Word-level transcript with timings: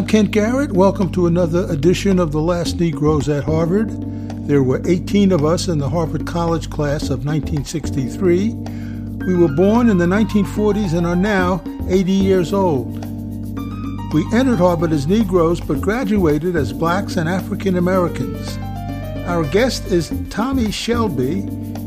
I'm 0.00 0.06
Kent 0.06 0.30
Garrett. 0.30 0.72
Welcome 0.72 1.12
to 1.12 1.26
another 1.26 1.70
edition 1.70 2.18
of 2.18 2.32
The 2.32 2.40
Last 2.40 2.80
Negroes 2.80 3.28
at 3.28 3.44
Harvard. 3.44 3.90
There 4.48 4.62
were 4.62 4.80
18 4.86 5.30
of 5.30 5.44
us 5.44 5.68
in 5.68 5.76
the 5.76 5.90
Harvard 5.90 6.26
College 6.26 6.70
class 6.70 7.10
of 7.10 7.26
1963. 7.26 8.54
We 9.26 9.34
were 9.34 9.54
born 9.54 9.90
in 9.90 9.98
the 9.98 10.06
1940s 10.06 10.96
and 10.96 11.06
are 11.06 11.14
now 11.14 11.62
80 11.86 12.12
years 12.12 12.54
old. 12.54 13.04
We 14.14 14.24
entered 14.32 14.56
Harvard 14.56 14.92
as 14.92 15.06
Negroes 15.06 15.60
but 15.60 15.82
graduated 15.82 16.56
as 16.56 16.72
blacks 16.72 17.18
and 17.18 17.28
African 17.28 17.76
Americans. 17.76 18.56
Our 19.28 19.44
guest 19.44 19.84
is 19.88 20.10
Tommy 20.30 20.70
Shelby. 20.70 21.42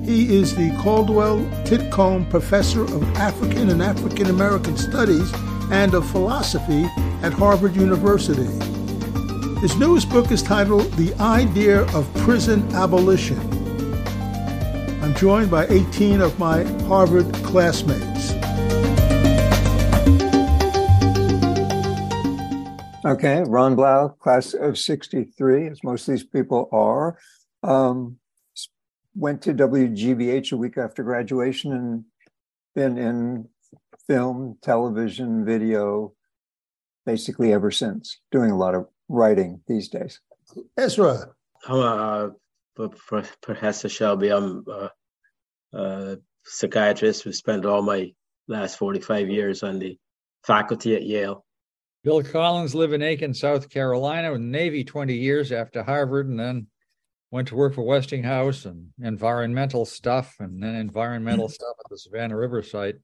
He 0.05 0.35
is 0.35 0.55
the 0.55 0.69
Caldwell 0.83 1.39
Titcomb 1.65 2.29
Professor 2.29 2.83
of 2.83 3.03
African 3.17 3.71
and 3.71 3.81
African 3.81 4.27
American 4.27 4.77
Studies 4.77 5.33
and 5.71 5.95
of 5.95 6.07
Philosophy 6.11 6.87
at 7.23 7.31
Harvard 7.31 7.73
University. 7.75 8.45
His 9.61 9.77
newest 9.77 10.09
book 10.09 10.29
is 10.29 10.43
titled 10.43 10.91
The 10.93 11.15
Idea 11.21 11.83
of 11.95 12.13
Prison 12.15 12.69
Abolition. 12.75 13.39
I'm 15.01 15.15
joined 15.15 15.49
by 15.49 15.65
18 15.67 16.19
of 16.19 16.37
my 16.37 16.63
Harvard 16.83 17.33
classmates. 17.35 18.31
Okay, 23.05 23.43
Ron 23.47 23.75
Blau, 23.75 24.09
class 24.09 24.53
of 24.53 24.77
63, 24.77 25.67
as 25.67 25.83
most 25.83 26.07
of 26.09 26.15
these 26.15 26.25
people 26.25 26.67
are. 26.73 27.17
Um, 27.63 28.17
went 29.15 29.41
to 29.43 29.53
WGBH 29.53 30.51
a 30.51 30.57
week 30.57 30.77
after 30.77 31.03
graduation 31.03 31.71
and 31.71 32.03
been 32.75 32.97
in 32.97 33.47
film, 34.07 34.57
television, 34.61 35.45
video, 35.45 36.13
basically 37.05 37.53
ever 37.53 37.71
since, 37.71 38.19
doing 38.31 38.51
a 38.51 38.57
lot 38.57 38.75
of 38.75 38.87
writing 39.09 39.61
these 39.67 39.89
days. 39.89 40.19
Ezra. 40.77 41.27
I'm 41.67 41.79
uh, 41.79 42.29
uh 42.81 42.89
Professor 43.41 43.89
Shelby. 43.89 44.29
I'm 44.29 44.65
a, 44.67 44.91
a 45.77 46.17
psychiatrist 46.45 47.23
who 47.23 47.31
spent 47.31 47.65
all 47.65 47.81
my 47.81 48.11
last 48.47 48.77
45 48.77 49.29
years 49.29 49.63
on 49.63 49.79
the 49.79 49.97
faculty 50.43 50.95
at 50.95 51.03
Yale. 51.03 51.45
Bill 52.03 52.21
Collins 52.21 52.75
lived 52.75 52.93
in 52.93 53.01
Aiken, 53.01 53.33
South 53.33 53.69
Carolina, 53.69 54.33
in 54.33 54.51
Navy 54.51 54.83
20 54.83 55.15
years 55.15 55.53
after 55.53 55.83
Harvard, 55.83 56.27
and 56.27 56.37
then 56.37 56.67
went 57.31 57.47
to 57.47 57.55
work 57.55 57.73
for 57.73 57.83
Westinghouse 57.83 58.65
and 58.65 58.89
environmental 59.01 59.85
stuff, 59.85 60.35
and 60.39 60.61
then 60.61 60.75
environmental 60.75 61.47
hmm. 61.47 61.53
stuff 61.53 61.75
at 61.79 61.89
the 61.89 61.97
Savannah 61.97 62.37
River 62.37 62.61
site. 62.61 62.95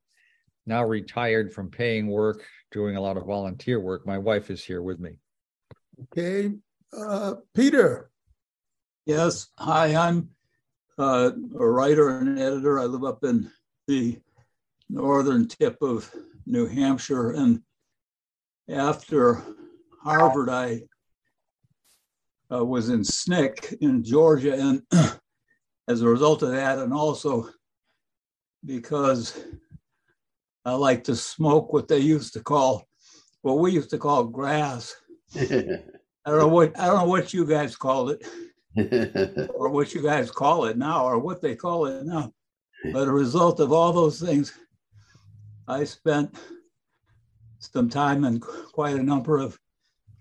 Now 0.66 0.84
retired 0.84 1.54
from 1.54 1.72
paying 1.72 2.08
work, 2.08 2.46
doing 2.72 2.96
a 2.96 3.02
lot 3.02 3.18
of 3.18 3.26
volunteer 3.26 3.80
work. 3.80 4.06
My 4.06 4.18
wife 4.18 4.50
is 4.50 4.64
here 4.64 4.82
with 4.82 5.00
me. 5.00 5.12
Okay. 6.04 6.52
Uh, 6.96 7.36
Peter. 7.56 8.10
Yes. 9.06 9.48
Hi, 9.58 9.96
I'm 9.96 10.30
uh, 10.98 11.32
a 11.58 11.68
writer 11.68 12.20
and 12.20 12.40
editor. 12.40 12.80
I 12.80 12.86
live 12.86 13.04
up 13.04 13.24
in 13.24 13.50
the 13.88 14.20
northern 14.90 15.48
tip 15.48 15.78
of 15.82 16.14
New 16.46 16.68
Hampshire, 16.68 17.32
and 17.32 17.62
after 18.70 19.44
Harvard, 20.04 20.50
I 20.50 20.84
uh, 22.52 22.66
was 22.66 22.90
in 22.90 23.02
SNCC 23.02 23.78
in 23.82 24.04
Georgia. 24.04 24.54
And 24.54 24.82
as 25.88 26.02
a 26.02 26.08
result 26.08 26.44
of 26.44 26.52
that, 26.52 26.78
and 26.78 26.94
also 26.94 27.50
because 28.66 29.40
I 30.66 30.74
like 30.74 31.04
to 31.06 31.16
smoke 31.16 31.74
what 31.74 31.88
they 31.88 32.00
used 32.00 32.34
to 32.34 32.42
call, 32.42 32.88
what 33.42 33.60
we 33.60 33.72
used 33.72 33.90
to 33.92 33.98
call 33.98 34.26
grass. 34.26 34.96
I 35.36 36.32
don't 36.32 36.40
know 36.40 36.48
what 36.48 36.78
I 36.80 36.88
don't 36.88 36.98
know 36.98 37.06
what 37.06 37.34
you 37.34 37.46
guys 37.46 37.76
called 37.76 38.12
it, 38.12 39.50
or 39.56 39.70
what 39.70 39.94
you 39.94 40.02
guys 40.02 40.32
call 40.32 40.66
it 40.66 40.78
now, 40.78 41.06
or 41.06 41.18
what 41.20 41.42
they 41.42 41.56
call 41.56 41.86
it 41.86 42.06
now. 42.06 42.34
But 42.94 43.08
a 43.08 43.12
result 43.12 43.60
of 43.60 43.72
all 43.72 43.94
those 43.94 44.22
things, 44.22 44.54
I 45.68 45.84
spent 45.84 46.36
some 47.60 47.90
time 47.90 48.24
in 48.24 48.40
quite 48.40 48.96
a 48.96 49.04
number 49.04 49.38
of 49.38 49.58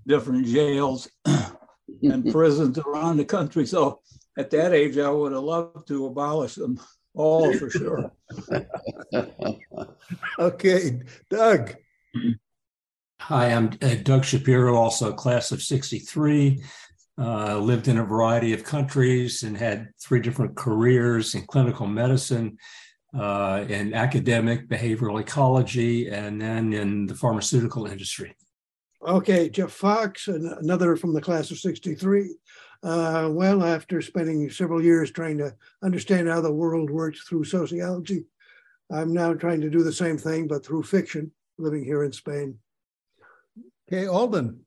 different 0.06 0.46
jails 0.46 1.08
and 2.02 2.30
prisons 2.32 2.78
around 2.78 3.16
the 3.16 3.24
country. 3.24 3.66
So 3.66 4.00
at 4.36 4.50
that 4.50 4.72
age, 4.72 4.98
I 4.98 5.10
would 5.10 5.32
have 5.32 5.42
loved 5.42 5.88
to 5.88 6.06
abolish 6.06 6.54
them 6.54 6.80
all 7.18 7.52
for 7.52 7.68
sure. 7.68 8.12
okay, 10.38 11.00
Doug. 11.28 11.74
Hi, 13.20 13.52
I'm 13.52 13.70
uh, 13.82 13.96
Doug 14.02 14.24
Shapiro, 14.24 14.76
also 14.76 15.10
a 15.10 15.14
class 15.14 15.50
of 15.52 15.60
63. 15.60 16.62
Uh, 17.20 17.58
lived 17.58 17.88
in 17.88 17.98
a 17.98 18.04
variety 18.04 18.52
of 18.52 18.62
countries 18.62 19.42
and 19.42 19.56
had 19.56 19.88
three 20.00 20.20
different 20.20 20.54
careers 20.54 21.34
in 21.34 21.44
clinical 21.46 21.88
medicine, 21.88 22.56
uh, 23.18 23.64
in 23.68 23.92
academic 23.92 24.68
behavioral 24.68 25.20
ecology, 25.20 26.08
and 26.08 26.40
then 26.40 26.72
in 26.72 27.06
the 27.06 27.16
pharmaceutical 27.16 27.86
industry. 27.86 28.36
Okay, 29.06 29.48
Jeff 29.48 29.72
Fox, 29.72 30.28
another 30.28 30.94
from 30.94 31.12
the 31.12 31.20
class 31.20 31.50
of 31.50 31.58
63. 31.58 32.34
Uh, 32.82 33.28
well, 33.32 33.64
after 33.64 34.00
spending 34.00 34.48
several 34.50 34.82
years 34.82 35.10
trying 35.10 35.38
to 35.38 35.54
understand 35.82 36.28
how 36.28 36.40
the 36.40 36.52
world 36.52 36.90
works 36.90 37.22
through 37.22 37.44
sociology, 37.44 38.24
I'm 38.90 39.12
now 39.12 39.34
trying 39.34 39.60
to 39.62 39.70
do 39.70 39.82
the 39.82 39.92
same 39.92 40.16
thing, 40.16 40.46
but 40.46 40.64
through 40.64 40.84
fiction, 40.84 41.32
living 41.58 41.84
here 41.84 42.04
in 42.04 42.12
Spain. 42.12 42.58
Okay, 43.90 44.06
Alden. 44.06 44.64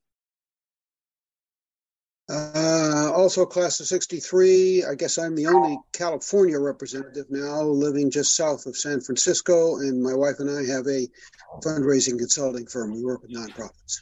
Uh, 2.30 3.12
also, 3.14 3.46
class 3.46 3.80
of 3.80 3.88
63. 3.88 4.86
I 4.86 4.96
guess 4.96 5.18
I'm 5.18 5.36
the 5.36 5.48
only 5.48 5.78
California 5.92 6.60
representative 6.60 7.26
now 7.30 7.62
living 7.62 8.10
just 8.10 8.36
south 8.36 8.66
of 8.68 8.78
San 8.78 9.02
Francisco, 9.02 9.78
and 9.78 10.02
my 10.02 10.14
wife 10.14 10.36
and 10.40 10.50
I 10.50 10.64
have 10.74 10.88
a 10.88 11.08
fundraising 11.62 12.18
consulting 12.18 12.68
firm. 12.68 12.94
We 12.94 13.04
work 13.04 13.22
with 13.22 13.32
nonprofits. 13.32 13.98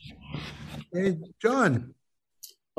Hey, 0.93 1.17
John. 1.41 1.95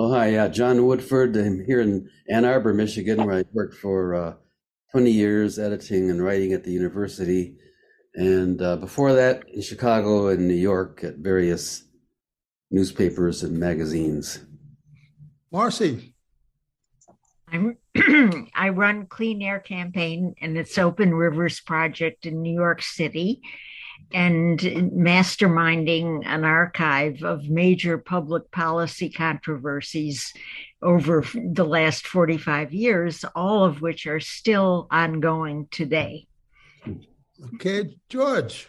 Oh, 0.03 0.11
hi. 0.11 0.29
Yeah, 0.29 0.49
John 0.49 0.87
Woodford. 0.87 1.37
I'm 1.37 1.63
here 1.63 1.83
in 1.83 2.09
Ann 2.31 2.47
Arbor, 2.47 2.73
Michigan, 2.73 3.23
where 3.23 3.37
I 3.37 3.45
worked 3.53 3.75
for 3.75 4.15
uh, 4.15 4.35
20 4.93 5.11
years 5.11 5.59
editing 5.59 6.09
and 6.09 6.25
writing 6.25 6.55
at 6.55 6.65
the 6.65 6.71
university. 6.71 7.59
And 8.15 8.63
uh, 8.63 8.77
before 8.77 9.13
that, 9.13 9.45
in 9.53 9.61
Chicago 9.61 10.29
and 10.29 10.49
New 10.49 10.55
York 10.55 11.05
at 11.05 11.17
various 11.19 11.85
newspapers 12.71 13.43
and 13.43 13.59
magazines. 13.59 14.41
Marcy. 15.53 16.15
I'm, 17.53 17.77
I 18.55 18.71
run 18.71 19.05
Clean 19.05 19.43
Air 19.43 19.61
Campaign 19.61 20.35
and 20.41 20.57
its 20.57 20.79
Open 20.79 21.15
Rivers 21.15 21.61
Project 21.61 22.25
in 22.25 22.41
New 22.41 22.55
York 22.55 22.81
City 22.81 23.43
and 24.13 24.59
masterminding 24.59 26.23
an 26.27 26.45
archive 26.45 27.23
of 27.23 27.49
major 27.49 27.99
public 27.99 28.51
policy 28.51 29.09
controversies 29.09 30.33
over 30.83 31.25
the 31.35 31.65
last 31.65 32.07
45 32.07 32.73
years, 32.73 33.25
all 33.35 33.65
of 33.65 33.81
which 33.81 34.07
are 34.07 34.21
still 34.21 34.89
ongoing 34.91 35.69
today. 35.71 36.27
Okay, 37.55 37.97
George. 38.09 38.69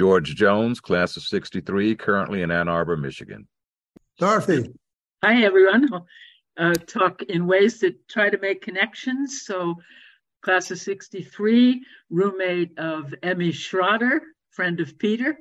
George 0.00 0.34
Jones, 0.34 0.80
class 0.80 1.16
of 1.16 1.22
63, 1.24 1.94
currently 1.94 2.42
in 2.42 2.50
Ann 2.50 2.68
Arbor, 2.68 2.96
Michigan. 2.96 3.46
Dorothy. 4.18 4.72
Hi, 5.22 5.42
everyone. 5.42 5.92
I'll 5.92 6.70
uh, 6.70 6.74
talk 6.74 7.22
in 7.22 7.46
ways 7.46 7.80
that 7.80 8.08
try 8.08 8.30
to 8.30 8.38
make 8.38 8.62
connections. 8.62 9.42
So, 9.44 9.74
class 10.42 10.70
of 10.70 10.78
63, 10.78 11.84
roommate 12.08 12.78
of 12.78 13.14
Emmy 13.22 13.52
Schroeder, 13.52 14.22
friend 14.50 14.80
of 14.80 14.98
Peter 14.98 15.38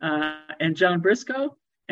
uh, 0.00 0.38
and 0.60 0.76
John 0.76 1.00
Briscoe. 1.00 1.56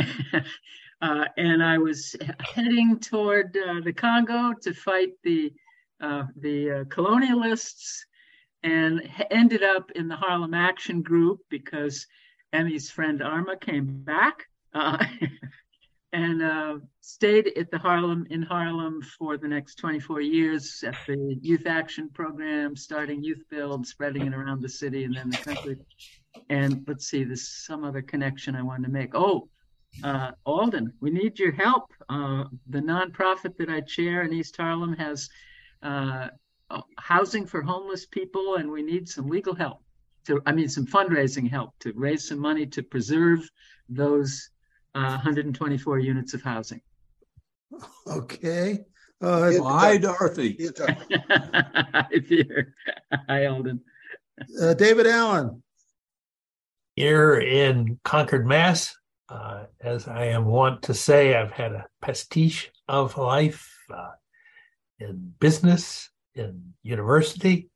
uh, 1.02 1.24
and 1.36 1.62
I 1.62 1.78
was 1.78 2.16
heading 2.40 2.98
toward 2.98 3.56
uh, 3.56 3.80
the 3.80 3.92
Congo 3.92 4.52
to 4.62 4.72
fight 4.72 5.12
the, 5.22 5.52
uh, 6.00 6.24
the 6.36 6.70
uh, 6.70 6.84
colonialists 6.84 8.00
and 8.62 9.08
ended 9.30 9.62
up 9.62 9.90
in 9.92 10.08
the 10.08 10.16
Harlem 10.16 10.54
Action 10.54 11.02
Group 11.02 11.40
because 11.50 12.06
Emmy's 12.52 12.90
friend 12.90 13.22
Arma 13.22 13.56
came 13.56 14.02
back. 14.04 14.44
and 16.14 16.42
uh, 16.42 16.78
stayed 17.00 17.52
at 17.56 17.70
the 17.72 17.78
Harlem 17.78 18.24
in 18.30 18.40
Harlem 18.40 19.02
for 19.02 19.36
the 19.36 19.48
next 19.48 19.74
24 19.76 20.20
years 20.20 20.84
at 20.86 20.94
the 21.08 21.36
Youth 21.42 21.66
Action 21.66 22.08
Program, 22.08 22.76
starting 22.76 23.22
Youth 23.22 23.42
Build, 23.50 23.84
spreading 23.84 24.28
it 24.28 24.32
around 24.32 24.62
the 24.62 24.68
city 24.68 25.04
and 25.04 25.16
then 25.16 25.28
the 25.28 25.36
country. 25.38 25.76
And 26.48 26.84
let's 26.86 27.06
see, 27.06 27.24
there's 27.24 27.48
some 27.48 27.84
other 27.84 28.02
connection 28.02 28.54
I 28.56 28.62
wanted 28.62 28.86
to 28.86 28.92
make. 28.92 29.14
Oh, 29.14 29.48
uh, 30.02 30.32
Alden, 30.44 30.92
we 31.00 31.10
need 31.10 31.38
your 31.38 31.52
help. 31.52 31.92
Uh, 32.08 32.44
the 32.68 32.80
nonprofit 32.80 33.56
that 33.58 33.68
I 33.68 33.80
chair 33.80 34.22
in 34.22 34.32
East 34.32 34.56
Harlem 34.56 34.94
has 34.94 35.28
uh, 35.82 36.28
housing 36.98 37.46
for 37.46 37.62
homeless 37.62 38.06
people, 38.06 38.56
and 38.56 38.70
we 38.70 38.82
need 38.82 39.08
some 39.08 39.28
legal 39.28 39.54
help. 39.54 39.82
To, 40.26 40.40
I 40.46 40.52
mean, 40.52 40.68
some 40.68 40.86
fundraising 40.86 41.48
help 41.50 41.78
to 41.80 41.92
raise 41.94 42.26
some 42.26 42.38
money 42.38 42.66
to 42.66 42.82
preserve 42.82 43.48
those 43.88 44.50
uh, 44.94 45.10
124 45.10 45.98
units 45.98 46.32
of 46.34 46.42
housing. 46.42 46.80
Okay. 48.06 48.84
Uh, 49.20 49.52
Hi, 49.62 49.96
Dorothy. 49.98 50.70
Hi, 50.78 52.06
Peter. 52.26 52.74
Hi, 53.28 53.44
Eldon. 53.44 53.80
uh, 54.60 54.74
David 54.74 55.06
Allen. 55.06 55.62
Here 56.96 57.34
in 57.34 57.98
Concord, 58.04 58.46
Mass, 58.46 58.96
uh, 59.28 59.64
as 59.80 60.06
I 60.06 60.26
am 60.26 60.44
wont 60.44 60.82
to 60.82 60.94
say, 60.94 61.34
I've 61.34 61.50
had 61.50 61.72
a 61.72 61.86
pastiche 62.00 62.70
of 62.86 63.18
life 63.18 63.68
uh, 63.92 64.12
in 65.00 65.34
business, 65.40 66.08
in 66.36 66.74
university. 66.84 67.68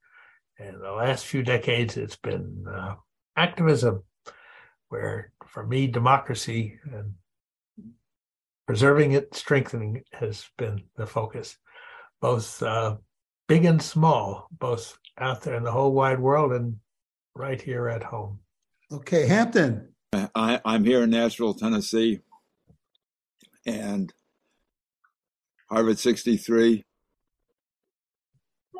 And 0.60 0.80
the 0.80 0.92
last 0.92 1.26
few 1.26 1.42
decades, 1.42 1.96
it's 1.96 2.16
been 2.16 2.64
uh, 2.72 2.94
activism, 3.36 4.04
where 4.88 5.32
for 5.48 5.66
me, 5.66 5.88
democracy 5.88 6.78
and 6.92 7.14
preserving 8.68 9.12
it, 9.12 9.34
strengthening 9.34 9.96
it 9.96 10.06
has 10.12 10.46
been 10.58 10.84
the 10.96 11.06
focus, 11.06 11.56
both 12.20 12.62
uh, 12.62 12.96
big 13.48 13.64
and 13.64 13.82
small, 13.82 14.46
both 14.52 14.96
out 15.18 15.42
there 15.42 15.56
in 15.56 15.64
the 15.64 15.72
whole 15.72 15.92
wide 15.92 16.20
world 16.20 16.52
and 16.52 16.76
right 17.34 17.60
here 17.60 17.88
at 17.88 18.04
home. 18.04 18.38
Okay, 18.90 19.26
Hampton. 19.26 19.92
I, 20.14 20.60
I'm 20.64 20.82
here 20.82 21.02
in 21.02 21.10
Nashville, 21.10 21.52
Tennessee, 21.52 22.20
and 23.66 24.10
Harvard 25.68 25.98
63. 25.98 26.86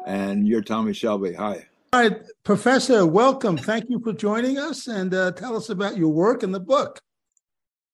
And 0.07 0.49
you're 0.49 0.63
Tommy 0.63 0.95
Shelby. 0.95 1.35
Hi. 1.35 1.67
All 1.93 2.01
right, 2.01 2.23
Professor, 2.43 3.05
welcome. 3.05 3.59
Thank 3.59 3.91
you 3.91 4.01
for 4.01 4.15
joining 4.15 4.57
us 4.57 4.87
and 4.87 5.13
uh, 5.13 5.33
tell 5.33 5.55
us 5.55 5.69
about 5.69 5.99
your 5.99 6.09
work 6.09 6.43
and 6.43 6.55
the 6.55 6.61
book. 6.61 7.01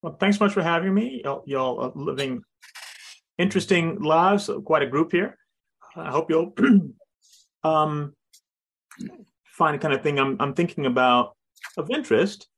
Well, 0.01 0.17
thanks 0.21 0.39
much 0.39 0.53
for 0.53 0.63
having 0.63 0.95
me. 0.95 1.21
Y'all, 1.25 1.43
y'all 1.47 1.81
are 1.81 1.93
living 1.97 2.45
interesting 3.39 4.01
lives, 4.01 4.49
quite 4.65 4.83
a 4.83 4.87
group 4.87 5.11
here. 5.11 5.37
I 5.97 6.11
hope 6.11 6.31
you'll 6.31 6.55
um, 7.65 8.15
find 9.47 9.75
the 9.75 9.79
kind 9.79 9.95
of 9.95 10.03
thing 10.03 10.21
I'm, 10.21 10.37
I'm 10.39 10.55
thinking 10.55 10.87
about 10.87 11.35
of 11.77 11.91
interest. 11.91 12.49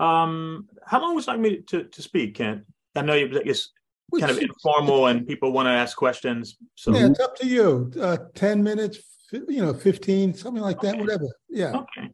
Um, 0.00 0.68
how 0.84 1.00
long 1.00 1.14
would 1.14 1.26
you 1.26 1.32
like 1.32 1.40
me 1.40 1.62
to, 1.68 1.84
to 1.84 2.02
speak, 2.02 2.36
Kent? 2.36 2.62
I 2.96 3.02
know 3.02 3.14
you, 3.14 3.28
it's 3.44 3.72
kind 4.18 4.30
of 4.30 4.38
informal 4.38 5.06
and 5.06 5.26
people 5.26 5.52
want 5.52 5.66
to 5.66 5.70
ask 5.70 5.96
questions. 5.96 6.56
So 6.74 6.94
Yeah, 6.94 7.06
it's 7.06 7.20
up 7.20 7.36
to 7.38 7.46
you. 7.46 7.92
Uh, 8.00 8.18
10 8.34 8.62
minutes, 8.62 8.98
you 9.32 9.62
know, 9.62 9.72
15, 9.72 10.34
something 10.34 10.62
like 10.62 10.80
that, 10.80 10.98
whatever. 10.98 11.26
Yeah. 11.48 11.72
Okay. 11.76 12.10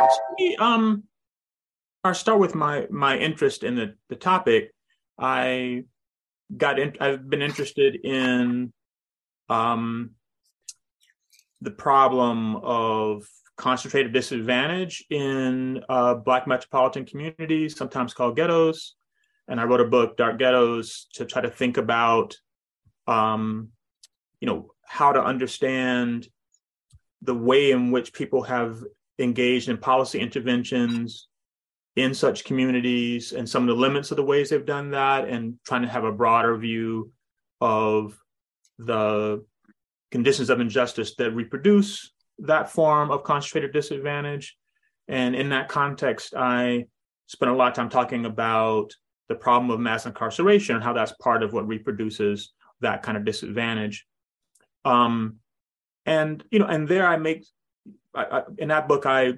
So, 0.00 0.18
me, 0.38 0.56
um, 0.56 1.04
I'll 2.04 2.14
start 2.14 2.38
with 2.38 2.54
my 2.54 2.86
my 2.90 3.18
interest 3.18 3.64
in 3.64 3.74
the 3.74 3.94
the 4.08 4.16
topic. 4.16 4.72
I 5.18 5.84
got 6.56 6.78
in. 6.78 6.94
I've 7.00 7.28
been 7.28 7.42
interested 7.42 7.96
in 7.96 8.72
um, 9.48 10.12
the 11.60 11.72
problem 11.72 12.56
of 12.56 13.28
concentrated 13.58 14.12
disadvantage 14.12 15.04
in 15.10 15.82
uh, 15.88 16.14
Black 16.14 16.46
metropolitan 16.46 17.04
communities, 17.04 17.76
sometimes 17.76 18.14
called 18.14 18.36
ghettos. 18.36 18.94
And 19.48 19.60
I 19.60 19.64
wrote 19.64 19.80
a 19.80 19.84
book, 19.84 20.16
Dark 20.16 20.38
Ghettos, 20.38 21.08
to 21.14 21.26
try 21.26 21.42
to 21.42 21.50
think 21.50 21.76
about, 21.76 22.36
um, 23.06 23.70
you 24.40 24.46
know, 24.46 24.70
how 24.86 25.12
to 25.12 25.22
understand 25.22 26.28
the 27.22 27.34
way 27.34 27.72
in 27.72 27.90
which 27.90 28.12
people 28.12 28.42
have 28.42 28.82
engaged 29.18 29.68
in 29.68 29.76
policy 29.76 30.20
interventions 30.20 31.28
in 31.96 32.14
such 32.14 32.44
communities 32.44 33.32
and 33.32 33.48
some 33.48 33.64
of 33.64 33.74
the 33.74 33.80
limits 33.80 34.12
of 34.12 34.16
the 34.16 34.22
ways 34.22 34.50
they've 34.50 34.64
done 34.64 34.92
that 34.92 35.28
and 35.28 35.54
trying 35.66 35.82
to 35.82 35.88
have 35.88 36.04
a 36.04 36.12
broader 36.12 36.56
view 36.56 37.10
of 37.60 38.16
the 38.78 39.44
conditions 40.12 40.48
of 40.48 40.60
injustice 40.60 41.16
that 41.16 41.32
reproduce 41.32 42.12
that 42.40 42.70
form 42.70 43.10
of 43.10 43.24
concentrated 43.24 43.72
disadvantage. 43.72 44.56
And 45.08 45.34
in 45.34 45.48
that 45.50 45.68
context 45.68 46.34
i 46.36 46.86
spent 47.26 47.50
a 47.50 47.54
lot 47.54 47.68
of 47.68 47.74
time 47.74 47.88
talking 47.88 48.24
about 48.24 48.94
the 49.28 49.34
problem 49.34 49.70
of 49.70 49.80
mass 49.80 50.06
incarceration 50.06 50.74
and 50.74 50.84
how 50.84 50.94
that's 50.94 51.12
part 51.20 51.42
of 51.42 51.52
what 51.52 51.68
reproduces 51.68 52.52
that 52.80 53.02
kind 53.02 53.16
of 53.16 53.24
disadvantage. 53.24 54.06
Um, 54.84 55.36
and 56.08 56.42
you 56.50 56.58
know 56.58 56.66
and 56.66 56.88
there 56.88 57.06
i 57.06 57.16
make 57.16 57.44
I, 58.14 58.24
I, 58.24 58.42
in 58.56 58.68
that 58.68 58.88
book 58.88 59.04
i 59.04 59.34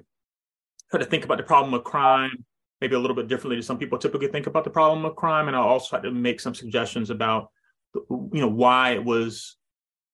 try 0.89 0.99
to 0.99 1.05
think 1.05 1.25
about 1.25 1.37
the 1.37 1.43
problem 1.43 1.73
of 1.73 1.83
crime 1.83 2.45
maybe 2.79 2.95
a 2.95 2.99
little 2.99 3.15
bit 3.15 3.27
differently 3.27 3.57
to 3.57 3.63
some 3.63 3.77
people 3.77 3.97
typically 3.97 4.27
think 4.27 4.47
about 4.47 4.63
the 4.63 4.69
problem 4.71 5.05
of 5.05 5.15
crime. 5.15 5.47
And 5.47 5.55
i 5.55 5.59
also 5.59 5.89
try 5.89 6.01
to 6.01 6.11
make 6.11 6.39
some 6.39 6.55
suggestions 6.55 7.09
about 7.09 7.51
you 7.93 8.41
know 8.41 8.47
why 8.47 8.91
it 8.91 9.03
was 9.03 9.57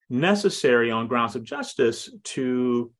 necessary 0.09 0.91
on 0.91 1.07
grounds 1.07 1.35
of 1.35 1.43
justice 1.43 2.09
to 2.23 2.91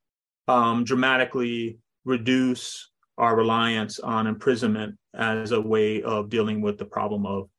um, 0.47 0.83
dramatically 0.83 1.79
reduce 2.05 2.89
our 3.17 3.35
reliance 3.35 3.99
on 3.99 4.27
imprisonment 4.27 4.95
as 5.15 5.51
a 5.51 5.59
way 5.59 6.01
of 6.03 6.29
dealing 6.29 6.61
with 6.61 6.77
the 6.77 6.85
problem 6.85 7.25
of 7.25 7.49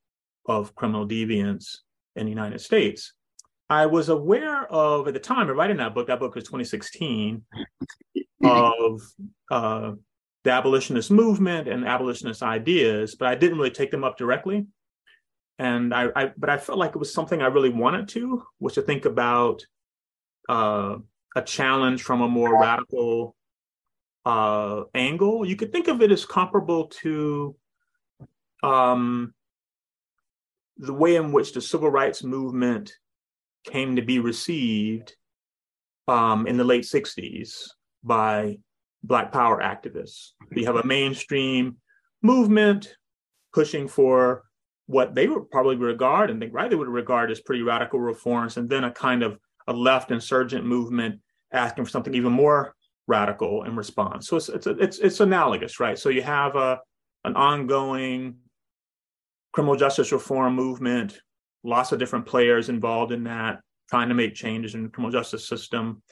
of 0.47 0.75
criminal 0.75 1.07
deviance 1.07 1.79
in 2.17 2.25
the 2.25 2.31
United 2.31 2.61
States. 2.61 3.13
I 3.69 3.85
was 3.85 4.09
aware 4.09 4.67
of 4.73 5.07
at 5.07 5.15
the 5.15 5.21
time 5.21 5.51
of 5.51 5.57
writing 5.57 5.77
that 5.77 5.95
book. 5.95 6.07
That 6.07 6.21
book 6.21 6.35
was 6.35 6.45
2016 6.45 7.43
of 8.45 9.03
uh, 9.51 9.93
the 10.45 10.51
abolitionist 10.51 11.11
movement 11.11 11.69
and 11.69 11.85
abolitionist 11.87 12.43
ideas, 12.43 13.15
but 13.15 13.29
I 13.29 13.35
didn't 13.35 13.59
really 13.59 13.71
take 13.71 13.91
them 13.91 14.05
up 14.05 14.17
directly. 14.17 14.67
And 15.59 15.93
I, 15.93 16.09
I 16.15 16.33
but 16.37 16.51
I 16.51 16.59
felt 16.59 16.79
like 16.79 16.91
it 16.91 16.99
was 16.99 17.13
something 17.13 17.43
I 17.43 17.47
really 17.47 17.71
wanted 17.71 18.09
to, 18.11 18.45
was 18.61 18.75
to 18.75 18.83
think 18.83 19.05
about 19.05 19.65
uh, 20.49 20.97
a 21.35 21.43
challenge 21.43 22.03
from 22.03 22.21
a 22.21 22.29
more 22.29 22.61
radical 22.61 23.35
uh, 24.25 24.85
angle. 24.95 25.47
You 25.47 25.57
could 25.57 25.73
think 25.73 25.89
of 25.89 26.01
it 26.03 26.13
as 26.13 26.25
comparable 26.25 26.87
to 27.03 27.57
um, 28.63 29.35
the 30.77 30.93
way 30.93 31.17
in 31.17 31.33
which 31.33 31.53
the 31.53 31.61
civil 31.61 31.91
rights 31.91 32.23
movement 32.23 32.93
came 33.65 33.97
to 33.97 34.03
be 34.03 34.19
received 34.19 35.15
um, 36.07 36.47
in 36.47 36.57
the 36.57 36.65
late 36.65 36.85
60s 36.85 37.65
by 38.03 38.59
Black 39.03 39.33
Power 39.33 39.61
activists. 39.61 40.31
You 40.53 40.67
have 40.67 40.77
a 40.77 40.87
mainstream 40.87 41.77
movement 42.23 42.95
pushing 43.53 43.89
for 43.89 44.45
what 44.89 45.15
they 45.15 45.29
would 45.29 45.51
probably 45.51 45.77
regard 45.77 46.31
and 46.31 46.41
think 46.41 46.53
right 46.55 46.71
they 46.71 46.77
would 46.77 46.89
regard 46.89 47.31
as 47.31 47.41
pretty 47.41 47.63
radical 47.63 48.01
reforms, 48.01 48.57
and 48.57 48.69
then 48.69 48.85
a 48.85 48.91
kind 48.91 49.23
of 49.23 49.39
a 49.67 49.73
left 49.73 50.11
insurgent 50.11 50.65
movement 50.65 51.21
asking 51.53 51.85
for 51.85 51.91
something 51.91 52.15
even 52.15 52.33
more 52.33 52.75
radical 53.07 53.65
in 53.65 53.77
response. 53.77 54.27
So 54.27 54.39
it's 54.39 54.49
it's 54.49 54.67
it's, 54.67 54.99
it's 54.99 55.21
analogous, 55.21 55.79
right? 55.79 55.99
So 55.99 56.09
you 56.09 56.23
have 56.23 56.57
a 56.57 56.81
an 57.25 57.37
ongoing 57.37 58.37
criminal 59.53 59.77
justice 59.77 60.11
reform 60.11 60.55
movement, 60.55 61.21
lots 61.65 61.93
of 61.93 61.99
different 61.99 62.25
players 62.25 62.71
involved 62.71 63.13
in 63.13 63.25
that, 63.25 63.61
trying 63.91 64.09
to 64.09 64.15
make 64.15 64.35
changes 64.35 64.75
in 64.75 64.85
the 64.85 64.89
criminal 64.89 65.13
justice 65.13 65.47
system. 65.47 66.03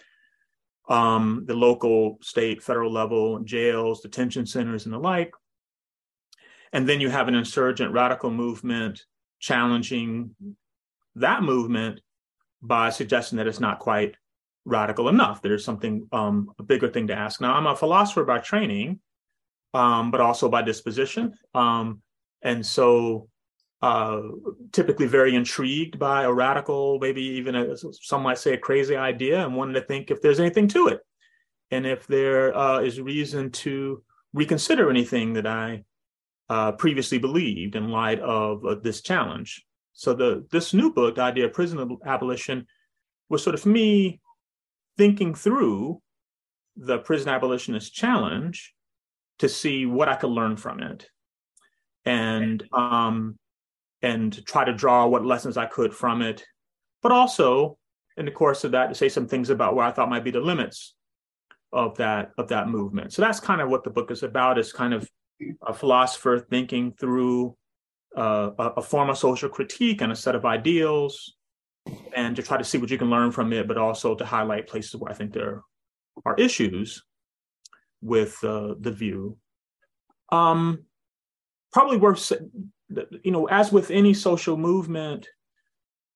Um, 0.89 1.45
the 1.47 1.55
local, 1.55 2.19
state, 2.23 2.63
federal 2.63 2.93
level, 2.93 3.41
jails, 3.41 4.03
detention 4.03 4.47
centers, 4.47 4.85
and 4.85 4.95
the 4.95 4.99
like. 4.99 5.33
And 6.73 6.89
then 6.89 7.01
you 7.01 7.11
have 7.11 7.29
an 7.29 7.35
insurgent 7.35 7.93
radical 7.93 8.31
movement 8.31 9.05
challenging 9.39 10.35
that 11.15 11.43
movement 11.43 12.01
by 12.63 12.91
suggesting 12.91 13.39
that 13.39 13.47
it's 13.47 13.61
not 13.61 13.79
quite 13.79 14.17
radical 14.65 15.09
enough. 15.09 15.41
There's 15.41 15.65
something, 15.65 16.09
um, 16.13 16.51
a 16.59 16.63
bigger 16.63 16.89
thing 16.89 17.07
to 17.07 17.15
ask. 17.15 17.41
Now, 17.41 17.55
I'm 17.55 17.67
a 17.67 17.77
philosopher 17.77 18.25
by 18.25 18.39
training, 18.39 19.01
um, 19.75 20.11
but 20.11 20.21
also 20.21 20.49
by 20.49 20.63
disposition. 20.63 21.35
Um, 21.55 22.03
and 22.43 22.65
so 22.65 23.29
uh, 23.83 24.23
typically 24.73 25.07
very 25.07 25.35
intrigued 25.35 25.99
by 25.99 26.25
a 26.25 26.33
radical, 26.33 26.99
maybe 26.99 27.23
even 27.23 27.55
a, 27.55 27.77
some 27.77 28.23
might 28.23 28.39
say 28.39 28.55
a 28.55 28.59
crazy 28.59 28.97
idea, 28.97 29.45
and 29.45 29.55
wanting 29.55 29.75
to 29.75 29.83
think 29.83 30.11
if 30.11 30.21
there's 30.21 30.41
anything 30.41 30.67
to 30.69 30.89
it, 30.89 31.01
and 31.71 31.87
if 31.87 32.07
there 32.07 32.57
uh, 32.57 32.81
is 32.81 33.01
reason 33.01 33.51
to 33.51 34.03
reconsider 34.33 34.91
anything 34.91 35.35
that 35.35 35.47
I 35.47 35.85
uh, 36.49 36.73
previously 36.73 37.19
believed 37.19 37.77
in 37.77 37.91
light 37.91 38.21
of 38.21 38.65
uh, 38.65 38.77
this 38.83 39.01
challenge. 39.01 39.65
So 39.93 40.15
the 40.15 40.47
this 40.51 40.75
new 40.75 40.93
book, 40.93 41.17
the 41.17 41.23
idea 41.23 41.47
of 41.47 41.53
prison 41.53 41.99
abolition, 42.05 42.67
was 43.29 43.43
sort 43.43 43.55
of 43.55 43.67
me 43.67 44.21
thinking 44.97 45.35
through 45.35 46.01
the 46.77 46.99
prison 46.99 47.29
abolitionist 47.29 47.95
challenge 47.95 48.75
to 49.39 49.49
see 49.49 49.87
what 49.87 50.09
I 50.09 50.17
could 50.17 50.31
learn 50.31 50.57
from 50.57 50.81
it, 50.83 51.09
and 52.05 52.63
um, 52.73 53.39
and 54.03 54.45
try 54.47 54.65
to 54.65 54.73
draw 54.73 55.07
what 55.07 55.25
lessons 55.25 55.57
I 55.57 55.67
could 55.67 55.95
from 55.95 56.23
it, 56.23 56.45
but 57.03 57.13
also 57.13 57.79
in 58.17 58.25
the 58.25 58.31
course 58.31 58.65
of 58.65 58.73
that 58.73 58.89
to 58.89 58.95
say 58.95 59.09
some 59.09 59.27
things 59.27 59.51
about 59.51 59.75
where 59.75 59.85
I 59.85 59.93
thought 59.93 60.09
might 60.09 60.25
be 60.25 60.31
the 60.31 60.41
limits 60.41 60.95
of 61.73 61.97
that 61.97 62.33
of 62.39 62.49
that 62.49 62.69
movement. 62.69 63.13
So 63.13 63.23
that's 63.23 63.41
kind 63.41 63.61
of 63.61 63.69
what 63.69 63.83
the 63.83 63.91
book 63.91 64.11
is 64.11 64.23
about. 64.23 64.59
Is 64.59 64.73
kind 64.73 64.95
of 64.95 65.09
a 65.67 65.75
philosopher 65.75 66.39
thinking 66.39 66.93
through 66.93 67.57
uh, 68.17 68.51
a, 68.59 68.65
a 68.77 68.83
form 68.83 69.11
of 69.11 69.19
social 69.19 69.49
critique 69.49 70.01
and 70.01 70.13
a 70.13 70.17
set 70.17 70.35
of 70.35 70.45
ideals, 70.45 71.35
and 72.15 72.35
to 72.37 72.43
try 72.43 72.57
to 72.57 72.65
see 72.65 72.79
what 72.79 72.91
you 72.91 72.99
can 72.99 73.11
learn 73.11 73.31
from 73.31 73.53
it, 73.53 73.69
but 73.69 73.79
also 73.79 74.15
to 74.15 74.25
highlight 74.25 74.67
places 74.67 74.97
where 74.97 75.13
I 75.13 75.15
think 75.15 75.33
there 75.33 75.63
are 76.25 76.35
issues 76.37 77.05
with 78.01 78.43
uh, 78.43 78.75
the 78.81 78.91
view. 78.91 79.37
Um, 80.33 80.85
probably 81.73 81.99
worth, 81.99 82.33
you 83.23 83.31
know, 83.31 83.47
as 83.47 83.71
with 83.71 83.91
any 83.91 84.15
social 84.15 84.57
movement, 84.57 85.29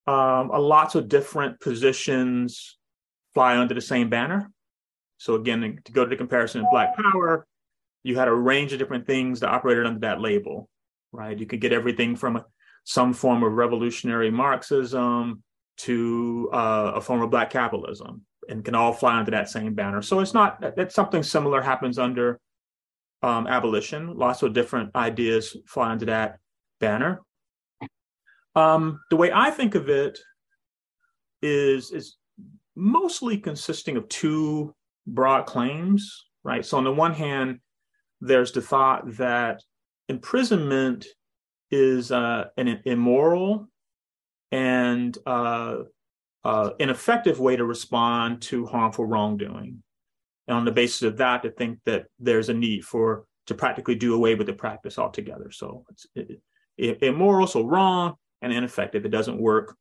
um, 0.07 0.49
lots 0.49 0.95
of 0.95 1.09
different 1.09 1.61
positions 1.61 2.79
fly 3.35 3.57
under 3.57 3.75
the 3.75 3.81
same 3.81 4.09
banner. 4.09 4.51
So 5.19 5.35
again, 5.35 5.79
to 5.85 5.93
go 5.93 6.05
to 6.05 6.11
the 6.11 6.17
comparison 6.17 6.63
of 6.63 6.71
Black 6.73 6.97
Power, 6.97 7.47
you 8.03 8.17
had 8.17 8.29
a 8.29 8.35
range 8.35 8.73
of 8.73 8.79
different 8.79 9.07
things 9.07 9.41
that 9.41 9.51
operated 9.51 9.87
under 9.87 10.01
that 10.01 10.21
label, 10.21 10.69
right? 11.13 11.39
You 11.39 11.47
could 11.47 11.61
get 11.61 11.73
everything 11.73 12.17
from 12.17 12.43
some 12.85 13.13
form 13.13 13.43
of 13.43 13.53
revolutionary 13.53 14.31
Marxism 14.31 15.43
to 15.79 16.51
uh, 16.53 16.93
a 16.97 17.01
form 17.01 17.23
of 17.23 17.31
Black 17.31 17.51
capitalism, 17.51 18.25
and 18.49 18.65
can 18.65 18.75
all 18.75 18.93
fly 18.93 19.19
under 19.19 19.31
that 19.31 19.49
same 19.49 19.75
banner. 19.75 20.03
So 20.03 20.21
it's 20.21 20.35
not 20.35 20.61
that 20.61 20.93
something 20.93 21.23
similar 21.23 21.63
happens 21.63 21.99
under 21.99 22.41
um, 23.23 23.47
abolition. 23.47 24.17
Lots 24.17 24.43
of 24.43 24.53
different 24.53 24.95
ideas 24.97 25.57
fly 25.67 25.91
under 25.91 26.07
that 26.07 26.39
banner. 26.81 27.21
Um, 28.57 29.01
the 29.11 29.17
way 29.17 29.31
I 29.33 29.51
think 29.51 29.75
of 29.75 29.89
it 29.89 30.19
is 31.43 31.93
is 31.93 32.17
mostly 32.75 33.39
consisting 33.39 33.97
of 33.97 34.09
two 34.09 34.75
broad 35.07 35.47
claims, 35.47 36.27
right? 36.43 36.65
So 36.65 36.79
on 36.79 36.85
the 36.85 36.93
one 36.93 37.15
hand, 37.15 37.61
there's 38.21 38.53
the 38.53 38.63
thought 38.63 39.17
that 39.17 39.63
imprisonment 40.09 41.07
is 41.71 42.11
uh, 42.13 42.47
an 42.57 42.81
immoral 42.85 43.69
and 44.53 45.17
uh, 45.27 45.77
uh, 46.45 46.71
ineffective 46.79 47.39
way 47.39 47.57
to 47.57 47.65
respond 47.65 48.43
to 48.43 48.67
harmful 48.67 49.07
wrongdoing. 49.07 49.83
And 50.49 50.57
on 50.57 50.65
the 50.65 50.73
basis 50.73 51.03
of 51.03 51.19
that, 51.19 51.43
to 51.43 51.51
think 51.51 51.79
that 51.85 52.07
there's 52.19 52.49
a 52.49 52.55
need 52.55 52.85
for 52.85 53.25
to 53.47 53.55
practically 53.55 53.95
do 53.95 54.15
away 54.15 54.35
with 54.35 54.47
the 54.47 54.53
practice 54.53 54.99
altogether. 54.99 55.51
So 55.51 55.85
it's 55.91 56.07
it, 56.77 57.03
immoral, 57.03 57.47
so 57.47 57.67
wrong, 57.67 58.15
and 58.43 58.53
ineffective. 58.53 59.05
It 59.05 59.11
doesn't 59.11 59.41
work. 59.41 59.77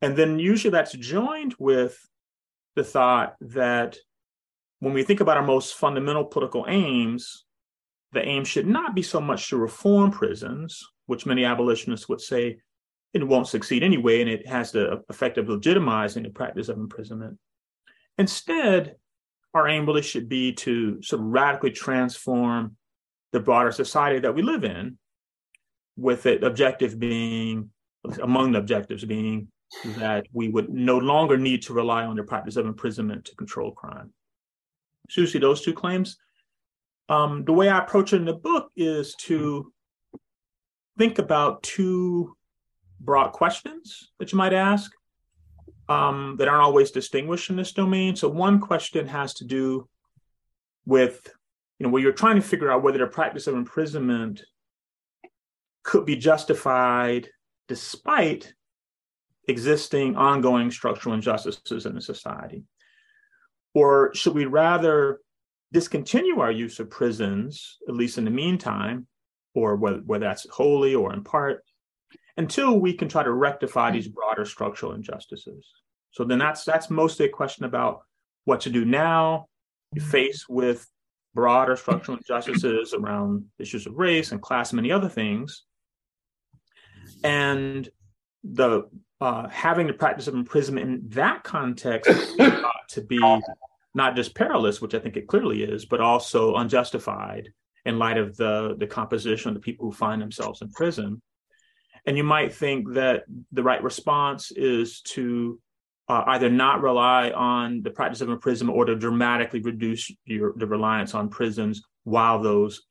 And 0.00 0.16
then 0.16 0.38
usually 0.38 0.70
that's 0.70 0.92
joined 0.92 1.54
with 1.58 1.98
the 2.76 2.84
thought 2.84 3.34
that 3.40 3.96
when 4.80 4.94
we 4.94 5.02
think 5.02 5.20
about 5.20 5.36
our 5.36 5.46
most 5.46 5.74
fundamental 5.74 6.24
political 6.24 6.64
aims, 6.68 7.44
the 8.12 8.24
aim 8.26 8.44
should 8.44 8.66
not 8.66 8.94
be 8.94 9.02
so 9.02 9.20
much 9.20 9.48
to 9.48 9.56
reform 9.56 10.10
prisons, 10.10 10.82
which 11.06 11.26
many 11.26 11.44
abolitionists 11.44 12.08
would 12.08 12.20
say 12.20 12.58
it 13.12 13.26
won't 13.26 13.48
succeed 13.48 13.82
anyway, 13.82 14.20
and 14.20 14.30
it 14.30 14.46
has 14.46 14.72
the 14.72 15.02
effect 15.08 15.38
of 15.38 15.46
legitimizing 15.46 16.22
the 16.22 16.30
practice 16.30 16.68
of 16.68 16.78
imprisonment. 16.78 17.38
Instead, 18.18 18.96
our 19.54 19.68
aim 19.68 19.86
really 19.86 20.02
should 20.02 20.28
be 20.28 20.52
to 20.52 21.02
sort 21.02 21.20
of 21.20 21.26
radically 21.26 21.70
transform 21.70 22.76
the 23.32 23.40
broader 23.40 23.72
society 23.72 24.20
that 24.20 24.34
we 24.34 24.42
live 24.42 24.64
in, 24.64 24.98
with 25.96 26.22
the 26.22 26.44
objective 26.46 26.98
being, 26.98 27.70
among 28.22 28.52
the 28.52 28.58
objectives 28.58 29.04
being, 29.04 29.48
that 29.98 30.26
we 30.32 30.48
would 30.48 30.68
no 30.70 30.98
longer 30.98 31.36
need 31.36 31.62
to 31.62 31.72
rely 31.72 32.04
on 32.04 32.16
the 32.16 32.22
practice 32.22 32.56
of 32.56 32.66
imprisonment 32.66 33.24
to 33.24 33.34
control 33.36 33.72
crime. 33.72 34.12
See 35.08 35.38
those 35.38 35.62
two 35.62 35.72
claims. 35.72 36.18
Um, 37.08 37.44
the 37.44 37.52
way 37.52 37.68
I 37.68 37.78
approach 37.78 38.12
it 38.12 38.16
in 38.16 38.26
the 38.26 38.34
book 38.34 38.70
is 38.76 39.14
to 39.20 39.72
think 40.98 41.18
about 41.18 41.62
two 41.62 42.36
broad 43.00 43.32
questions 43.32 44.12
that 44.18 44.32
you 44.32 44.38
might 44.38 44.52
ask 44.52 44.92
um, 45.88 46.36
that 46.38 46.48
aren't 46.48 46.62
always 46.62 46.90
distinguished 46.90 47.50
in 47.50 47.56
this 47.56 47.72
domain. 47.72 48.16
So 48.16 48.28
one 48.28 48.60
question 48.60 49.06
has 49.06 49.34
to 49.34 49.44
do 49.44 49.88
with, 50.84 51.32
you 51.78 51.84
know, 51.84 51.90
where 51.90 52.02
you're 52.02 52.12
trying 52.12 52.36
to 52.36 52.42
figure 52.42 52.70
out 52.70 52.82
whether 52.82 52.98
the 52.98 53.06
practice 53.06 53.46
of 53.46 53.54
imprisonment 53.54 54.42
could 55.82 56.04
be 56.04 56.16
justified 56.16 57.28
despite 57.68 58.52
existing 59.46 60.16
ongoing 60.16 60.70
structural 60.70 61.14
injustices 61.14 61.86
in 61.86 61.94
the 61.94 62.00
society. 62.00 62.64
Or 63.74 64.14
should 64.14 64.34
we 64.34 64.46
rather 64.46 65.20
discontinue 65.72 66.40
our 66.40 66.52
use 66.52 66.80
of 66.80 66.90
prisons, 66.90 67.78
at 67.88 67.94
least 67.94 68.18
in 68.18 68.24
the 68.24 68.30
meantime, 68.30 69.06
or 69.54 69.76
whether, 69.76 69.98
whether 69.98 70.24
that's 70.24 70.48
wholly 70.48 70.94
or 70.94 71.12
in 71.12 71.22
part, 71.22 71.62
until 72.36 72.78
we 72.78 72.92
can 72.92 73.08
try 73.08 73.22
to 73.22 73.32
rectify 73.32 73.90
these 73.90 74.08
broader 74.08 74.44
structural 74.44 74.92
injustices. 74.92 75.66
So 76.12 76.24
then 76.24 76.38
that's 76.38 76.64
that's 76.64 76.88
mostly 76.88 77.26
a 77.26 77.30
question 77.30 77.64
about 77.64 78.00
what 78.44 78.60
to 78.62 78.70
do 78.70 78.84
now, 78.84 79.46
faced 80.00 80.46
with 80.48 80.88
broader 81.34 81.76
structural 81.76 82.16
injustices 82.16 82.94
around 82.94 83.44
issues 83.58 83.86
of 83.86 83.94
race 83.94 84.32
and 84.32 84.40
class 84.40 84.70
and 84.70 84.76
many 84.76 84.90
other 84.90 85.08
things. 85.08 85.64
And 87.22 87.88
the 88.44 88.88
uh, 89.20 89.48
having 89.48 89.88
the 89.88 89.92
practice 89.92 90.28
of 90.28 90.34
imprisonment 90.34 90.88
in 90.88 91.08
that 91.10 91.42
context 91.42 92.10
to 93.00 93.06
be 93.06 93.40
not 93.94 94.16
just 94.16 94.34
perilous, 94.34 94.80
which 94.80 94.94
I 94.94 94.98
think 94.98 95.16
it 95.16 95.26
clearly 95.26 95.62
is, 95.62 95.84
but 95.84 96.00
also 96.00 96.56
unjustified 96.56 97.48
in 97.84 97.98
light 97.98 98.18
of 98.18 98.36
the 98.36 98.76
the 98.78 98.86
composition 98.86 99.48
of 99.48 99.54
the 99.54 99.60
people 99.60 99.86
who 99.86 99.92
find 99.92 100.20
themselves 100.20 100.62
in 100.62 100.70
prison. 100.70 101.22
And 102.06 102.16
you 102.16 102.24
might 102.24 102.54
think 102.54 102.94
that 102.94 103.24
the 103.52 103.62
right 103.62 103.82
response 103.82 104.50
is 104.52 105.00
to 105.14 105.58
uh, 106.08 106.24
either 106.28 106.48
not 106.48 106.82
rely 106.82 107.30
on 107.30 107.82
the 107.82 107.90
practice 107.90 108.20
of 108.20 108.30
imprisonment 108.30 108.78
or 108.78 108.86
to 108.86 108.94
dramatically 108.94 109.60
reduce 109.60 110.10
your, 110.24 110.54
the 110.56 110.66
reliance 110.66 111.14
on 111.14 111.28
prisons 111.28 111.82
while 112.04 112.40
those 112.40 112.82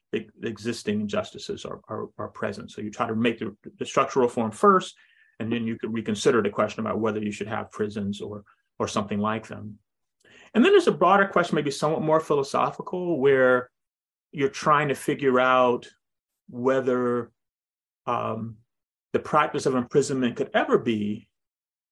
existing 0.43 1.01
injustices 1.01 1.65
are, 1.65 1.79
are, 1.89 2.07
are, 2.17 2.27
present. 2.27 2.71
So 2.71 2.81
you 2.81 2.91
try 2.91 3.07
to 3.07 3.15
make 3.15 3.39
the, 3.39 3.55
the, 3.79 3.85
structural 3.85 4.27
reform 4.27 4.51
first, 4.51 4.95
and 5.39 5.51
then 5.51 5.65
you 5.65 5.77
could 5.77 5.93
reconsider 5.93 6.41
the 6.41 6.49
question 6.49 6.81
about 6.81 6.99
whether 6.99 7.19
you 7.19 7.31
should 7.31 7.47
have 7.47 7.71
prisons 7.71 8.21
or 8.21 8.43
or 8.79 8.87
something 8.87 9.19
like 9.19 9.47
them. 9.47 9.79
And 10.53 10.63
then 10.63 10.71
there's 10.71 10.87
a 10.87 10.91
broader 10.91 11.25
question, 11.25 11.55
maybe 11.55 11.71
somewhat 11.71 12.01
more 12.01 12.19
philosophical, 12.19 13.19
where 13.19 13.69
you're 14.31 14.49
trying 14.49 14.89
to 14.89 14.95
figure 14.95 15.39
out 15.39 15.87
whether 16.49 17.31
um, 18.05 18.57
the 19.13 19.19
practice 19.19 19.65
of 19.65 19.75
imprisonment 19.75 20.35
could 20.35 20.49
ever 20.53 20.77
be 20.77 21.27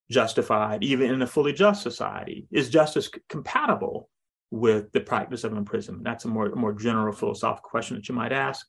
justified, 0.10 0.84
even 0.84 1.12
in 1.12 1.22
a 1.22 1.28
fully 1.28 1.54
just 1.54 1.82
society. 1.82 2.48
Is 2.52 2.70
justice 2.70 3.10
c- 3.14 3.22
compatible 3.30 4.10
with 4.52 4.92
the 4.92 5.02
practice 5.02 5.44
of 5.44 5.54
imprisonment? 5.54 6.04
That's 6.04 6.26
a 6.26 6.28
more, 6.28 6.50
more 6.56 6.74
general 6.74 7.14
philosophical 7.14 7.70
question 7.70 7.96
that 7.98 8.08
you 8.08 8.16
might 8.16 8.32
ask. 8.32 8.66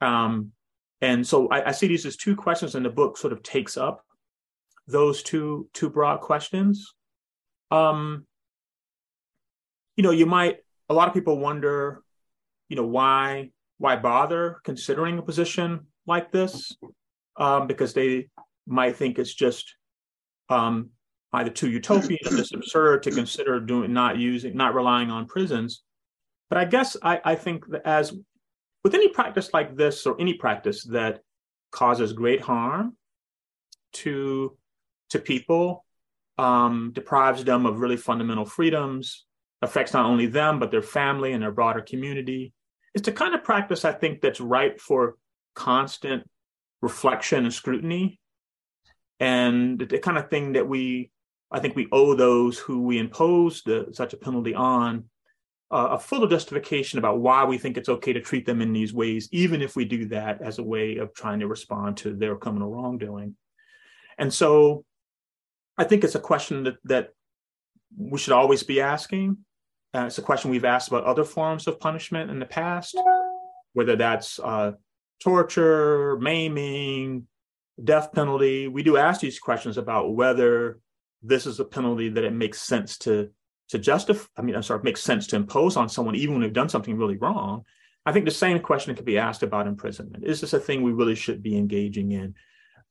Um, 0.00 0.52
and 1.00 1.26
so 1.26 1.48
I, 1.48 1.68
I, 1.68 1.72
see 1.72 1.86
these 1.86 2.06
as 2.06 2.16
two 2.16 2.34
questions, 2.34 2.74
and 2.74 2.84
the 2.84 2.90
book 2.90 3.16
sort 3.16 3.32
of 3.32 3.42
takes 3.42 3.76
up 3.76 4.04
those 4.86 5.22
two 5.22 5.68
two 5.72 5.90
broad 5.90 6.20
questions. 6.20 6.94
Um, 7.70 8.26
you 9.96 10.02
know, 10.02 10.10
you 10.10 10.26
might 10.26 10.58
a 10.88 10.94
lot 10.94 11.08
of 11.08 11.14
people 11.14 11.38
wonder, 11.38 12.02
you 12.68 12.76
know, 12.76 12.86
why 12.86 13.50
why 13.78 13.96
bother 13.96 14.60
considering 14.64 15.18
a 15.18 15.22
position 15.22 15.86
like 16.06 16.30
this? 16.30 16.76
um, 17.36 17.66
because 17.66 17.94
they 17.94 18.28
might 18.66 18.96
think 18.96 19.18
it's 19.18 19.34
just 19.34 19.74
um, 20.48 20.90
either 21.32 21.50
too 21.50 21.70
utopian 21.70 22.20
or 22.26 22.36
just 22.36 22.54
absurd 22.54 23.02
to 23.02 23.10
consider 23.10 23.60
doing 23.60 23.92
not 23.92 24.18
using 24.18 24.56
not 24.56 24.74
relying 24.74 25.10
on 25.10 25.26
prisons. 25.26 25.82
But 26.48 26.58
I 26.58 26.64
guess 26.64 26.96
I, 27.02 27.20
I 27.24 27.34
think 27.34 27.66
that 27.68 27.86
as 27.86 28.14
with 28.82 28.94
any 28.94 29.08
practice 29.08 29.50
like 29.52 29.76
this 29.76 30.06
or 30.06 30.20
any 30.20 30.34
practice 30.34 30.84
that 30.84 31.20
causes 31.70 32.12
great 32.12 32.40
harm 32.40 32.96
to 33.94 34.56
to 35.10 35.18
people, 35.18 35.84
um, 36.38 36.92
deprives 36.94 37.44
them 37.44 37.66
of 37.66 37.80
really 37.80 37.96
fundamental 37.96 38.44
freedoms, 38.44 39.24
affects 39.64 39.92
not 39.92 40.06
only 40.06 40.26
them 40.26 40.58
but 40.58 40.70
their 40.70 40.82
family 40.82 41.32
and 41.32 41.42
their 41.42 41.52
broader 41.52 41.80
community. 41.80 42.52
It's 42.94 43.06
the 43.06 43.12
kind 43.12 43.34
of 43.34 43.42
practice 43.42 43.84
I 43.84 43.92
think 43.92 44.20
that's 44.20 44.40
ripe 44.40 44.80
for 44.80 45.16
constant 45.54 46.28
reflection 46.82 47.44
and 47.44 47.54
scrutiny 47.54 48.20
and 49.20 49.78
the 49.78 49.98
kind 49.98 50.18
of 50.18 50.28
thing 50.28 50.52
that 50.52 50.68
we 50.68 51.10
i 51.50 51.58
think 51.58 51.74
we 51.74 51.88
owe 51.92 52.14
those 52.14 52.58
who 52.58 52.82
we 52.82 52.98
impose 52.98 53.62
the, 53.62 53.86
such 53.92 54.12
a 54.12 54.16
penalty 54.16 54.54
on 54.54 55.04
uh, 55.70 55.88
a 55.92 55.98
full 55.98 56.26
justification 56.26 56.98
about 56.98 57.20
why 57.20 57.44
we 57.44 57.56
think 57.56 57.76
it's 57.76 57.88
okay 57.88 58.12
to 58.12 58.20
treat 58.20 58.44
them 58.44 58.60
in 58.60 58.72
these 58.72 58.92
ways 58.92 59.28
even 59.32 59.62
if 59.62 59.76
we 59.76 59.84
do 59.84 60.06
that 60.06 60.42
as 60.42 60.58
a 60.58 60.62
way 60.62 60.96
of 60.96 61.14
trying 61.14 61.40
to 61.40 61.48
respond 61.48 61.96
to 61.96 62.14
their 62.14 62.36
criminal 62.36 62.70
wrongdoing 62.70 63.34
and 64.18 64.32
so 64.32 64.84
i 65.78 65.84
think 65.84 66.04
it's 66.04 66.16
a 66.16 66.20
question 66.20 66.64
that 66.64 66.76
that 66.84 67.10
we 67.96 68.18
should 68.18 68.32
always 68.32 68.62
be 68.62 68.80
asking 68.80 69.38
uh, 69.94 70.06
it's 70.06 70.18
a 70.18 70.22
question 70.22 70.50
we've 70.50 70.64
asked 70.64 70.88
about 70.88 71.04
other 71.04 71.24
forms 71.24 71.66
of 71.66 71.80
punishment 71.80 72.30
in 72.30 72.38
the 72.38 72.46
past 72.46 72.98
whether 73.74 73.96
that's 73.96 74.38
uh, 74.38 74.72
torture, 75.22 76.16
maiming, 76.18 77.26
death 77.82 78.12
penalty. 78.12 78.68
We 78.68 78.82
do 78.82 78.96
ask 78.96 79.20
these 79.20 79.38
questions 79.38 79.76
about 79.76 80.14
whether 80.14 80.80
this 81.22 81.46
is 81.46 81.60
a 81.60 81.64
penalty 81.64 82.08
that 82.08 82.24
it 82.24 82.32
makes 82.32 82.62
sense 82.62 82.96
to 82.98 83.30
to 83.68 83.78
justify. 83.78 84.26
I 84.36 84.42
mean, 84.42 84.54
I'm 84.54 84.62
sorry, 84.62 84.82
makes 84.82 85.02
sense 85.02 85.26
to 85.28 85.36
impose 85.36 85.76
on 85.76 85.88
someone 85.88 86.14
even 86.14 86.34
when 86.34 86.42
they've 86.42 86.52
done 86.52 86.68
something 86.68 86.96
really 86.96 87.16
wrong. 87.16 87.64
I 88.06 88.12
think 88.12 88.26
the 88.26 88.30
same 88.30 88.60
question 88.60 88.94
could 88.94 89.06
be 89.06 89.18
asked 89.18 89.42
about 89.42 89.66
imprisonment. 89.66 90.24
Is 90.24 90.40
this 90.40 90.52
a 90.52 90.60
thing 90.60 90.82
we 90.82 90.92
really 90.92 91.14
should 91.14 91.42
be 91.42 91.56
engaging 91.56 92.12
in? 92.12 92.34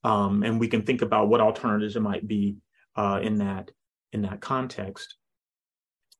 Um, 0.03 0.43
and 0.43 0.59
we 0.59 0.67
can 0.67 0.81
think 0.81 1.03
about 1.03 1.29
what 1.29 1.41
alternatives 1.41 1.95
it 1.95 2.01
might 2.01 2.27
be 2.27 2.57
uh, 2.95 3.19
in 3.21 3.37
that 3.37 3.71
in 4.11 4.23
that 4.23 4.41
context. 4.41 5.15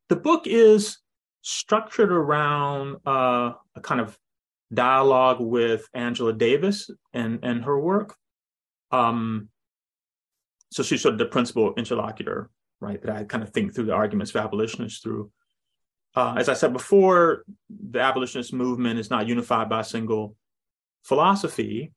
The 0.10 0.16
book 0.16 0.48
is 0.48 1.00
structured 1.42 2.12
around 2.12 2.98
uh, 3.06 3.54
a 3.76 3.82
kind 3.82 4.02
of 4.02 4.18
dialogue 4.74 5.38
with 5.40 5.88
Angela 5.94 6.34
Davis 6.34 6.90
and 7.14 7.40
and 7.44 7.64
her 7.64 7.80
work. 7.80 8.16
Um, 8.92 9.50
so 10.72 10.84
she's 10.84 11.02
sort 11.02 11.14
of 11.14 11.20
the 11.20 11.26
principal 11.26 11.74
interlocutor, 11.78 12.50
right? 12.80 13.02
That 13.02 13.16
I 13.16 13.24
kind 13.24 13.44
of 13.44 13.52
think 13.52 13.74
through 13.74 13.86
the 13.86 13.94
arguments 13.94 14.32
for 14.32 14.40
abolitionists 14.40 15.02
through. 15.02 15.32
Uh, 16.16 16.36
as 16.38 16.48
I 16.48 16.54
said 16.54 16.74
before, 16.74 17.44
the 17.70 18.00
abolitionist 18.00 18.54
movement 18.54 19.00
is 19.00 19.10
not 19.10 19.28
unified 19.28 19.70
by 19.70 19.82
a 19.82 19.84
single 19.84 20.36
philosophy. 21.04 21.92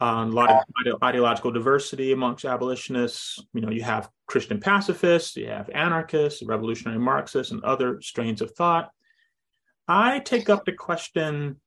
Uh, 0.00 0.24
a 0.26 0.32
lot 0.32 0.64
of 0.86 1.02
ideological 1.02 1.50
diversity 1.50 2.12
amongst 2.12 2.46
abolitionists. 2.46 3.38
You 3.52 3.60
know, 3.60 3.70
you 3.70 3.82
have 3.82 4.08
Christian 4.26 4.58
pacifists, 4.58 5.36
you 5.36 5.48
have 5.48 5.68
anarchists, 5.74 6.42
revolutionary 6.42 6.98
Marxists, 6.98 7.52
and 7.52 7.62
other 7.64 8.00
strains 8.00 8.40
of 8.40 8.50
thought. 8.52 8.90
I 9.86 10.20
take 10.20 10.48
up 10.48 10.64
the 10.64 10.72
question 10.72 11.60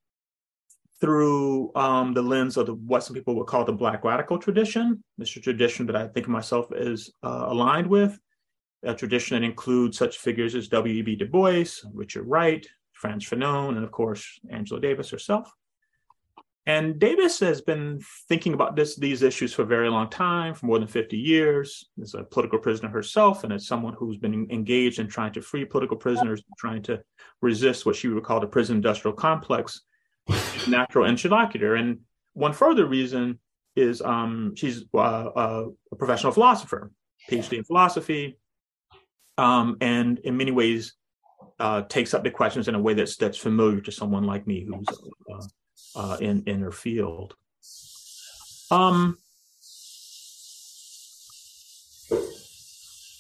through 1.00 1.72
um, 1.76 2.14
the 2.14 2.22
lens 2.22 2.56
of 2.56 2.66
the, 2.66 2.74
what 2.74 3.04
some 3.04 3.14
people 3.14 3.36
would 3.36 3.46
call 3.46 3.66
the 3.66 3.74
Black 3.74 4.04
radical 4.04 4.40
tradition. 4.40 5.04
This 5.18 5.32
is 5.32 5.38
a 5.38 5.42
tradition 5.42 5.86
that 5.88 5.96
I 5.98 6.08
think 6.08 6.26
of 6.28 6.32
myself 6.32 6.72
as 6.72 7.12
uh, 7.22 7.46
aligned 7.50 7.88
with, 7.88 8.18
a 8.84 8.96
tradition 8.96 9.36
that 9.40 9.46
includes 9.46 9.98
such 9.98 10.18
figures 10.18 10.56
as 10.56 10.70
W.E.B. 10.70 11.18
Du 11.18 11.26
Bois, 11.26 11.66
Richard 11.94 12.24
Wright, 12.24 12.66
Frantz 12.94 13.30
Fanon, 13.30 13.76
and 13.76 13.84
of 13.84 13.92
course, 13.92 14.40
Angela 14.50 14.80
Davis 14.80 15.10
herself. 15.10 15.54
And 16.66 16.98
Davis 16.98 17.42
has 17.42 17.60
been 17.60 18.00
thinking 18.30 18.54
about 18.54 18.78
this, 18.78 18.96
these 18.96 19.22
issues 19.22 19.54
for 19.54 19.64
a 19.64 19.66
very 19.66 19.90
long 19.90 20.10
time, 20.10 20.54
for 20.54 20.66
more 20.66 20.80
than 20.80 20.88
50 20.88 21.18
years, 21.18 21.90
as 22.02 22.14
a 22.14 22.24
political 22.24 22.58
prisoner 22.58 22.88
herself, 22.88 23.44
and 23.44 23.52
as 23.52 23.68
someone 23.68 23.94
who's 23.94 24.18
been 24.18 24.48
engaged 24.50 25.00
in 25.00 25.10
trying 25.10 25.34
to 25.34 25.42
free 25.42 25.66
political 25.66 25.98
prisoners, 25.98 26.42
trying 26.58 26.82
to 26.84 27.02
resist 27.42 27.86
what 27.86 27.98
she 27.98 28.08
would 28.08 28.24
call 28.24 28.40
the 28.40 28.48
prison 28.48 28.78
industrial 28.78 29.16
complex, 29.16 29.82
natural 30.68 31.06
interlocutor. 31.06 31.76
And 31.76 32.00
one 32.32 32.54
further 32.54 32.86
reason 32.86 33.40
is 33.76 34.02
um, 34.02 34.54
she's 34.56 34.86
uh, 34.94 34.98
uh, 34.98 35.66
a 35.92 35.96
professional 35.98 36.32
philosopher, 36.32 36.92
PhD 37.30 37.58
in 37.58 37.64
philosophy, 37.66 38.38
um, 39.38 39.76
and 39.82 40.20
in 40.20 40.38
many 40.38 40.52
ways 40.52 40.94
uh, 41.60 41.82
takes 41.82 42.14
up 42.14 42.24
the 42.24 42.32
questions 42.32 42.70
in 42.70 42.76
a 42.76 42.80
way 42.80 42.94
that's 42.94 43.18
that's 43.18 43.38
familiar 43.38 43.82
to 43.82 43.92
someone 43.92 44.24
like 44.24 44.48
me 44.48 44.66
who's 44.66 44.86
uh, 45.96 46.18
in 46.20 46.44
in 46.46 46.62
her 46.62 46.72
field. 46.72 47.36
Um, 48.72 49.18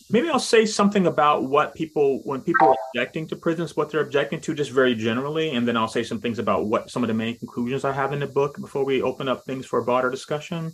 maybe 0.09 0.29
I'll 0.29 0.39
say 0.39 0.65
something 0.65 1.07
about 1.07 1.43
what 1.43 1.75
people 1.75 2.21
when 2.23 2.41
people 2.41 2.69
are 2.69 2.75
objecting 2.93 3.27
to 3.27 3.35
prisons, 3.35 3.75
what 3.75 3.89
they're 3.89 4.01
objecting 4.01 4.39
to, 4.41 4.53
just 4.53 4.71
very 4.71 4.95
generally, 4.95 5.55
and 5.55 5.67
then 5.67 5.75
I'll 5.75 5.87
say 5.87 6.03
some 6.03 6.19
things 6.19 6.39
about 6.39 6.65
what 6.65 6.89
some 6.89 7.03
of 7.03 7.07
the 7.07 7.13
main 7.13 7.37
conclusions 7.37 7.83
I 7.83 7.91
have 7.91 8.13
in 8.13 8.19
the 8.19 8.27
book 8.27 8.57
before 8.59 8.85
we 8.85 9.01
open 9.01 9.27
up 9.27 9.43
things 9.43 9.65
for 9.65 9.79
a 9.79 9.83
broader 9.83 10.09
discussion. 10.09 10.71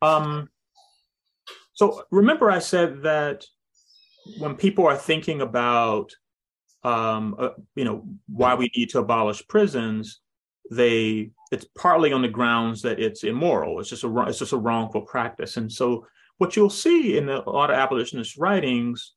Um, 0.00 0.48
so 1.72 2.04
remember, 2.10 2.50
I 2.50 2.60
said 2.60 3.02
that 3.02 3.44
when 4.38 4.54
people 4.54 4.86
are 4.86 4.96
thinking 4.96 5.40
about 5.40 6.12
um, 6.84 7.34
uh, 7.38 7.50
you 7.74 7.84
know 7.84 8.04
why 8.28 8.54
we 8.54 8.70
need 8.76 8.90
to 8.90 9.00
abolish 9.00 9.46
prisons, 9.48 10.20
they 10.70 11.30
it's 11.52 11.66
partly 11.76 12.12
on 12.12 12.22
the 12.22 12.28
grounds 12.28 12.82
that 12.82 12.98
it's 12.98 13.24
immoral. 13.24 13.80
It's 13.80 13.90
just 13.90 14.04
a 14.04 14.20
it's 14.22 14.38
just 14.38 14.52
a 14.52 14.58
wrongful 14.58 15.02
practice, 15.02 15.56
and 15.56 15.70
so 15.70 16.06
what 16.38 16.56
you'll 16.56 16.70
see 16.70 17.16
in 17.16 17.28
a 17.28 17.48
lot 17.48 17.70
of 17.70 17.76
abolitionist 17.76 18.36
writings 18.36 19.12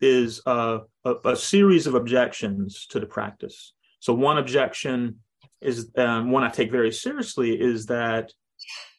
is 0.00 0.40
a, 0.46 0.80
a, 1.24 1.34
series 1.34 1.86
of 1.86 1.94
objections 1.94 2.86
to 2.90 3.00
the 3.00 3.06
practice. 3.06 3.72
So 4.00 4.14
one 4.14 4.38
objection 4.38 5.16
is 5.60 5.90
um, 5.96 6.30
one 6.30 6.44
I 6.44 6.50
take 6.50 6.70
very 6.70 6.92
seriously 6.92 7.60
is 7.60 7.86
that 7.86 8.32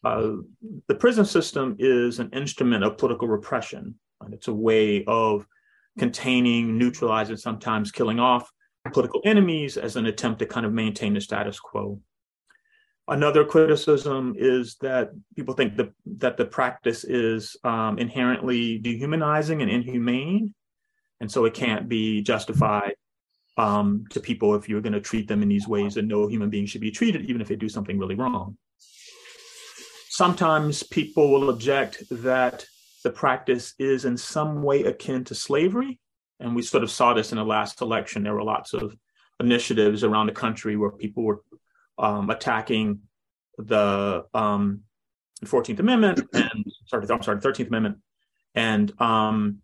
uh, 0.03 0.31
the 0.87 0.95
prison 0.95 1.23
system 1.23 1.75
is 1.79 2.19
an 2.19 2.29
instrument 2.33 2.83
of 2.83 2.97
political 2.97 3.27
repression. 3.27 3.95
It's 4.31 4.49
a 4.49 4.53
way 4.53 5.05
of 5.05 5.45
containing, 5.97 6.77
neutralizing, 6.77 7.37
sometimes 7.37 7.91
killing 7.91 8.19
off 8.19 8.49
political 8.91 9.21
enemies 9.25 9.77
as 9.77 9.95
an 9.95 10.05
attempt 10.05 10.39
to 10.39 10.45
kind 10.45 10.65
of 10.65 10.73
maintain 10.73 11.13
the 11.13 11.21
status 11.21 11.59
quo. 11.59 11.99
Another 13.07 13.43
criticism 13.43 14.35
is 14.37 14.75
that 14.81 15.09
people 15.35 15.55
think 15.55 15.75
that, 15.77 15.91
that 16.05 16.37
the 16.37 16.45
practice 16.45 17.03
is 17.03 17.57
um, 17.63 17.97
inherently 17.97 18.77
dehumanizing 18.77 19.61
and 19.61 19.71
inhumane. 19.71 20.53
And 21.19 21.31
so 21.31 21.45
it 21.45 21.55
can't 21.55 21.89
be 21.89 22.21
justified 22.21 22.93
um, 23.57 24.05
to 24.11 24.19
people 24.19 24.55
if 24.55 24.69
you're 24.69 24.81
going 24.81 24.93
to 24.93 25.01
treat 25.01 25.27
them 25.27 25.41
in 25.41 25.49
these 25.49 25.67
ways 25.67 25.95
that 25.95 26.05
no 26.05 26.27
human 26.27 26.49
being 26.49 26.67
should 26.67 26.81
be 26.81 26.91
treated, 26.91 27.25
even 27.25 27.41
if 27.41 27.47
they 27.47 27.55
do 27.55 27.67
something 27.67 27.97
really 27.97 28.15
wrong. 28.15 28.57
Sometimes 30.09 30.83
people 30.83 31.31
will 31.31 31.49
object 31.49 32.03
that 32.09 32.65
the 33.03 33.09
practice 33.09 33.73
is 33.79 34.05
in 34.05 34.17
some 34.17 34.61
way 34.61 34.83
akin 34.83 35.23
to 35.25 35.35
slavery. 35.35 35.99
And 36.39 36.55
we 36.55 36.61
sort 36.61 36.83
of 36.83 36.91
saw 36.91 37.13
this 37.13 37.31
in 37.31 37.37
the 37.37 37.43
last 37.43 37.81
election. 37.81 38.23
There 38.23 38.33
were 38.33 38.43
lots 38.43 38.73
of 38.73 38.95
initiatives 39.39 40.03
around 40.03 40.27
the 40.27 40.33
country 40.33 40.77
where 40.77 40.91
people 40.91 41.23
were 41.23 41.41
um, 41.97 42.29
attacking 42.29 43.01
the 43.57 44.25
um, 44.33 44.81
14th 45.45 45.79
Amendment 45.79 46.21
and 46.33 46.65
sorry, 46.87 47.05
I'm 47.09 47.23
sorry, 47.23 47.39
13th 47.39 47.67
Amendment, 47.67 47.97
and 48.55 48.99
um, 49.01 49.59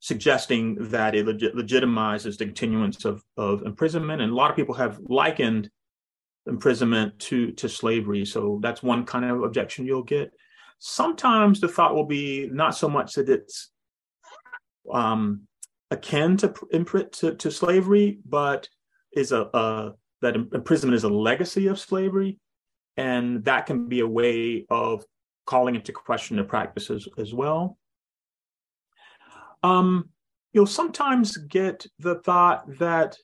suggesting 0.00 0.76
that 0.90 1.14
it 1.14 1.26
legit- 1.26 1.56
legitimizes 1.56 2.38
the 2.38 2.44
continuance 2.44 3.04
of, 3.04 3.22
of 3.36 3.62
imprisonment. 3.62 4.22
And 4.22 4.32
a 4.32 4.34
lot 4.34 4.50
of 4.50 4.56
people 4.56 4.74
have 4.74 4.98
likened 5.08 5.70
imprisonment 6.46 7.18
to 7.18 7.52
to 7.52 7.68
slavery. 7.68 8.24
So 8.24 8.58
that's 8.62 8.82
one 8.82 9.04
kind 9.04 9.24
of 9.24 9.42
objection 9.42 9.86
you'll 9.86 10.02
get. 10.02 10.32
Sometimes 10.78 11.60
the 11.60 11.68
thought 11.68 11.94
will 11.94 12.06
be 12.06 12.48
not 12.50 12.76
so 12.76 12.88
much 12.88 13.14
that 13.14 13.28
it's 13.28 13.70
um, 14.92 15.42
akin 15.90 16.36
to, 16.38 16.52
to 17.12 17.34
to 17.34 17.50
slavery, 17.50 18.18
but 18.24 18.68
is 19.12 19.32
a, 19.32 19.48
a 19.54 19.92
that 20.20 20.36
imprisonment 20.36 20.96
is 20.96 21.04
a 21.04 21.08
legacy 21.08 21.68
of 21.68 21.78
slavery. 21.78 22.38
And 22.96 23.44
that 23.44 23.66
can 23.66 23.88
be 23.88 24.00
a 24.00 24.08
way 24.08 24.66
of 24.68 25.04
calling 25.46 25.76
into 25.76 25.92
question 25.92 26.36
the 26.36 26.44
practices 26.44 27.08
as 27.16 27.32
well. 27.32 27.78
Um, 29.62 30.10
you'll 30.52 30.66
sometimes 30.66 31.36
get 31.36 31.86
the 31.98 32.16
thought 32.16 32.64
that 32.78 33.16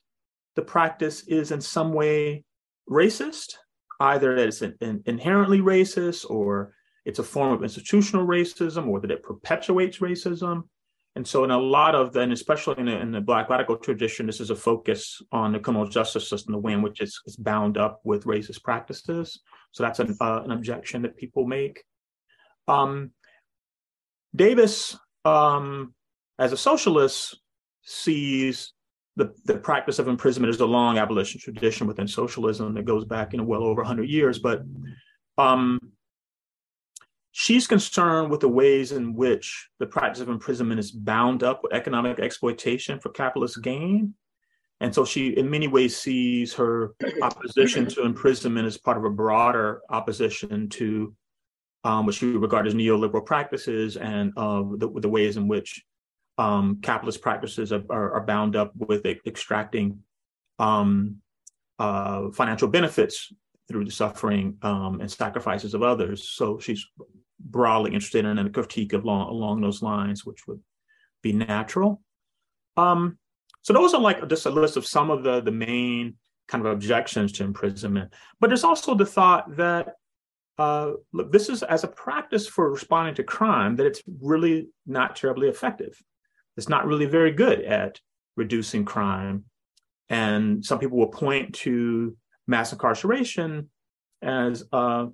the 0.55 0.61
practice 0.61 1.23
is 1.27 1.51
in 1.51 1.59
some 1.59 1.91
way 1.91 2.45
racist, 2.89 3.55
either 3.99 4.35
that 4.35 4.47
it's 4.47 4.61
an, 4.61 4.75
an 4.81 5.03
inherently 5.05 5.59
racist 5.59 6.29
or 6.29 6.73
it's 7.03 7.19
a 7.19 7.23
form 7.23 7.51
of 7.51 7.63
institutional 7.63 8.25
racism 8.25 8.87
or 8.87 8.99
that 9.01 9.11
it 9.11 9.23
perpetuates 9.23 9.99
racism. 9.99 10.63
And 11.15 11.25
so, 11.25 11.45
in 11.45 11.51
a 11.51 11.57
lot 11.57 11.95
of, 11.95 12.15
and 12.17 12.33
especially 12.33 12.75
in 12.77 12.85
the, 12.87 12.99
in 12.99 13.11
the, 13.11 13.21
Black 13.21 13.49
radical 13.49 13.77
tradition, 13.77 14.25
this 14.25 14.41
is 14.41 14.49
a 14.49 14.55
focus 14.55 15.21
on 15.31 15.53
the 15.53 15.59
criminal 15.59 15.87
justice 15.87 16.29
system, 16.29 16.51
the 16.51 16.59
way 16.59 16.73
in 16.73 16.81
which 16.81 16.99
it's, 16.99 17.21
it's 17.25 17.37
bound 17.37 17.77
up 17.77 18.01
with 18.03 18.25
racist 18.25 18.63
practices. 18.63 19.39
So, 19.71 19.83
that's 19.83 19.99
an, 19.99 20.17
uh, 20.19 20.41
an 20.43 20.51
objection 20.51 21.03
that 21.03 21.15
people 21.15 21.45
make. 21.45 21.83
Um, 22.67 23.11
Davis, 24.35 24.97
um, 25.23 25.93
as 26.37 26.51
a 26.51 26.57
socialist, 26.57 27.39
sees 27.83 28.73
the, 29.15 29.33
the 29.45 29.57
practice 29.57 29.99
of 29.99 30.09
imprisonment 30.09 30.53
as 30.53 30.59
a 30.59 30.65
long 30.65 30.97
abolition 30.97 31.39
tradition 31.39 31.87
within 31.87 32.07
socialism 32.07 32.73
that 32.73 32.83
goes 32.83 33.05
back, 33.05 33.31
you 33.31 33.37
know, 33.37 33.45
well 33.45 33.63
over 33.63 33.81
100 33.81 34.09
years. 34.09 34.39
But 34.39 34.63
um, 35.37 35.79
she's 37.37 37.67
concerned 37.67 38.31
with 38.31 38.39
the 38.39 38.47
ways 38.47 38.93
in 38.93 39.13
which 39.13 39.67
the 39.79 39.85
practice 39.85 40.21
of 40.21 40.29
imprisonment 40.29 40.79
is 40.79 40.89
bound 40.89 41.43
up 41.43 41.61
with 41.61 41.73
economic 41.73 42.17
exploitation 42.17 42.97
for 42.97 43.09
capitalist 43.09 43.61
gain. 43.61 44.13
And 44.79 44.95
so 44.95 45.03
she, 45.03 45.31
in 45.31 45.49
many 45.49 45.67
ways, 45.67 45.97
sees 45.97 46.53
her 46.53 46.95
opposition 47.21 47.87
to 47.87 48.05
imprisonment 48.05 48.65
as 48.65 48.77
part 48.77 48.95
of 48.95 49.03
a 49.03 49.09
broader 49.09 49.81
opposition 49.89 50.69
to 50.69 51.13
um, 51.83 52.05
what 52.05 52.15
she 52.15 52.27
would 52.27 52.41
regard 52.41 52.67
as 52.67 52.73
neoliberal 52.73 53.25
practices 53.25 53.97
and 53.97 54.31
uh, 54.37 54.63
the, 54.77 54.89
the, 55.01 55.09
ways 55.09 55.35
in 55.35 55.49
which 55.49 55.83
um, 56.37 56.79
capitalist 56.81 57.21
practices 57.21 57.73
are, 57.73 57.83
are, 57.89 58.13
are, 58.13 58.25
bound 58.25 58.55
up 58.55 58.71
with 58.77 59.05
extracting 59.05 59.99
um, 60.57 61.17
uh, 61.79 62.29
financial 62.31 62.69
benefits 62.69 63.33
through 63.67 63.83
the 63.83 63.91
suffering 63.91 64.57
um, 64.61 65.01
and 65.01 65.11
sacrifices 65.11 65.73
of 65.73 65.83
others. 65.83 66.29
So 66.29 66.59
she's 66.59 66.85
broadly 67.39 67.93
interested 67.93 68.25
in 68.25 68.37
a 68.37 68.49
critique 68.49 68.93
of 68.93 69.03
along, 69.03 69.29
along 69.29 69.61
those 69.61 69.81
lines, 69.81 70.25
which 70.25 70.47
would 70.47 70.61
be 71.21 71.33
natural. 71.33 72.01
Um, 72.77 73.17
so 73.61 73.73
those 73.73 73.93
are 73.93 74.01
like 74.01 74.27
just 74.27 74.45
a 74.45 74.49
list 74.49 74.77
of 74.77 74.85
some 74.85 75.09
of 75.09 75.23
the 75.23 75.41
the 75.41 75.51
main 75.51 76.15
kind 76.47 76.65
of 76.65 76.71
objections 76.71 77.31
to 77.33 77.43
imprisonment. 77.43 78.13
But 78.39 78.47
there's 78.47 78.63
also 78.63 78.93
the 78.93 79.05
thought 79.05 79.55
that 79.57 79.95
uh, 80.57 80.91
look, 81.11 81.31
this 81.31 81.49
is 81.49 81.63
as 81.63 81.83
a 81.83 81.87
practice 81.87 82.47
for 82.47 82.71
responding 82.71 83.15
to 83.15 83.23
crime 83.23 83.75
that 83.75 83.85
it's 83.85 84.01
really 84.21 84.67
not 84.85 85.15
terribly 85.15 85.49
effective. 85.49 86.01
It's 86.57 86.69
not 86.69 86.85
really 86.85 87.05
very 87.05 87.31
good 87.31 87.61
at 87.61 87.99
reducing 88.37 88.85
crime. 88.85 89.45
And 90.09 90.63
some 90.63 90.79
people 90.79 90.97
will 90.97 91.07
point 91.07 91.55
to 91.55 92.15
mass 92.47 92.71
incarceration 92.71 93.69
as 94.21 94.63
uh, 94.71 95.07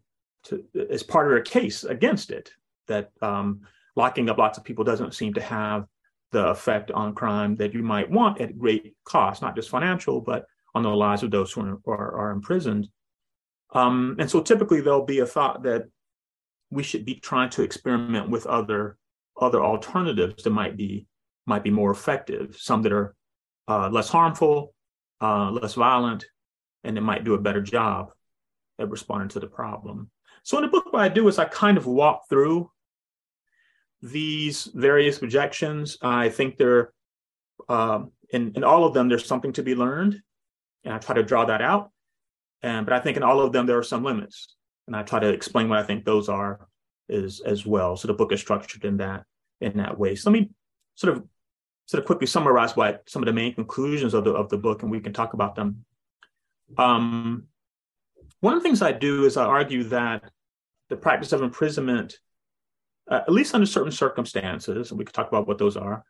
to, 0.46 0.64
as 0.90 1.04
part 1.04 1.28
of 1.28 1.32
their 1.32 1.44
case 1.44 1.84
against 1.84 2.32
it. 2.32 2.52
That 2.88 3.12
um, 3.22 3.62
locking 3.96 4.30
up 4.30 4.38
lots 4.38 4.58
of 4.58 4.64
people 4.64 4.84
doesn't 4.84 5.14
seem 5.14 5.34
to 5.36 5.42
have 5.42 5.86
the 6.32 6.48
effect 6.48 6.92
on 6.92 7.14
crime 7.14 7.56
that 7.58 7.74
you 7.74 7.84
might 7.84 8.10
want 8.10 8.42
at 8.42 8.58
great 8.58 8.96
cost, 9.04 9.42
not 9.42 9.56
just 9.56 9.70
financial, 9.70 10.22
but 10.22 10.46
on 10.74 10.84
the 10.84 10.90
lives 10.90 11.24
of 11.24 11.32
those 11.32 11.52
who 11.52 11.62
are, 11.62 11.80
are, 11.88 12.18
are 12.18 12.32
imprisoned. 12.32 12.88
Um, 13.74 14.16
and 14.20 14.30
so 14.30 14.42
typically 14.42 14.82
there'll 14.82 15.06
be 15.06 15.20
a 15.20 15.26
thought 15.26 15.64
that 15.64 15.86
we 16.70 16.84
should 16.84 17.06
be 17.06 17.16
trying 17.16 17.50
to 17.52 17.64
experiment 17.64 18.30
with 18.30 18.48
other 18.48 18.98
other 19.40 19.62
alternatives 19.64 20.44
that 20.44 20.50
might 20.50 20.78
be 20.78 21.08
might 21.46 21.64
be 21.64 21.72
more 21.72 21.92
effective, 21.92 22.56
some 22.58 22.82
that 22.84 22.92
are 22.92 23.16
uh, 23.68 23.90
less 23.90 24.10
harmful, 24.10 24.74
uh, 25.22 25.50
less 25.52 25.74
violent, 25.74 26.26
and 26.84 26.96
that 26.96 27.02
might 27.02 27.24
do 27.24 27.34
a 27.34 27.42
better 27.42 27.62
job 27.62 28.12
at 28.80 28.90
responding 28.90 29.30
to 29.30 29.40
the 29.40 29.48
problem. 29.48 30.10
So 30.44 30.58
in 30.58 30.64
the 30.64 30.70
book, 30.70 30.92
what 30.92 31.02
I 31.02 31.10
do 31.10 31.28
is 31.28 31.40
I 31.40 31.46
kind 31.46 31.78
of 31.78 31.86
walk 31.86 32.28
through 32.30 32.72
these 34.02 34.66
various 34.74 35.20
projections. 35.20 35.98
I 36.02 36.30
think 36.30 36.58
there, 36.58 36.94
uh, 37.70 38.04
in 38.32 38.54
in 38.56 38.64
all 38.64 38.84
of 38.86 38.94
them, 38.94 39.10
there's 39.10 39.26
something 39.26 39.54
to 39.54 39.64
be 39.64 39.76
learned, 39.76 40.22
and 40.84 40.94
I 40.94 40.98
try 40.98 41.16
to 41.16 41.24
draw 41.24 41.46
that 41.46 41.62
out. 41.62 41.92
And 42.64 42.86
but 42.86 42.94
I 42.94 43.00
think 43.00 43.18
in 43.18 43.24
all 43.24 43.42
of 43.42 43.52
them 43.52 43.66
there 43.66 43.78
are 43.78 43.84
some 43.84 44.04
limits, 44.04 44.56
and 44.88 44.96
I 44.96 45.04
try 45.04 45.20
to 45.20 45.30
explain 45.30 45.70
what 45.70 45.80
I 45.80 45.84
think 45.84 46.06
those 46.06 46.30
are 46.30 46.68
is 47.10 47.42
as 47.42 47.66
well. 47.66 47.96
So 47.98 48.08
the 48.08 48.14
book 48.14 48.32
is 48.32 48.40
structured 48.40 48.86
in 48.86 48.98
that 48.98 49.26
in 49.60 49.78
that 49.78 49.98
way. 49.98 50.16
So 50.16 50.32
let 50.32 50.40
me 50.40 50.50
sort 50.96 51.16
of 51.16 51.24
sort 51.86 52.00
of 52.00 52.08
quickly 52.08 52.28
summarize 52.28 52.76
what 52.76 53.04
some 53.08 53.22
of 53.22 53.28
the 53.28 53.34
main 53.34 53.54
conclusions 53.54 54.14
of 54.14 54.24
the 54.24 54.32
of 54.32 54.50
the 54.50 54.58
book, 54.58 54.82
and 54.82 54.92
we 54.92 55.00
can 55.00 55.14
talk 55.14 55.34
about 55.34 55.56
them. 55.56 55.86
Um, 56.78 57.48
one 58.40 58.54
of 58.54 58.62
the 58.62 58.68
things 58.68 58.82
I 58.82 58.92
do 58.92 59.26
is 59.26 59.38
I 59.38 59.46
argue 59.46 59.84
that 59.86 60.24
the 60.90 60.96
practice 60.96 61.32
of 61.34 61.42
imprisonment, 61.42 62.18
uh, 63.10 63.22
at 63.28 63.32
least 63.32 63.54
under 63.54 63.68
certain 63.68 63.92
circumstances, 63.92 64.92
and 64.92 64.98
we 64.98 65.06
could 65.06 65.14
talk 65.16 65.28
about 65.28 65.48
what 65.48 65.58
those 65.58 65.78
are, 65.78 66.04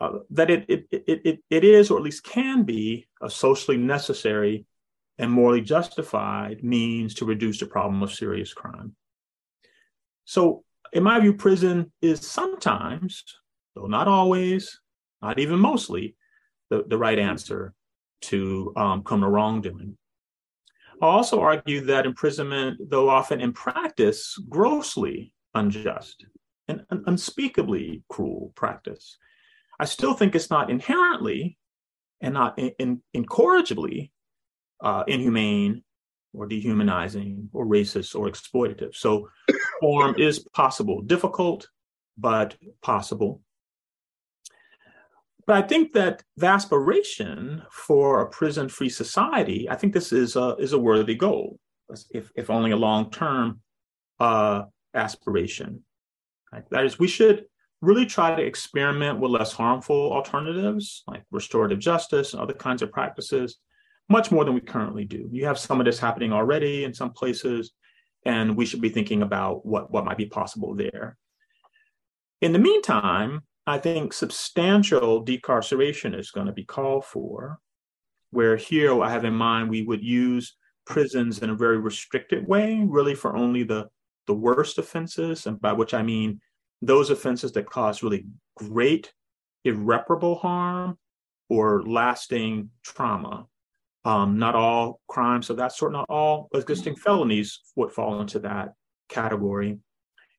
uh, 0.00 0.18
that 0.30 0.50
it, 0.50 0.64
it, 0.68 0.86
it, 0.90 1.20
it, 1.24 1.38
it 1.50 1.64
is, 1.64 1.90
or 1.90 1.98
at 1.98 2.04
least 2.04 2.24
can 2.24 2.64
be, 2.64 3.06
a 3.20 3.30
socially 3.30 3.76
necessary 3.76 4.66
and 5.18 5.30
morally 5.30 5.60
justified 5.60 6.64
means 6.64 7.14
to 7.14 7.24
reduce 7.24 7.60
the 7.60 7.66
problem 7.66 8.02
of 8.02 8.12
serious 8.12 8.52
crime. 8.52 8.96
So, 10.24 10.64
in 10.92 11.02
my 11.02 11.18
view, 11.20 11.34
prison 11.34 11.92
is 12.02 12.26
sometimes, 12.26 13.22
though 13.74 13.86
not 13.86 14.08
always, 14.08 14.80
not 15.20 15.38
even 15.38 15.58
mostly, 15.58 16.16
the, 16.70 16.84
the 16.86 16.98
right 16.98 17.18
answer 17.18 17.74
to 18.22 18.72
um, 18.76 19.02
criminal 19.02 19.30
wrongdoing. 19.30 19.96
I'll 21.02 21.10
also 21.10 21.40
argue 21.40 21.80
that 21.86 22.06
imprisonment, 22.06 22.78
though 22.88 23.08
often 23.10 23.40
in 23.40 23.52
practice 23.52 24.38
grossly 24.48 25.34
unjust 25.52 26.24
and 26.68 26.84
an 26.90 27.02
unspeakably 27.08 28.04
cruel 28.08 28.52
practice, 28.54 29.18
I 29.80 29.84
still 29.84 30.14
think 30.14 30.36
it's 30.36 30.48
not 30.48 30.70
inherently 30.70 31.58
and 32.20 32.34
not 32.34 32.56
in, 32.56 32.70
in, 32.78 33.02
incorrigibly 33.14 34.12
uh, 34.80 35.02
inhumane 35.08 35.82
or 36.32 36.46
dehumanizing 36.46 37.50
or 37.52 37.66
racist 37.66 38.14
or 38.14 38.28
exploitative. 38.28 38.94
So 38.94 39.28
reform 39.82 40.14
is 40.18 40.38
possible, 40.54 41.02
difficult, 41.02 41.68
but 42.16 42.54
possible. 42.80 43.42
But 45.46 45.56
I 45.56 45.66
think 45.66 45.92
that 45.92 46.22
the 46.36 46.46
aspiration 46.46 47.62
for 47.70 48.20
a 48.20 48.28
prison-free 48.28 48.90
society, 48.90 49.68
I 49.68 49.74
think 49.74 49.92
this 49.92 50.12
is 50.12 50.36
a, 50.36 50.56
is 50.58 50.72
a 50.72 50.78
worthy 50.78 51.14
goal, 51.14 51.58
if, 52.10 52.30
if 52.36 52.48
only 52.48 52.70
a 52.70 52.76
long-term 52.76 53.60
uh, 54.20 54.62
aspiration. 54.94 55.82
Right? 56.52 56.64
That 56.70 56.84
is, 56.84 56.98
we 56.98 57.08
should 57.08 57.46
really 57.80 58.06
try 58.06 58.34
to 58.34 58.42
experiment 58.42 59.18
with 59.18 59.32
less 59.32 59.52
harmful 59.52 60.12
alternatives 60.12 61.02
like 61.08 61.24
restorative 61.32 61.80
justice 61.80 62.32
and 62.32 62.40
other 62.40 62.54
kinds 62.54 62.82
of 62.82 62.92
practices 62.92 63.58
much 64.08 64.30
more 64.30 64.44
than 64.44 64.54
we 64.54 64.60
currently 64.60 65.04
do. 65.04 65.28
You 65.32 65.46
have 65.46 65.58
some 65.58 65.80
of 65.80 65.86
this 65.86 65.98
happening 65.98 66.32
already 66.32 66.84
in 66.84 66.94
some 66.94 67.12
places, 67.12 67.72
and 68.24 68.56
we 68.56 68.66
should 68.66 68.80
be 68.80 68.90
thinking 68.90 69.22
about 69.22 69.66
what, 69.66 69.90
what 69.90 70.04
might 70.04 70.18
be 70.18 70.26
possible 70.26 70.74
there. 70.74 71.16
In 72.40 72.52
the 72.52 72.58
meantime, 72.58 73.42
I 73.66 73.78
think 73.78 74.12
substantial 74.12 75.24
decarceration 75.24 76.18
is 76.18 76.30
going 76.30 76.46
to 76.46 76.52
be 76.52 76.64
called 76.64 77.04
for, 77.04 77.58
where 78.30 78.56
here 78.56 79.00
I 79.02 79.10
have 79.10 79.24
in 79.24 79.34
mind 79.34 79.70
we 79.70 79.82
would 79.82 80.02
use 80.02 80.56
prisons 80.84 81.38
in 81.40 81.50
a 81.50 81.54
very 81.54 81.78
restricted 81.78 82.46
way, 82.46 82.80
really 82.84 83.14
for 83.14 83.36
only 83.36 83.62
the, 83.62 83.88
the 84.26 84.34
worst 84.34 84.78
offenses, 84.78 85.46
and 85.46 85.60
by 85.60 85.72
which 85.72 85.94
I 85.94 86.02
mean 86.02 86.40
those 86.80 87.10
offenses 87.10 87.52
that 87.52 87.70
cause 87.70 88.02
really 88.02 88.26
great 88.56 89.12
irreparable 89.64 90.36
harm 90.36 90.98
or 91.48 91.82
lasting 91.84 92.70
trauma. 92.84 93.46
Um, 94.04 94.38
not 94.38 94.56
all 94.56 95.00
crimes 95.08 95.50
of 95.50 95.58
that 95.58 95.72
sort, 95.72 95.92
not 95.92 96.06
all 96.08 96.48
existing 96.54 96.96
felonies 96.96 97.60
would 97.76 97.92
fall 97.92 98.20
into 98.20 98.40
that 98.40 98.70
category. 99.08 99.78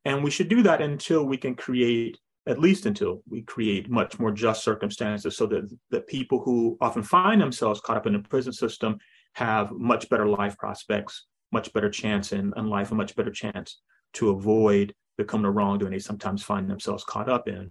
And 0.04 0.22
we 0.22 0.32
should 0.32 0.50
do 0.50 0.64
that 0.64 0.82
until 0.82 1.24
we 1.24 1.38
can 1.38 1.56
create, 1.56 2.18
at 2.48 2.60
least 2.60 2.86
until 2.86 3.22
we 3.30 3.42
create 3.42 3.90
much 3.90 4.20
more 4.20 4.32
just 4.32 4.64
circumstances 4.64 5.38
so 5.38 5.46
that, 5.46 5.70
that 5.92 6.08
people 6.08 6.42
who 6.44 6.78
often 6.82 7.02
find 7.02 7.40
themselves 7.40 7.80
caught 7.80 7.98
up 7.98 8.08
in 8.08 8.14
the 8.14 8.20
prison 8.20 8.52
system 8.52 8.98
have 9.34 9.72
much 9.72 10.10
better 10.10 10.28
life 10.28 10.58
prospects, 10.58 11.26
much 11.52 11.72
better 11.74 11.90
chance 11.90 12.34
in, 12.34 12.54
in 12.58 12.68
life, 12.68 12.92
a 12.92 12.96
much 12.96 13.16
better 13.16 13.32
chance 13.32 13.82
to 14.14 14.30
avoid 14.30 14.94
becoming 15.18 15.46
a 15.46 15.52
wrongdoing 15.52 15.92
they 15.92 16.00
sometimes 16.00 16.44
find 16.44 16.70
themselves 16.70 17.04
caught 17.04 17.30
up 17.30 17.48
in. 17.48 17.70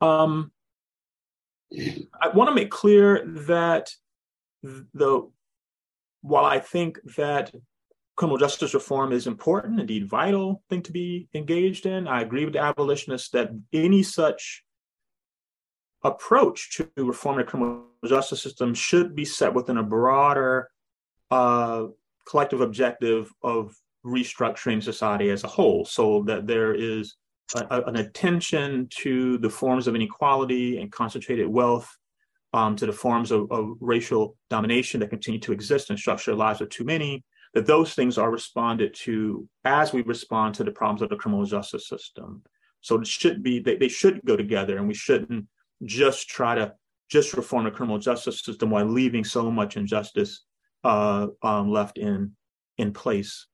Um, 0.00 0.52
I 1.72 2.28
want 2.34 2.48
to 2.48 2.54
make 2.54 2.70
clear 2.70 3.24
that 3.46 3.90
the 4.62 5.30
while 6.22 6.44
I 6.44 6.58
think 6.58 6.98
that 7.16 7.52
criminal 8.20 8.36
justice 8.36 8.74
reform 8.74 9.12
is 9.12 9.26
important, 9.26 9.80
indeed 9.80 10.06
vital 10.06 10.62
thing 10.68 10.82
to 10.82 10.92
be 10.92 11.26
engaged 11.32 11.86
in, 11.86 12.06
I 12.06 12.20
agree 12.20 12.44
with 12.44 12.52
the 12.52 12.60
abolitionists 12.60 13.30
that 13.30 13.48
any 13.72 14.02
such 14.02 14.62
approach 16.04 16.76
to 16.76 16.90
reform 16.98 17.38
the 17.38 17.44
criminal 17.44 17.86
justice 18.06 18.42
system 18.42 18.74
should 18.74 19.16
be 19.16 19.24
set 19.24 19.54
within 19.54 19.78
a 19.78 19.82
broader 19.82 20.68
uh, 21.30 21.86
collective 22.28 22.60
objective 22.60 23.32
of 23.42 23.74
restructuring 24.04 24.82
society 24.82 25.30
as 25.30 25.42
a 25.42 25.48
whole 25.48 25.86
so 25.86 26.22
that 26.24 26.46
there 26.46 26.74
is 26.74 27.16
a, 27.56 27.80
an 27.84 27.96
attention 27.96 28.86
to 28.90 29.38
the 29.38 29.48
forms 29.48 29.86
of 29.86 29.94
inequality 29.94 30.78
and 30.78 30.92
concentrated 30.92 31.48
wealth, 31.48 31.88
um, 32.52 32.76
to 32.76 32.84
the 32.84 32.92
forms 32.92 33.30
of, 33.30 33.50
of, 33.50 33.78
racial 33.80 34.36
domination 34.50 35.00
that 35.00 35.08
continue 35.08 35.40
to 35.40 35.52
exist 35.52 35.88
and 35.88 35.98
structure 35.98 36.34
lives 36.34 36.60
of 36.60 36.68
too 36.68 36.84
many, 36.84 37.24
that 37.54 37.66
those 37.66 37.94
things 37.94 38.18
are 38.18 38.30
responded 38.30 38.94
to 38.94 39.48
as 39.64 39.92
we 39.92 40.02
respond 40.02 40.54
to 40.54 40.64
the 40.64 40.70
problems 40.70 41.02
of 41.02 41.08
the 41.08 41.16
criminal 41.16 41.44
justice 41.44 41.88
system. 41.88 42.42
So 42.80 43.00
it 43.00 43.06
should 43.06 43.42
be 43.42 43.60
they, 43.60 43.76
they 43.76 43.88
should 43.88 44.20
go 44.24 44.36
together, 44.36 44.78
and 44.78 44.88
we 44.88 44.94
shouldn't 44.94 45.46
just 45.84 46.28
try 46.28 46.54
to 46.54 46.74
just 47.10 47.34
reform 47.34 47.64
the 47.64 47.70
criminal 47.70 47.98
justice 47.98 48.42
system 48.42 48.70
while 48.70 48.86
leaving 48.86 49.24
so 49.24 49.50
much 49.50 49.76
injustice 49.76 50.44
uh, 50.84 51.26
um, 51.42 51.70
left 51.70 51.98
in 51.98 52.32
in 52.78 52.92
place. 52.92 53.46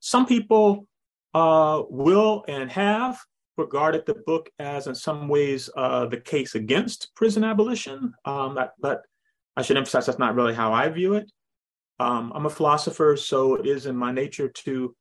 Some 0.00 0.26
people 0.26 0.86
uh, 1.32 1.82
will 1.88 2.44
and 2.48 2.70
have 2.70 3.18
regarded 3.56 4.04
the 4.04 4.14
book 4.26 4.50
as, 4.58 4.86
in 4.86 4.94
some 4.94 5.28
ways, 5.28 5.70
uh, 5.76 6.06
the 6.06 6.18
case 6.18 6.54
against 6.54 7.14
prison 7.14 7.44
abolition. 7.44 8.12
Um, 8.24 8.56
that, 8.56 8.72
but 8.80 9.02
I 9.56 9.62
should 9.62 9.76
emphasize 9.76 10.06
that's 10.06 10.18
not 10.18 10.34
really 10.34 10.54
how 10.54 10.72
I 10.72 10.88
view 10.88 11.14
it. 11.14 11.30
Um, 12.00 12.32
I'm 12.34 12.46
a 12.46 12.50
philosopher, 12.50 13.16
so 13.16 13.54
it 13.54 13.66
is 13.66 13.86
in 13.86 13.96
my 13.96 14.12
nature 14.12 14.48
to 14.48 14.94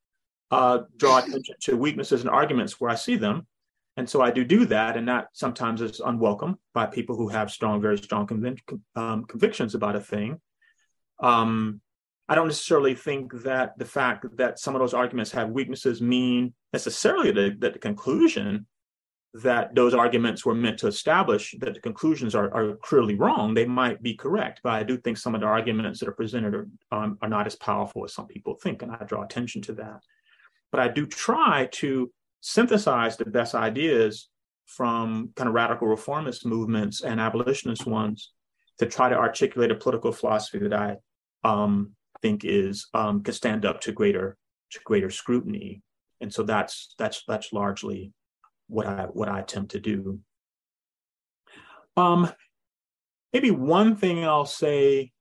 uh, 0.51 0.79
draw 0.97 1.19
attention 1.19 1.55
to 1.61 1.77
weaknesses 1.77 2.21
and 2.21 2.29
arguments 2.29 2.79
where 2.79 2.91
I 2.91 2.95
see 2.95 3.15
them. 3.15 3.47
And 3.97 4.09
so 4.09 4.21
I 4.21 4.31
do 4.31 4.43
do 4.43 4.65
that, 4.65 4.97
and 4.97 5.07
that 5.07 5.27
sometimes 5.33 5.81
is 5.81 5.99
unwelcome 5.99 6.57
by 6.73 6.87
people 6.87 7.15
who 7.15 7.27
have 7.29 7.51
strong, 7.51 7.81
very 7.81 7.97
strong 7.97 8.27
um, 8.95 9.25
convictions 9.25 9.75
about 9.75 9.95
a 9.95 9.99
thing. 9.99 10.39
Um, 11.19 11.81
I 12.27 12.35
don't 12.35 12.47
necessarily 12.47 12.95
think 12.95 13.33
that 13.43 13.77
the 13.77 13.85
fact 13.85 14.25
that 14.37 14.57
some 14.57 14.75
of 14.75 14.79
those 14.79 14.93
arguments 14.93 15.31
have 15.31 15.49
weaknesses 15.49 16.01
mean 16.01 16.53
necessarily 16.71 17.31
that 17.31 17.73
the 17.73 17.79
conclusion 17.79 18.65
that 19.33 19.73
those 19.73 19.95
arguments 19.95 20.45
were 20.45 20.53
meant 20.53 20.77
to 20.77 20.87
establish 20.87 21.55
that 21.59 21.73
the 21.73 21.79
conclusions 21.79 22.35
are, 22.35 22.53
are 22.53 22.75
clearly 22.77 23.15
wrong. 23.15 23.53
They 23.53 23.65
might 23.65 24.01
be 24.03 24.13
correct, 24.13 24.61
but 24.63 24.73
I 24.73 24.83
do 24.83 24.97
think 24.97 25.17
some 25.17 25.33
of 25.33 25.41
the 25.41 25.47
arguments 25.47 25.99
that 25.99 26.09
are 26.09 26.13
presented 26.13 26.53
are, 26.53 26.67
um, 26.91 27.17
are 27.21 27.29
not 27.29 27.47
as 27.47 27.55
powerful 27.55 28.05
as 28.05 28.13
some 28.13 28.27
people 28.27 28.55
think, 28.55 28.83
and 28.83 28.91
I 28.91 29.03
draw 29.05 29.23
attention 29.23 29.63
to 29.63 29.73
that. 29.73 30.01
But 30.71 30.81
I 30.81 30.87
do 30.87 31.07
try 31.07 31.67
to 31.73 32.11
synthesize 32.41 33.17
the 33.17 33.25
best 33.25 33.55
ideas 33.55 34.29
from 34.65 35.31
kind 35.35 35.47
of 35.47 35.55
radical 35.55 35.87
reformist 35.87 36.45
movements 36.45 37.01
and 37.01 37.19
abolitionist 37.19 37.87
ones 37.87 38.31
to 38.79 38.85
try 38.85 39.09
to 39.09 39.17
articulate 39.17 39.71
a 39.71 39.75
political 39.75 40.11
philosophy 40.11 40.59
that 40.59 40.73
I 40.73 40.97
um, 41.43 41.93
think 42.21 42.45
is 42.45 42.87
um, 42.93 43.23
can 43.23 43.33
stand 43.33 43.65
up 43.65 43.81
to 43.81 43.91
greater 43.91 44.37
to 44.71 44.79
greater 44.83 45.09
scrutiny. 45.09 45.81
And 46.21 46.33
so 46.33 46.43
that's 46.43 46.93
that's 46.97 47.23
that's 47.27 47.51
largely 47.51 48.13
what 48.73 48.87
I 48.87 49.03
what 49.03 49.29
I 49.29 49.39
attempt 49.39 49.71
to 49.71 49.79
do. 49.79 50.19
Um, 51.95 52.29
maybe 53.31 53.51
one 53.51 53.95
thing 53.95 54.25
I'll 54.25 54.47
say, 54.47 55.11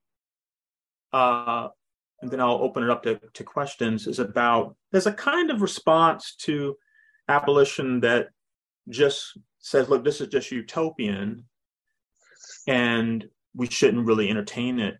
uh, 1.13 1.67
and 2.21 2.31
then 2.31 2.39
I'll 2.41 2.63
open 2.63 2.83
it 2.83 2.89
up 2.89 3.03
to, 3.03 3.19
to 3.33 3.43
questions, 3.43 4.07
is 4.07 4.19
about 4.19 4.75
there's 4.91 5.05
a 5.07 5.13
kind 5.13 5.51
of 5.51 5.61
response 5.61 6.35
to 6.39 6.75
abolition 7.27 7.99
that 8.01 8.29
just 8.89 9.37
says, 9.59 9.87
look, 9.87 10.03
this 10.03 10.19
is 10.19 10.29
just 10.29 10.51
utopian, 10.51 11.45
and 12.67 13.25
we 13.55 13.67
shouldn't 13.67 14.07
really 14.07 14.29
entertain 14.29 14.79
it 14.79 14.95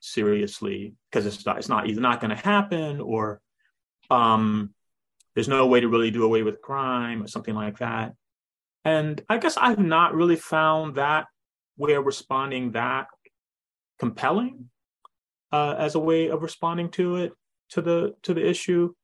seriously 0.00 0.94
because 1.10 1.26
it's 1.26 1.44
not 1.44 1.58
it's 1.58 1.68
not 1.68 1.88
either 1.88 2.00
not 2.00 2.20
going 2.20 2.30
to 2.30 2.36
happen 2.36 3.00
or 3.00 3.40
um, 4.10 4.70
there's 5.36 5.48
no 5.48 5.66
way 5.66 5.80
to 5.80 5.88
really 5.88 6.10
do 6.10 6.24
away 6.24 6.42
with 6.42 6.62
crime 6.62 7.22
or 7.22 7.28
something 7.28 7.54
like 7.54 7.78
that. 7.78 8.14
And 8.84 9.22
I 9.28 9.36
guess 9.36 9.58
I've 9.58 9.78
not 9.78 10.14
really 10.14 10.36
found 10.36 10.94
that 10.94 11.26
way 11.76 11.92
of 11.92 12.06
responding 12.06 12.72
that 12.72 13.08
compelling 13.98 14.70
uh, 15.52 15.74
as 15.78 15.94
a 15.94 16.00
way 16.00 16.30
of 16.30 16.42
responding 16.42 16.88
to 16.92 17.16
it 17.16 17.32
to 17.70 17.82
the 17.82 18.14
to 18.22 18.32
the 18.32 18.48
issue. 18.48 18.94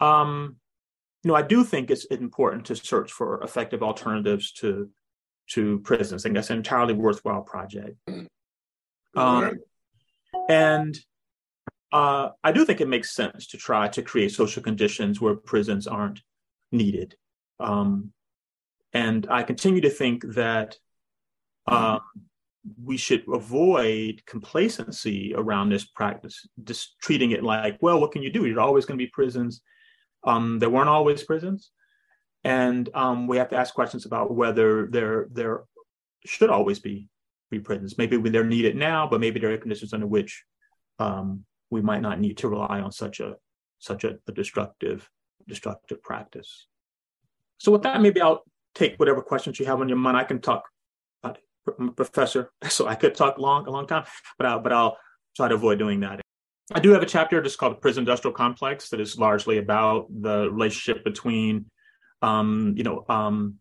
Um, 0.00 0.56
you 1.22 1.28
know, 1.28 1.34
I 1.34 1.42
do 1.42 1.64
think 1.64 1.90
it's 1.90 2.06
important 2.06 2.64
to 2.66 2.76
search 2.76 3.12
for 3.12 3.42
effective 3.42 3.82
alternatives 3.82 4.52
to 4.52 4.88
to 5.50 5.80
prisons. 5.80 6.22
I 6.22 6.24
think 6.24 6.36
that's 6.36 6.50
an 6.50 6.56
entirely 6.56 6.94
worthwhile 6.94 7.42
project. 7.42 7.98
Um, 9.16 9.60
and 10.48 10.98
uh, 11.94 12.30
I 12.42 12.50
do 12.50 12.64
think 12.64 12.80
it 12.80 12.88
makes 12.88 13.14
sense 13.14 13.46
to 13.46 13.56
try 13.56 13.86
to 13.86 14.02
create 14.02 14.32
social 14.32 14.60
conditions 14.60 15.20
where 15.20 15.36
prisons 15.36 15.86
aren't 15.86 16.20
needed. 16.72 17.14
Um, 17.60 18.12
and 18.92 19.28
I 19.30 19.44
continue 19.44 19.80
to 19.82 19.90
think 19.90 20.24
that 20.34 20.76
uh, 21.68 22.00
we 22.82 22.96
should 22.96 23.22
avoid 23.32 24.22
complacency 24.26 25.34
around 25.36 25.68
this 25.68 25.84
practice, 25.84 26.48
just 26.64 26.96
treating 27.00 27.30
it 27.30 27.44
like, 27.44 27.78
well, 27.80 28.00
what 28.00 28.10
can 28.10 28.24
you 28.24 28.30
do? 28.32 28.42
There's 28.42 28.58
always 28.58 28.86
going 28.86 28.98
to 28.98 29.04
be 29.04 29.10
prisons. 29.10 29.62
Um, 30.24 30.58
there 30.58 30.70
weren't 30.70 30.88
always 30.88 31.22
prisons. 31.22 31.70
And 32.42 32.88
um, 32.92 33.28
we 33.28 33.36
have 33.36 33.50
to 33.50 33.56
ask 33.56 33.72
questions 33.72 34.04
about 34.04 34.34
whether 34.34 34.88
there, 34.88 35.28
there 35.30 35.62
should 36.26 36.50
always 36.50 36.80
be, 36.80 37.08
prisons. 37.62 37.96
Maybe 37.96 38.16
they're 38.16 38.42
needed 38.42 38.74
now, 38.74 39.06
but 39.06 39.20
maybe 39.20 39.38
there 39.38 39.52
are 39.52 39.58
conditions 39.58 39.92
under 39.92 40.08
which 40.08 40.42
um, 40.98 41.44
we 41.74 41.82
might 41.82 42.00
not 42.00 42.20
need 42.20 42.38
to 42.38 42.48
rely 42.48 42.80
on 42.80 42.92
such 42.92 43.18
a 43.18 43.34
such 43.80 44.04
a, 44.04 44.16
a 44.28 44.32
destructive 44.32 45.10
destructive 45.46 46.02
practice. 46.02 46.68
So 47.58 47.72
with 47.72 47.82
that, 47.82 48.00
maybe 48.00 48.20
I'll 48.20 48.44
take 48.74 48.96
whatever 48.96 49.20
questions 49.20 49.58
you 49.58 49.66
have 49.66 49.80
on 49.80 49.88
your 49.88 49.98
mind. 49.98 50.16
I 50.16 50.24
can 50.24 50.40
talk, 50.40 50.64
uh, 51.22 51.34
professor, 51.96 52.52
so 52.68 52.86
I 52.86 52.94
could 52.94 53.14
talk 53.14 53.38
long 53.38 53.66
a 53.66 53.70
long 53.70 53.86
time, 53.86 54.04
but 54.38 54.46
I'll, 54.46 54.60
but 54.60 54.72
I'll 54.72 54.96
try 55.36 55.48
to 55.48 55.56
avoid 55.56 55.78
doing 55.78 56.00
that. 56.00 56.20
I 56.72 56.80
do 56.80 56.90
have 56.92 57.02
a 57.02 57.06
chapter 57.06 57.42
just 57.42 57.58
called 57.58 57.72
the 57.72 57.80
Prison 57.80 58.02
Industrial 58.02 58.32
Complex 58.32 58.88
that 58.88 59.00
is 59.00 59.18
largely 59.18 59.58
about 59.58 60.06
the 60.08 60.48
relationship 60.50 61.04
between, 61.04 61.66
um, 62.22 62.74
you 62.76 62.84
know, 62.84 63.04
um, 63.08 63.56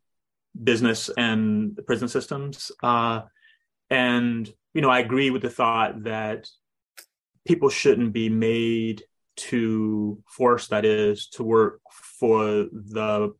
business 0.63 1.09
and 1.17 1.75
the 1.75 1.81
prison 1.81 2.07
systems. 2.07 2.71
Uh, 2.81 3.21
and 3.89 4.49
you 4.73 4.81
know, 4.81 4.89
I 4.89 4.99
agree 4.99 5.29
with 5.31 5.41
the 5.41 5.49
thought 5.49 6.03
that 6.03 6.47
people 7.45 7.69
shouldn't 7.69 8.13
be 8.13 8.29
made 8.29 9.03
to 9.35 10.21
force 10.27 10.67
that 10.67 10.85
is 10.85 11.27
to 11.27 11.43
work 11.43 11.81
for 11.91 12.67
the 12.71 13.33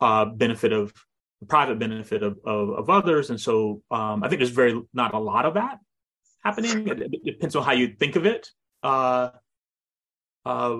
uh, 0.00 0.24
benefit 0.24 0.72
of 0.72 0.92
the 1.40 1.46
private 1.46 1.78
benefit 1.78 2.22
of, 2.22 2.38
of, 2.44 2.70
of 2.70 2.90
others. 2.90 3.30
And 3.30 3.40
so 3.40 3.82
um, 3.90 4.22
i 4.22 4.28
think 4.28 4.38
there's 4.40 4.50
very 4.50 4.80
not 4.94 5.14
a 5.14 5.18
lot 5.18 5.46
of 5.46 5.54
that 5.54 5.78
happening. 6.44 6.88
It, 6.88 7.00
it 7.00 7.24
depends 7.24 7.56
on 7.56 7.64
how 7.64 7.72
you 7.72 7.94
think 7.98 8.16
of 8.16 8.26
it 8.26 8.50
uh, 8.82 9.30
uh, 10.44 10.76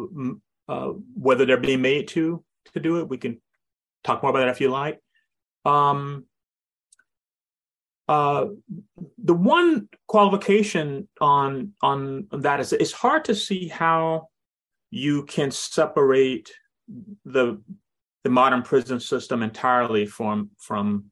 uh, 0.69 0.93
whether 1.15 1.45
they're 1.45 1.59
being 1.59 1.83
made 1.83 2.09
to 2.09 2.43
to 2.73 2.81
do 2.81 3.01
it. 3.01 3.09
We 3.09 3.19
can 3.19 3.41
talk 4.05 4.23
more 4.23 4.31
about 4.31 4.41
that 4.41 4.49
if 4.49 4.61
you 4.61 4.71
like. 4.71 5.01
Um, 5.65 6.27
uh, 8.11 8.47
the 9.23 9.35
one 9.35 9.89
qualification 10.09 11.09
on 11.21 11.73
on 11.81 12.27
that 12.33 12.59
is 12.59 12.73
it's 12.73 12.91
hard 12.91 13.25
to 13.27 13.37
see 13.37 13.69
how 13.69 14.29
you 14.91 15.25
can 15.27 15.53
separate 15.53 16.51
the 17.25 17.63
the 18.25 18.31
modern 18.31 18.63
prison 18.63 18.99
system 18.99 19.45
entirely 19.45 20.07
from 20.07 20.51
from 20.59 21.05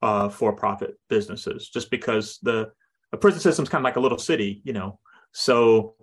uh, 0.00 0.30
for-profit 0.30 0.98
businesses, 1.10 1.68
just 1.68 1.90
because 1.90 2.38
the 2.42 2.70
prison 3.20 3.40
system 3.40 3.64
is 3.64 3.68
kind 3.68 3.82
of 3.82 3.84
like 3.84 3.96
a 3.96 4.00
little 4.00 4.16
city, 4.18 4.62
you 4.64 4.72
know. 4.72 4.98
So 5.32 5.94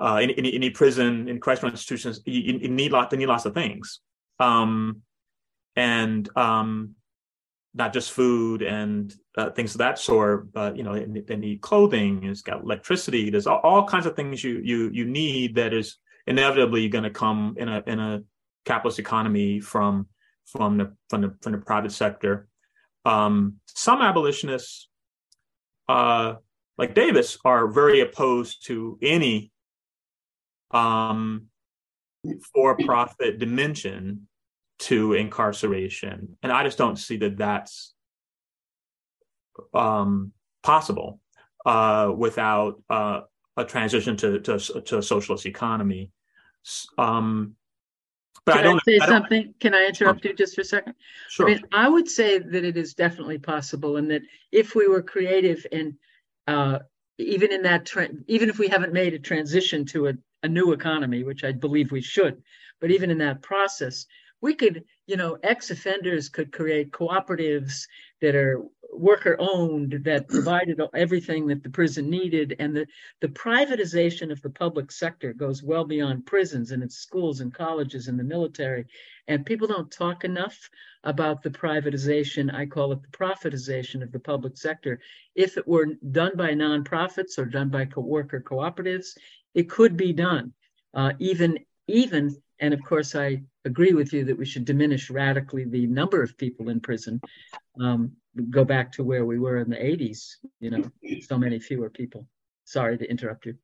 uh, 0.00 0.16
any, 0.22 0.38
any, 0.38 0.54
any 0.54 0.70
prison 0.70 1.28
in 1.28 1.38
correctional 1.38 1.72
institutions, 1.72 2.20
you, 2.24 2.40
you 2.40 2.68
need 2.68 2.92
lot, 2.92 3.10
they 3.10 3.18
need 3.18 3.26
lots 3.26 3.44
of 3.44 3.52
things, 3.52 4.00
um, 4.40 5.02
and 5.76 6.34
um, 6.34 6.94
not 7.74 7.92
just 7.92 8.12
food 8.12 8.62
and 8.62 9.14
uh, 9.36 9.50
things 9.50 9.74
of 9.74 9.78
that 9.78 9.98
sort, 9.98 10.52
but 10.52 10.76
you 10.76 10.84
know 10.84 10.94
they, 10.94 11.36
need 11.36 11.60
clothing. 11.60 12.24
It's 12.24 12.42
got 12.42 12.62
electricity. 12.62 13.30
There's 13.30 13.46
all, 13.46 13.60
all, 13.62 13.84
kinds 13.84 14.06
of 14.06 14.14
things 14.14 14.44
you 14.44 14.60
you 14.62 14.90
you 14.92 15.04
need 15.04 15.56
that 15.56 15.74
is 15.74 15.98
inevitably 16.26 16.88
going 16.88 17.04
to 17.04 17.10
come 17.10 17.56
in 17.58 17.68
a 17.68 17.82
in 17.86 17.98
a 17.98 18.22
capitalist 18.64 19.00
economy 19.00 19.60
from 19.60 20.06
from 20.46 20.78
the 20.78 20.94
from 21.10 21.22
the 21.22 21.36
from 21.42 21.52
the 21.52 21.58
private 21.58 21.92
sector. 21.92 22.48
Um, 23.04 23.56
some 23.66 24.00
abolitionists, 24.00 24.88
uh, 25.88 26.34
like 26.78 26.94
Davis, 26.94 27.36
are 27.44 27.66
very 27.66 28.00
opposed 28.00 28.66
to 28.66 28.98
any 29.02 29.52
um, 30.70 31.46
for-profit 32.54 33.38
dimension 33.38 34.26
to 34.84 35.14
incarceration. 35.14 36.36
And 36.42 36.52
I 36.52 36.62
just 36.62 36.76
don't 36.76 36.98
see 36.98 37.16
that 37.18 37.38
that's 37.38 37.94
um, 39.72 40.32
possible 40.62 41.20
uh, 41.64 42.12
without 42.14 42.82
uh, 42.90 43.20
a 43.56 43.64
transition 43.64 44.16
to, 44.18 44.40
to, 44.40 44.58
to 44.58 44.98
a 44.98 45.02
socialist 45.02 45.46
economy. 45.46 46.10
Um, 46.98 47.56
but 48.44 48.56
Can 48.56 48.60
I, 48.60 48.62
don't, 48.64 48.76
I 48.76 48.80
say 48.84 48.96
I 48.96 48.98
don't, 48.98 49.08
something? 49.08 49.54
Can 49.58 49.74
I 49.74 49.86
interrupt 49.86 50.22
sure. 50.22 50.32
you 50.32 50.36
just 50.36 50.54
for 50.54 50.60
a 50.60 50.64
second? 50.64 50.94
Sure. 51.30 51.46
I 51.46 51.54
mean, 51.54 51.62
I 51.72 51.88
would 51.88 52.08
say 52.08 52.38
that 52.38 52.64
it 52.64 52.76
is 52.76 52.92
definitely 52.92 53.38
possible, 53.38 53.96
and 53.96 54.10
that 54.10 54.20
if 54.52 54.74
we 54.74 54.86
were 54.86 55.02
creative 55.02 55.64
and 55.72 55.94
uh, 56.46 56.80
even 57.16 57.52
in 57.52 57.62
that, 57.62 57.86
tra- 57.86 58.10
even 58.26 58.50
if 58.50 58.58
we 58.58 58.68
haven't 58.68 58.92
made 58.92 59.14
a 59.14 59.18
transition 59.18 59.86
to 59.86 60.08
a, 60.08 60.12
a 60.42 60.48
new 60.48 60.72
economy, 60.72 61.22
which 61.22 61.42
I 61.42 61.52
believe 61.52 61.90
we 61.90 62.02
should, 62.02 62.42
but 62.82 62.90
even 62.90 63.10
in 63.10 63.18
that 63.18 63.40
process, 63.40 64.04
we 64.44 64.54
could, 64.54 64.84
you 65.06 65.16
know, 65.16 65.38
ex 65.42 65.70
offenders 65.70 66.28
could 66.28 66.52
create 66.52 66.92
cooperatives 66.92 67.88
that 68.20 68.34
are 68.34 68.62
worker 68.92 69.36
owned 69.38 70.02
that 70.04 70.28
provided 70.36 70.78
everything 70.94 71.46
that 71.46 71.62
the 71.62 71.70
prison 71.70 72.10
needed. 72.10 72.54
And 72.58 72.76
the, 72.76 72.86
the 73.22 73.28
privatization 73.28 74.30
of 74.30 74.42
the 74.42 74.50
public 74.50 74.92
sector 74.92 75.32
goes 75.32 75.62
well 75.62 75.86
beyond 75.86 76.26
prisons 76.26 76.72
and 76.72 76.82
its 76.82 76.96
schools 76.96 77.40
and 77.40 77.54
colleges 77.54 78.06
and 78.06 78.20
the 78.20 78.22
military. 78.22 78.84
And 79.28 79.46
people 79.46 79.66
don't 79.66 79.90
talk 79.90 80.24
enough 80.24 80.68
about 81.04 81.42
the 81.42 81.50
privatization 81.50 82.52
i 82.52 82.66
call 82.66 82.92
it 82.92 83.00
the 83.00 83.16
profitization 83.16 84.02
of 84.02 84.12
the 84.12 84.20
public 84.20 84.58
sector. 84.58 85.00
If 85.34 85.56
it 85.56 85.66
were 85.66 85.86
done 86.12 86.32
by 86.36 86.50
nonprofits 86.50 87.38
or 87.38 87.46
done 87.46 87.70
by 87.70 87.86
co- 87.86 88.02
worker 88.02 88.44
cooperatives 88.46 89.16
it 89.54 89.70
could 89.70 89.96
be 89.96 90.12
done. 90.12 90.52
Uh, 90.92 91.12
even 91.18 91.58
even 91.86 92.36
and 92.64 92.72
of 92.72 92.82
course, 92.82 93.14
I 93.14 93.42
agree 93.66 93.92
with 93.92 94.14
you 94.14 94.24
that 94.24 94.38
we 94.38 94.46
should 94.46 94.64
diminish 94.64 95.10
radically 95.10 95.64
the 95.64 95.86
number 95.86 96.22
of 96.22 96.38
people 96.38 96.70
in 96.70 96.80
prison. 96.80 97.20
Um, 97.78 98.12
go 98.48 98.64
back 98.64 98.90
to 98.92 99.04
where 99.04 99.26
we 99.26 99.38
were 99.38 99.58
in 99.58 99.68
the 99.68 99.76
80s, 99.76 100.36
you 100.60 100.70
know, 100.70 100.82
so 101.20 101.36
many 101.36 101.58
fewer 101.58 101.90
people. 101.90 102.26
Sorry 102.64 102.96
to 102.96 103.04
interrupt 103.04 103.44
you. 103.44 103.56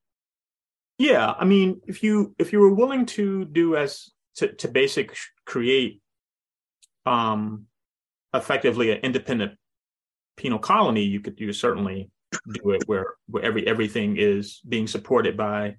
Yeah, 0.98 1.32
I 1.32 1.46
mean, 1.46 1.80
if 1.86 2.02
you 2.02 2.34
if 2.38 2.52
you 2.52 2.60
were 2.60 2.74
willing 2.74 3.06
to 3.06 3.46
do 3.46 3.74
as 3.74 4.10
to, 4.36 4.52
to 4.52 4.68
basic 4.68 5.16
create 5.46 6.02
um 7.06 7.64
effectively 8.34 8.90
an 8.90 8.98
independent 8.98 9.52
penal 10.36 10.58
colony, 10.58 11.04
you 11.04 11.20
could 11.20 11.40
you 11.40 11.54
certainly 11.54 12.10
do 12.52 12.72
it 12.72 12.82
where 12.86 13.14
where 13.28 13.42
every 13.42 13.66
everything 13.66 14.18
is 14.18 14.60
being 14.68 14.86
supported 14.86 15.38
by 15.38 15.76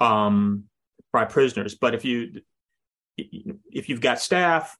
um 0.00 0.69
by 1.12 1.24
prisoners. 1.24 1.74
But 1.74 1.94
if 1.94 2.04
you 2.04 2.42
if 3.16 3.88
you've 3.88 4.00
got 4.00 4.20
staff 4.20 4.76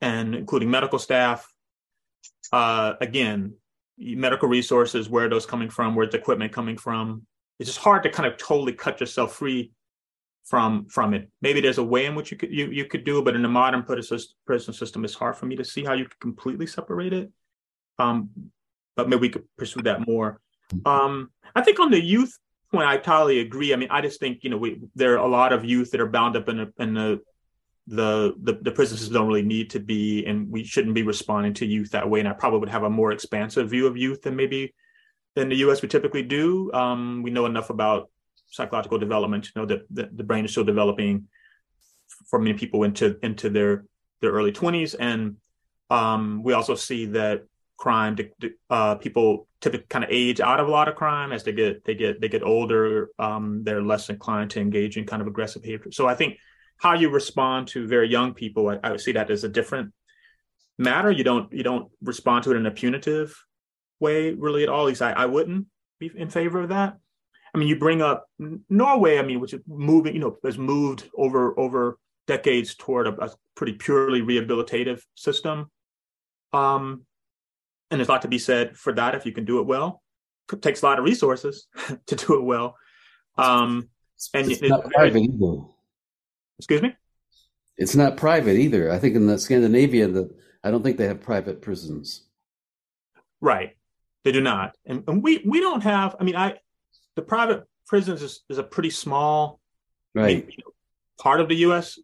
and 0.00 0.34
including 0.34 0.70
medical 0.70 0.98
staff, 0.98 1.52
uh, 2.52 2.94
again, 3.00 3.54
medical 3.98 4.48
resources, 4.48 5.08
where 5.08 5.28
those 5.28 5.46
coming 5.46 5.70
from? 5.70 5.94
Where's 5.94 6.10
the 6.10 6.18
equipment 6.18 6.52
coming 6.52 6.76
from? 6.76 7.26
It's 7.58 7.68
just 7.68 7.80
hard 7.80 8.02
to 8.04 8.10
kind 8.10 8.30
of 8.30 8.38
totally 8.38 8.72
cut 8.72 9.00
yourself 9.00 9.34
free 9.34 9.72
from 10.44 10.86
from 10.86 11.14
it. 11.14 11.28
Maybe 11.42 11.60
there's 11.60 11.78
a 11.78 11.84
way 11.84 12.06
in 12.06 12.14
which 12.14 12.30
you 12.30 12.36
could 12.36 12.52
you, 12.52 12.66
you 12.66 12.86
could 12.86 13.04
do 13.04 13.18
it, 13.18 13.24
but 13.24 13.36
in 13.36 13.42
the 13.42 13.48
modern 13.48 13.82
prison 13.82 14.74
system, 14.74 15.04
it's 15.04 15.14
hard 15.14 15.36
for 15.36 15.46
me 15.46 15.56
to 15.56 15.64
see 15.64 15.84
how 15.84 15.92
you 15.92 16.04
could 16.04 16.20
completely 16.20 16.66
separate 16.66 17.12
it. 17.12 17.30
Um, 17.98 18.30
but 18.96 19.08
maybe 19.08 19.20
we 19.20 19.28
could 19.28 19.44
pursue 19.56 19.82
that 19.82 20.06
more. 20.06 20.40
Um, 20.84 21.30
I 21.54 21.62
think 21.62 21.80
on 21.80 21.90
the 21.90 22.02
youth 22.02 22.36
point, 22.70 22.86
I 22.86 22.96
totally 22.96 23.40
agree. 23.40 23.72
I 23.72 23.76
mean, 23.76 23.90
I 23.90 24.00
just 24.00 24.20
think 24.20 24.44
you 24.44 24.50
know 24.50 24.56
we 24.56 24.80
there 24.94 25.14
are 25.14 25.26
a 25.26 25.28
lot 25.28 25.52
of 25.52 25.64
youth 25.64 25.90
that 25.90 26.00
are 26.00 26.06
bound 26.08 26.36
up 26.36 26.48
in, 26.48 26.60
a, 26.60 26.68
in 26.78 26.94
the 26.94 27.20
the, 27.86 28.34
the 28.42 28.52
the 28.62 28.70
prisons 28.70 29.08
don't 29.08 29.26
really 29.26 29.42
need 29.42 29.70
to 29.70 29.80
be, 29.80 30.24
and 30.26 30.50
we 30.50 30.64
shouldn't 30.64 30.94
be 30.94 31.02
responding 31.02 31.54
to 31.54 31.66
youth 31.66 31.90
that 31.92 32.08
way. 32.08 32.20
And 32.20 32.28
I 32.28 32.32
probably 32.32 32.60
would 32.60 32.68
have 32.68 32.82
a 32.82 32.90
more 32.90 33.12
expansive 33.12 33.70
view 33.70 33.86
of 33.86 33.96
youth 33.96 34.22
than 34.22 34.36
maybe 34.36 34.74
than 35.34 35.48
the 35.48 35.56
U.S. 35.56 35.82
would 35.82 35.90
typically 35.90 36.22
do. 36.22 36.70
Um, 36.72 37.22
we 37.22 37.30
know 37.30 37.46
enough 37.46 37.70
about 37.70 38.10
psychological 38.50 38.98
development 38.98 39.44
to 39.44 39.50
know 39.56 39.66
that 39.66 39.82
the, 39.90 40.08
the 40.12 40.24
brain 40.24 40.44
is 40.44 40.50
still 40.50 40.64
developing 40.64 41.28
for 42.28 42.38
many 42.38 42.56
people 42.56 42.84
into 42.84 43.18
into 43.22 43.48
their 43.48 43.84
their 44.20 44.32
early 44.32 44.52
20s, 44.52 44.94
and 44.98 45.36
um, 45.90 46.42
we 46.42 46.52
also 46.52 46.74
see 46.74 47.06
that 47.06 47.44
crime 47.78 48.16
uh, 48.70 48.96
people 48.96 49.48
typically 49.60 49.86
kind 49.88 50.04
of 50.04 50.10
age 50.10 50.40
out 50.40 50.60
of 50.60 50.66
a 50.68 50.70
lot 50.70 50.88
of 50.88 50.96
crime 50.96 51.32
as 51.32 51.44
they 51.44 51.52
get 51.52 51.84
they 51.84 51.94
get 51.94 52.20
they 52.20 52.28
get 52.28 52.42
older 52.42 53.10
um, 53.18 53.62
they're 53.64 53.82
less 53.82 54.10
inclined 54.10 54.50
to 54.50 54.60
engage 54.60 54.96
in 54.96 55.06
kind 55.06 55.22
of 55.22 55.28
aggressive 55.28 55.62
behavior. 55.62 55.90
So 55.92 56.06
i 56.06 56.14
think 56.14 56.36
how 56.76 56.94
you 56.94 57.08
respond 57.08 57.68
to 57.68 57.86
very 57.86 58.08
young 58.08 58.34
people 58.34 58.68
I, 58.68 58.78
I 58.82 58.90
would 58.90 59.00
see 59.00 59.12
that 59.12 59.30
as 59.30 59.44
a 59.44 59.48
different 59.48 59.92
matter. 60.76 61.10
You 61.10 61.24
don't 61.24 61.52
you 61.52 61.62
don't 61.62 61.90
respond 62.02 62.44
to 62.44 62.52
it 62.52 62.56
in 62.56 62.66
a 62.66 62.70
punitive 62.70 63.34
way 64.00 64.34
really 64.34 64.62
at 64.64 64.68
all. 64.68 64.82
At 64.82 64.88
least 64.88 65.02
i, 65.02 65.12
I 65.12 65.26
wouldn't 65.26 65.66
be 65.98 66.10
in 66.14 66.30
favor 66.30 66.60
of 66.60 66.68
that. 66.70 66.98
I 67.54 67.58
mean 67.58 67.68
you 67.68 67.78
bring 67.78 68.02
up 68.02 68.26
norway 68.68 69.18
i 69.18 69.22
mean 69.22 69.40
which 69.40 69.54
is 69.54 69.60
moving 69.66 70.14
you 70.14 70.20
know 70.20 70.36
has 70.44 70.58
moved 70.58 71.08
over 71.16 71.58
over 71.58 71.98
decades 72.26 72.74
toward 72.74 73.06
a, 73.06 73.24
a 73.24 73.30
pretty 73.56 73.72
purely 73.72 74.20
rehabilitative 74.20 75.00
system. 75.14 75.70
Um, 76.52 77.04
and 77.90 77.98
there's 77.98 78.08
a 78.08 78.12
lot 78.12 78.22
to 78.22 78.28
be 78.28 78.38
said 78.38 78.76
for 78.76 78.92
that 78.94 79.14
if 79.14 79.24
you 79.26 79.32
can 79.32 79.44
do 79.44 79.60
it 79.60 79.66
well. 79.66 80.02
It 80.52 80.62
takes 80.62 80.82
a 80.82 80.86
lot 80.86 80.98
of 80.98 81.04
resources 81.04 81.66
to 82.06 82.16
do 82.16 82.38
it 82.38 82.42
well. 82.42 82.76
Um, 83.36 83.88
and 84.34 84.50
it's, 84.50 84.62
not 84.62 84.90
private 84.90 85.22
either. 85.22 85.62
Excuse 86.58 86.82
me. 86.82 86.94
It's 87.76 87.94
not 87.94 88.16
private 88.16 88.56
either. 88.56 88.90
I 88.90 88.98
think 88.98 89.14
in 89.14 89.26
the 89.26 89.38
Scandinavia, 89.38 90.08
that 90.08 90.30
I 90.64 90.70
don't 90.70 90.82
think 90.82 90.96
they 90.96 91.06
have 91.06 91.20
private 91.20 91.62
prisons. 91.62 92.24
Right, 93.40 93.76
they 94.24 94.32
do 94.32 94.40
not, 94.40 94.74
and, 94.84 95.04
and 95.06 95.22
we 95.22 95.42
we 95.46 95.60
don't 95.60 95.82
have. 95.82 96.16
I 96.18 96.24
mean, 96.24 96.34
I 96.34 96.56
the 97.14 97.22
private 97.22 97.62
prisons 97.86 98.20
is, 98.20 98.40
is 98.48 98.58
a 98.58 98.64
pretty 98.64 98.90
small 98.90 99.60
right 100.14 100.44
you 100.44 100.56
know, 100.58 100.72
part 101.20 101.40
of 101.40 101.48
the 101.48 101.54
U.S. 101.56 102.00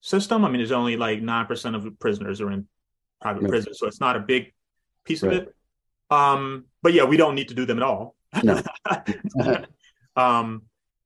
system. 0.00 0.44
I 0.44 0.48
mean, 0.48 0.58
there's 0.58 0.72
only 0.72 0.96
like 0.96 1.22
nine 1.22 1.46
percent 1.46 1.76
of 1.76 1.86
prisoners 2.00 2.40
are 2.40 2.50
in 2.50 2.66
private 3.20 3.42
right. 3.42 3.50
prisons, 3.50 3.78
so 3.78 3.86
it's 3.86 4.00
not 4.00 4.16
a 4.16 4.20
big 4.20 4.52
piece 5.06 5.22
right. 5.22 5.32
of 5.32 5.42
it. 5.42 5.54
Um, 6.10 6.66
but 6.82 6.92
yeah, 6.92 7.04
we 7.04 7.16
don't 7.16 7.34
need 7.34 7.48
to 7.48 7.54
do 7.54 7.64
them 7.64 7.78
at 7.78 7.82
all. 7.82 8.14
No. 8.42 8.62
um, 10.16 10.62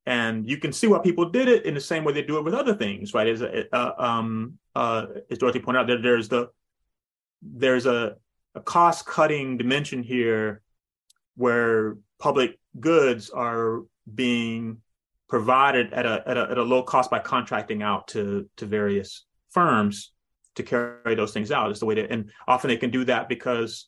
and 0.06 0.48
you 0.48 0.56
can 0.56 0.72
see 0.72 0.86
why 0.86 0.98
people 0.98 1.28
did 1.28 1.48
it 1.48 1.64
in 1.64 1.74
the 1.74 1.80
same 1.80 2.04
way 2.04 2.12
they 2.12 2.22
do 2.22 2.38
it 2.38 2.44
with 2.44 2.54
other 2.54 2.74
things, 2.74 3.14
right? 3.14 3.28
As 3.28 3.42
uh, 3.42 3.92
um, 3.98 4.58
uh, 4.74 5.06
as 5.30 5.38
Dorothy 5.38 5.60
pointed 5.60 5.80
out, 5.80 5.86
there, 5.86 6.02
there's 6.02 6.28
the 6.28 6.50
there's 7.42 7.86
a, 7.86 8.16
a 8.54 8.60
cost 8.60 9.06
cutting 9.06 9.56
dimension 9.56 10.02
here 10.02 10.62
where 11.36 11.96
public 12.18 12.58
goods 12.78 13.30
are 13.30 13.82
being 14.12 14.78
provided 15.28 15.92
at 15.92 16.04
a, 16.04 16.24
at 16.26 16.36
a, 16.36 16.50
at 16.50 16.58
a 16.58 16.62
low 16.62 16.82
cost 16.82 17.10
by 17.10 17.18
contracting 17.18 17.82
out 17.82 18.08
to 18.08 18.48
to 18.56 18.66
various 18.66 19.26
firms 19.50 20.12
to 20.56 20.62
carry 20.62 21.14
those 21.14 21.32
things 21.32 21.52
out. 21.52 21.70
Is 21.70 21.80
the 21.80 21.86
way 21.86 21.94
to, 21.94 22.10
and 22.10 22.30
often 22.48 22.68
they 22.68 22.76
can 22.76 22.90
do 22.90 23.04
that 23.04 23.28
because 23.28 23.86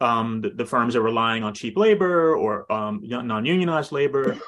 um, 0.00 0.40
the, 0.40 0.50
the, 0.50 0.64
firms 0.64 0.96
are 0.96 1.02
relying 1.02 1.42
on 1.42 1.52
cheap 1.52 1.76
labor 1.76 2.34
or 2.34 2.70
um, 2.72 3.00
non-unionized 3.04 3.92
labor. 3.92 4.38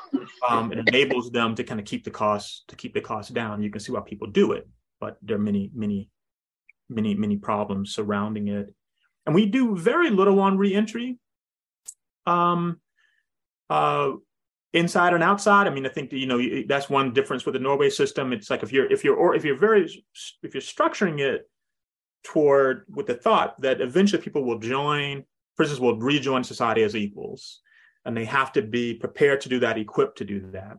Um, 0.48 0.72
it 0.72 0.78
enables 0.88 1.30
them 1.30 1.54
to 1.54 1.62
kind 1.62 1.78
of 1.78 1.84
keep 1.86 2.04
the 2.04 2.10
costs 2.10 2.64
to 2.68 2.76
keep 2.76 2.94
the 2.94 3.00
costs 3.00 3.30
down. 3.30 3.62
You 3.62 3.70
can 3.70 3.80
see 3.80 3.92
why 3.92 4.00
people 4.00 4.28
do 4.28 4.52
it, 4.52 4.66
but 4.98 5.18
there 5.22 5.36
are 5.36 5.40
many, 5.40 5.70
many, 5.74 6.08
many, 6.88 7.14
many 7.14 7.36
problems 7.36 7.94
surrounding 7.94 8.48
it. 8.48 8.74
And 9.26 9.34
we 9.34 9.46
do 9.46 9.76
very 9.76 10.10
little 10.10 10.40
on 10.40 10.56
reentry, 10.56 11.18
um, 12.26 12.80
uh, 13.68 14.12
inside 14.72 15.12
and 15.12 15.22
outside. 15.22 15.66
I 15.66 15.70
mean, 15.70 15.86
I 15.86 15.90
think 15.90 16.12
you 16.12 16.26
know 16.26 16.40
that's 16.66 16.88
one 16.88 17.12
difference 17.12 17.44
with 17.44 17.52
the 17.52 17.60
Norway 17.60 17.90
system. 17.90 18.32
It's 18.32 18.48
like 18.48 18.62
if 18.62 18.72
you're 18.72 18.90
if 18.90 19.04
you're 19.04 19.16
or 19.16 19.34
if 19.34 19.44
you're 19.44 19.58
very 19.58 19.84
if 20.42 20.54
you're 20.54 20.62
structuring 20.62 21.20
it 21.20 21.48
toward 22.24 22.84
with 22.88 23.06
the 23.06 23.14
thought 23.14 23.60
that 23.60 23.80
eventually 23.80 24.22
people 24.22 24.44
will 24.44 24.58
join 24.58 25.24
prisoners 25.56 25.80
will 25.80 25.98
rejoin 25.98 26.44
society 26.44 26.82
as 26.82 26.96
equals 26.96 27.60
and 28.04 28.16
they 28.16 28.24
have 28.24 28.52
to 28.52 28.62
be 28.62 28.94
prepared 28.94 29.40
to 29.42 29.48
do 29.48 29.60
that 29.60 29.78
equipped 29.78 30.18
to 30.18 30.24
do 30.24 30.40
that. 30.52 30.76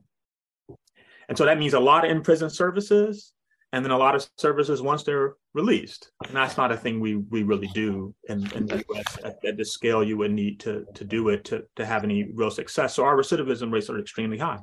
And 1.29 1.37
so 1.37 1.45
that 1.45 1.57
means 1.57 1.73
a 1.73 1.79
lot 1.79 2.03
of 2.03 2.11
in-prison 2.11 2.49
services 2.49 3.31
and 3.71 3.83
then 3.83 3.91
a 3.91 3.97
lot 3.97 4.13
of 4.13 4.27
services 4.37 4.81
once 4.81 5.03
they're 5.03 5.35
released. 5.53 6.11
And 6.27 6.35
that's 6.35 6.57
not 6.57 6.71
a 6.71 6.77
thing 6.77 6.99
we 6.99 7.15
we 7.15 7.43
really 7.43 7.69
do 7.73 8.13
in, 8.29 8.51
in 8.53 8.67
the 8.67 8.83
us 8.89 9.17
at, 9.23 9.43
at 9.45 9.57
the 9.57 9.65
scale 9.65 10.03
you 10.03 10.17
would 10.17 10.31
need 10.31 10.59
to 10.61 10.85
to 10.93 11.03
do 11.03 11.29
it 11.29 11.45
to 11.45 11.63
to 11.77 11.85
have 11.85 12.03
any 12.03 12.31
real 12.33 12.51
success. 12.51 12.93
So 12.93 13.03
our 13.03 13.15
recidivism 13.15 13.71
rates 13.71 13.89
are 13.89 13.99
extremely 13.99 14.37
high 14.37 14.59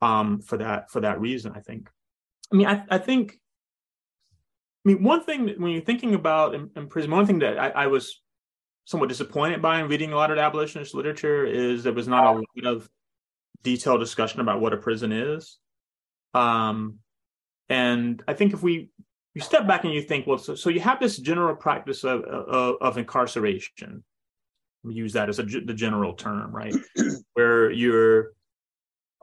um 0.00 0.40
for 0.40 0.56
that 0.58 0.88
for 0.92 1.00
that 1.00 1.20
reason 1.20 1.52
i 1.56 1.60
think. 1.60 1.90
I 2.52 2.56
mean 2.56 2.66
i, 2.68 2.84
I 2.88 2.98
think 2.98 3.40
I 4.84 4.92
mean, 4.92 5.02
one 5.02 5.24
thing 5.24 5.54
when 5.58 5.72
you're 5.72 5.82
thinking 5.82 6.14
about 6.14 6.54
in, 6.54 6.70
in 6.76 6.86
prison, 6.86 7.10
one 7.10 7.26
thing 7.26 7.40
that 7.40 7.58
I, 7.58 7.70
I, 7.70 7.86
was 7.88 8.22
somewhat 8.88 9.10
disappointed 9.10 9.60
by 9.60 9.80
in 9.80 9.86
reading 9.86 10.14
a 10.14 10.16
lot 10.16 10.30
of 10.30 10.38
abolitionist 10.38 10.94
literature 10.94 11.44
is 11.44 11.82
there 11.82 11.92
was 11.92 12.08
not 12.08 12.24
a 12.24 12.38
lot 12.38 12.64
of 12.64 12.88
detailed 13.62 14.00
discussion 14.00 14.40
about 14.40 14.62
what 14.62 14.72
a 14.72 14.78
prison 14.78 15.12
is. 15.12 15.58
Um, 16.32 17.00
and 17.68 18.22
I 18.26 18.32
think 18.32 18.54
if 18.54 18.62
we 18.62 18.88
you 19.34 19.42
step 19.42 19.66
back 19.66 19.84
and 19.84 19.92
you 19.92 20.00
think, 20.00 20.26
well, 20.26 20.38
so, 20.38 20.54
so 20.54 20.70
you 20.70 20.80
have 20.80 21.00
this 21.00 21.18
general 21.18 21.54
practice 21.54 22.02
of, 22.02 22.22
of, 22.22 22.76
of 22.80 22.96
incarceration. 22.96 24.04
We 24.82 24.94
use 24.94 25.12
that 25.12 25.28
as 25.28 25.38
a, 25.38 25.42
the 25.42 25.74
general 25.74 26.14
term, 26.14 26.50
right? 26.50 26.74
Where 27.34 27.70
you're 27.70 28.32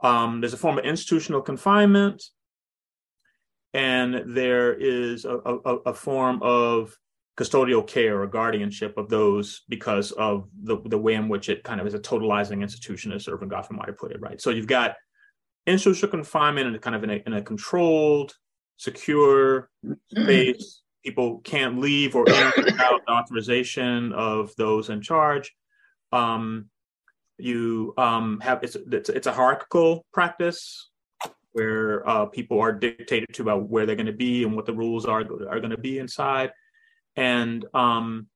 um, 0.00 0.40
there's 0.40 0.54
a 0.54 0.58
form 0.58 0.78
of 0.78 0.84
institutional 0.84 1.42
confinement, 1.42 2.22
and 3.74 4.36
there 4.36 4.72
is 4.74 5.24
a, 5.24 5.36
a, 5.38 5.76
a 5.86 5.94
form 5.94 6.40
of 6.40 6.96
custodial 7.36 7.86
care 7.86 8.22
or 8.22 8.26
guardianship 8.26 8.96
of 8.96 9.08
those 9.08 9.62
because 9.68 10.10
of 10.12 10.48
the, 10.62 10.78
the 10.86 10.98
way 10.98 11.14
in 11.14 11.28
which 11.28 11.48
it 11.48 11.62
kind 11.62 11.80
of 11.80 11.86
is 11.86 11.94
a 11.94 11.98
totalizing 11.98 12.62
institution, 12.62 13.12
as 13.12 13.26
Erving 13.26 13.50
Goffman 13.50 13.72
might 13.72 13.88
have 13.88 13.98
put 13.98 14.12
it, 14.12 14.20
right? 14.20 14.40
So 14.40 14.50
you've 14.50 14.66
got 14.66 14.94
institutional 15.66 16.10
confinement 16.10 16.68
and 16.68 16.80
kind 16.80 16.96
of 16.96 17.04
in 17.04 17.10
a, 17.10 17.22
in 17.26 17.32
a 17.34 17.42
controlled, 17.42 18.34
secure 18.76 19.70
space. 20.10 20.82
People 21.04 21.38
can't 21.40 21.78
leave 21.78 22.16
or 22.16 22.28
enter 22.28 22.64
without 22.64 23.00
the 23.06 23.12
authorization 23.12 24.12
of 24.12 24.54
those 24.56 24.88
in 24.88 25.02
charge. 25.02 25.54
Um, 26.12 26.70
you 27.38 27.92
um, 27.98 28.40
have 28.40 28.64
it's, 28.64 28.76
it's, 28.76 29.10
it's 29.10 29.26
a 29.26 29.32
hierarchical 29.32 30.06
practice 30.12 30.88
where 31.52 32.06
uh, 32.08 32.26
people 32.26 32.60
are 32.60 32.72
dictated 32.72 33.28
to 33.34 33.42
about 33.42 33.68
where 33.68 33.86
they're 33.86 33.94
going 33.94 34.06
to 34.06 34.12
be 34.12 34.42
and 34.44 34.56
what 34.56 34.66
the 34.66 34.72
rules 34.72 35.04
are 35.04 35.20
are 35.20 35.60
going 35.60 35.70
to 35.70 35.78
be 35.78 35.98
inside 35.98 36.50
and 37.16 37.64
um, 37.74 38.26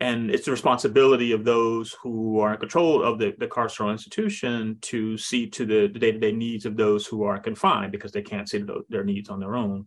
and 0.00 0.30
it's 0.30 0.44
the 0.44 0.50
responsibility 0.50 1.32
of 1.32 1.44
those 1.44 1.94
who 2.02 2.40
are 2.40 2.54
in 2.54 2.60
control 2.60 3.02
of 3.02 3.18
the, 3.18 3.34
the 3.38 3.46
carceral 3.46 3.92
institution 3.92 4.76
to 4.82 5.16
see 5.16 5.48
to 5.48 5.64
the, 5.64 5.86
the 5.86 5.98
day-to-day 5.98 6.32
needs 6.32 6.66
of 6.66 6.76
those 6.76 7.06
who 7.06 7.22
are 7.22 7.38
confined 7.38 7.92
because 7.92 8.12
they 8.12 8.22
can't 8.22 8.48
see 8.48 8.58
to 8.58 8.84
their 8.88 9.04
needs 9.04 9.28
on 9.28 9.40
their 9.40 9.56
own 9.56 9.86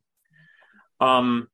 um, 1.00 1.48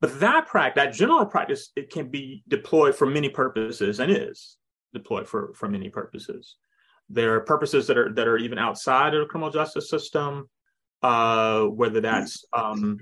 but 0.00 0.20
that 0.20 0.46
practice 0.46 0.82
that 0.82 0.94
general 0.94 1.26
practice 1.26 1.70
it 1.76 1.90
can 1.90 2.08
be 2.08 2.42
deployed 2.48 2.94
for 2.94 3.06
many 3.06 3.28
purposes 3.28 4.00
and 4.00 4.10
is 4.10 4.56
deployed 4.92 5.28
for 5.28 5.52
for 5.54 5.68
many 5.68 5.88
purposes. 5.88 6.56
There 7.08 7.34
are 7.34 7.40
purposes 7.40 7.86
that 7.86 7.98
are 7.98 8.12
that 8.14 8.28
are 8.28 8.38
even 8.38 8.58
outside 8.58 9.14
of 9.14 9.20
the 9.20 9.26
criminal 9.26 9.50
justice 9.50 9.90
system, 9.90 10.48
uh, 11.02 11.64
whether 11.64 12.00
that's 12.00 12.44
um, 12.52 12.98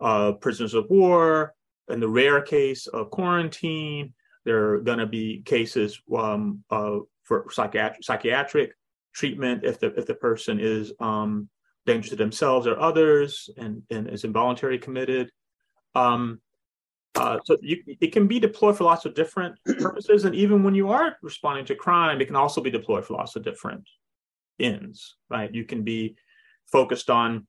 uh, 0.00 0.32
prisoners 0.32 0.74
of 0.74 0.86
war. 0.88 1.54
In 1.92 2.00
the 2.00 2.08
rare 2.08 2.40
case 2.40 2.86
of 2.86 3.10
quarantine, 3.10 4.14
there 4.44 4.72
are 4.72 4.80
going 4.80 4.98
to 4.98 5.06
be 5.06 5.42
cases 5.44 6.00
um, 6.16 6.64
uh, 6.70 6.98
for 7.22 7.46
psychiatric 7.50 8.02
psychiatric 8.02 8.72
treatment 9.14 9.62
if 9.64 9.78
the 9.78 9.94
if 9.94 10.06
the 10.06 10.14
person 10.14 10.58
is 10.58 10.92
um, 11.00 11.48
dangerous 11.86 12.10
to 12.10 12.16
themselves 12.16 12.66
or 12.66 12.78
others 12.80 13.50
and, 13.56 13.82
and 13.90 14.08
is 14.08 14.24
involuntary 14.24 14.78
committed. 14.78 15.30
Um, 15.94 16.40
uh, 17.14 17.38
so 17.44 17.58
you, 17.60 17.82
it 17.86 18.12
can 18.12 18.26
be 18.26 18.40
deployed 18.40 18.76
for 18.76 18.84
lots 18.84 19.04
of 19.04 19.14
different 19.14 19.58
purposes, 19.78 20.24
and 20.24 20.34
even 20.34 20.62
when 20.62 20.74
you 20.74 20.90
are 20.90 21.16
responding 21.22 21.66
to 21.66 21.74
crime, 21.74 22.20
it 22.20 22.26
can 22.26 22.36
also 22.36 22.62
be 22.62 22.70
deployed 22.70 23.04
for 23.04 23.14
lots 23.14 23.36
of 23.36 23.44
different 23.44 23.86
ends. 24.58 25.16
Right? 25.28 25.52
You 25.54 25.64
can 25.64 25.82
be 25.82 26.16
focused 26.70 27.10
on 27.10 27.46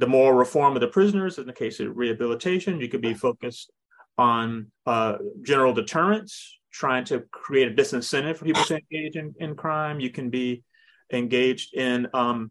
the 0.00 0.06
moral 0.06 0.36
reform 0.36 0.74
of 0.74 0.80
the 0.80 0.88
prisoners 0.88 1.38
in 1.38 1.46
the 1.46 1.52
case 1.52 1.78
of 1.78 1.96
rehabilitation. 1.96 2.80
You 2.80 2.88
could 2.88 3.02
be 3.02 3.14
focused 3.14 3.70
on 4.16 4.72
uh, 4.86 5.18
general 5.42 5.74
deterrence, 5.74 6.58
trying 6.72 7.04
to 7.04 7.20
create 7.30 7.70
a 7.70 7.74
disincentive 7.74 8.36
for 8.36 8.46
people 8.46 8.64
to 8.64 8.78
engage 8.78 9.16
in, 9.16 9.34
in 9.38 9.54
crime. 9.54 10.00
You 10.00 10.10
can 10.10 10.30
be 10.30 10.62
engaged 11.12 11.74
in 11.74 12.08
um, 12.14 12.50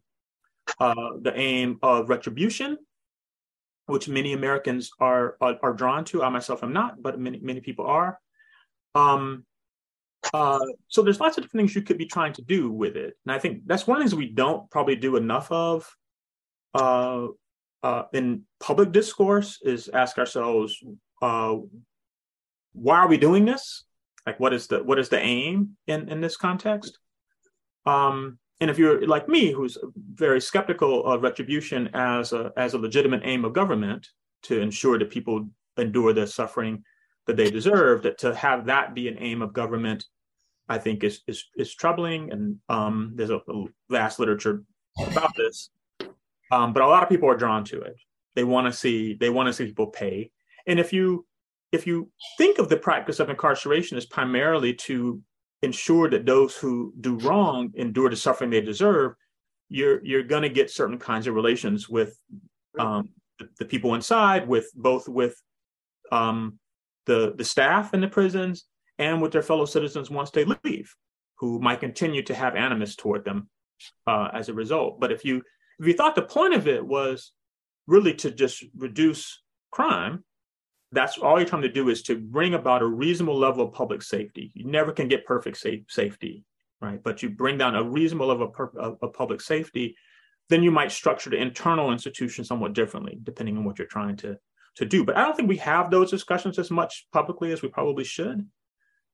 uh, 0.80 1.18
the 1.22 1.36
aim 1.36 1.80
of 1.82 2.10
retribution, 2.10 2.78
which 3.88 4.08
many 4.08 4.34
Americans 4.34 4.92
are, 5.00 5.36
are, 5.42 5.58
are 5.64 5.74
drawn 5.74 6.06
to. 6.06 6.24
I 6.24 6.30
myself 6.30 6.64
am 6.64 6.72
not, 6.72 7.02
but 7.02 7.20
many 7.20 7.40
many 7.42 7.62
people 7.62 7.86
are. 7.88 8.20
Um, 8.94 9.46
uh, 10.34 10.60
so 10.88 11.02
there's 11.02 11.20
lots 11.20 11.38
of 11.38 11.44
different 11.44 11.62
things 11.62 11.76
you 11.76 11.82
could 11.82 11.98
be 11.98 12.06
trying 12.06 12.34
to 12.34 12.44
do 12.44 12.72
with 12.72 12.96
it, 12.96 13.16
and 13.26 13.34
I 13.34 13.40
think 13.40 13.64
that's 13.66 13.88
one 13.88 13.98
of 13.98 14.04
the 14.04 14.10
things 14.10 14.16
we 14.16 14.32
don't 14.32 14.70
probably 14.70 14.96
do 14.96 15.16
enough 15.16 15.52
of 15.52 15.90
uh, 16.74 17.28
uh, 17.84 18.04
in 18.14 18.44
public 18.60 18.92
discourse 18.92 19.60
is 19.64 19.90
ask 19.90 20.18
ourselves, 20.18 20.76
uh, 21.22 21.56
why 22.74 22.98
are 22.98 23.08
we 23.08 23.18
doing 23.18 23.46
this? 23.46 23.86
Like, 24.26 24.40
what 24.40 24.54
is 24.54 24.68
the 24.68 24.84
what 24.84 25.00
is 25.00 25.10
the 25.10 25.20
aim 25.20 25.78
in 25.88 26.10
in 26.10 26.22
this 26.22 26.38
context? 26.38 27.00
Um, 27.86 28.38
and 28.60 28.70
if 28.70 28.78
you're 28.78 29.08
like 29.08 29.30
me, 29.30 29.52
who's 29.52 29.78
very 30.14 30.42
skeptical 30.42 31.06
of 31.06 31.24
retribution 31.24 31.90
as 31.94 32.34
a 32.34 32.52
as 32.58 32.74
a 32.74 32.78
legitimate 32.78 33.22
aim 33.24 33.46
of 33.46 33.54
government 33.54 34.08
to 34.44 34.60
ensure 34.60 35.00
that 35.00 35.10
people 35.10 35.50
endure 35.78 36.14
the 36.14 36.28
suffering 36.28 36.84
that 37.26 37.38
they 37.38 37.50
deserve, 37.50 38.04
that 38.04 38.18
to 38.20 38.36
have 38.36 38.66
that 38.66 38.94
be 38.94 39.08
an 39.08 39.18
aim 39.20 39.42
of 39.42 39.54
government, 39.54 40.06
I 40.68 40.78
think 40.78 41.04
is 41.04 41.22
is 41.28 41.46
is 41.58 41.74
troubling. 41.74 42.32
And 42.32 42.58
um, 42.68 43.14
there's 43.16 43.30
a, 43.30 43.38
a, 43.38 43.66
vast 43.90 44.20
literature 44.20 44.64
about 45.08 45.36
this, 45.36 45.70
um, 46.52 46.74
but 46.74 46.84
a 46.84 46.88
lot 46.88 47.04
of 47.04 47.10
people 47.10 47.30
are 47.30 47.38
drawn 47.38 47.64
to 47.66 47.82
it. 47.82 47.96
They 48.36 48.44
want 48.44 48.68
to 48.68 48.74
see 48.74 49.16
they 49.16 49.30
want 49.30 49.48
to 49.48 49.54
see 49.54 49.66
people 49.66 49.88
pay. 49.88 50.32
And 50.68 50.80
if 50.80 50.94
you 50.94 51.26
if 51.72 51.86
you 51.86 52.10
think 52.38 52.58
of 52.58 52.70
the 52.70 52.78
practice 52.78 53.20
of 53.20 53.30
incarceration 53.30 53.98
as 53.98 54.06
primarily 54.06 54.74
to 54.74 55.22
ensure 55.62 56.10
that 56.10 56.26
those 56.26 56.56
who 56.56 56.94
do 57.00 57.18
wrong 57.18 57.72
endure 57.76 58.10
the 58.10 58.16
suffering 58.16 58.50
they 58.50 58.62
deserve, 58.62 59.14
you're 59.68 60.04
you're 60.04 60.24
going 60.24 60.44
to 60.44 60.50
get 60.50 60.72
certain 60.72 60.98
kinds 60.98 61.28
of 61.28 61.36
relations 61.36 61.90
with 61.90 62.18
um, 62.78 63.10
the, 63.40 63.50
the, 63.60 63.66
people 63.66 63.94
inside, 63.96 64.48
with 64.48 64.72
both 64.76 65.08
with 65.08 65.36
um, 66.12 66.58
the 67.06 67.34
the 67.38 67.44
staff 67.44 67.94
in 67.94 68.02
the 68.02 68.08
prisons 68.08 68.66
and 68.98 69.22
with 69.22 69.32
their 69.32 69.42
fellow 69.42 69.66
citizens 69.66 70.10
once 70.10 70.32
they 70.32 70.46
leave, 70.64 70.94
who 71.38 71.60
might 71.60 71.80
continue 71.80 72.24
to 72.24 72.34
have 72.34 72.56
animus 72.56 72.96
toward 72.96 73.24
them 73.26 73.50
uh, 74.08 74.30
as 74.34 74.50
a 74.50 74.54
result. 74.54 75.00
But 75.00 75.12
if 75.12 75.24
you 75.24 75.42
if 75.80 75.88
you 75.88 75.94
thought 75.94 76.16
the 76.16 76.22
point 76.22 76.54
of 76.54 76.68
it 76.68 76.86
was 76.86 77.32
really 77.88 78.14
to 78.16 78.32
just 78.32 78.64
reduce 78.76 79.42
crime, 79.72 80.24
that's 80.92 81.18
all 81.18 81.40
you're 81.40 81.48
trying 81.48 81.62
to 81.62 81.72
do 81.72 81.90
is 81.90 82.04
to 82.04 82.18
bring 82.18 82.54
about 82.54 82.82
a 82.82 82.88
reasonable 82.88 83.38
level 83.38 83.66
of 83.66 83.74
public 83.74 84.02
safety. 84.02 84.52
You 84.54 84.66
never 84.66 84.92
can 84.92 85.08
get 85.08 85.26
perfect 85.26 85.58
safe, 85.58 85.84
safety, 85.88 86.44
right? 86.82 87.02
But 87.02 87.22
you 87.22 87.30
bring 87.30 87.58
down 87.58 87.76
a 87.76 87.84
reasonable 87.84 88.28
level 88.28 88.54
of, 88.58 88.70
of, 88.78 88.98
of 89.02 89.14
public 89.14 89.42
safety, 89.42 89.96
then 90.50 90.64
you 90.64 90.72
might 90.72 90.92
structure 90.92 91.30
the 91.30 91.38
internal 91.38 91.92
institution 91.92 92.44
somewhat 92.44 92.74
differently, 92.74 93.20
depending 93.22 93.58
on 93.58 93.64
what 93.64 93.78
you're 93.78 93.88
trying 93.88 94.18
to 94.18 94.38
to 94.76 94.86
do. 94.86 95.04
But 95.04 95.18
I 95.18 95.24
don't 95.24 95.36
think 95.36 95.50
we 95.50 95.58
have 95.58 95.92
those 95.92 96.10
discussions 96.10 96.58
as 96.58 96.72
much 96.72 97.08
publicly 97.12 97.52
as 97.52 97.62
we 97.62 97.70
probably 97.70 98.04
should, 98.04 98.48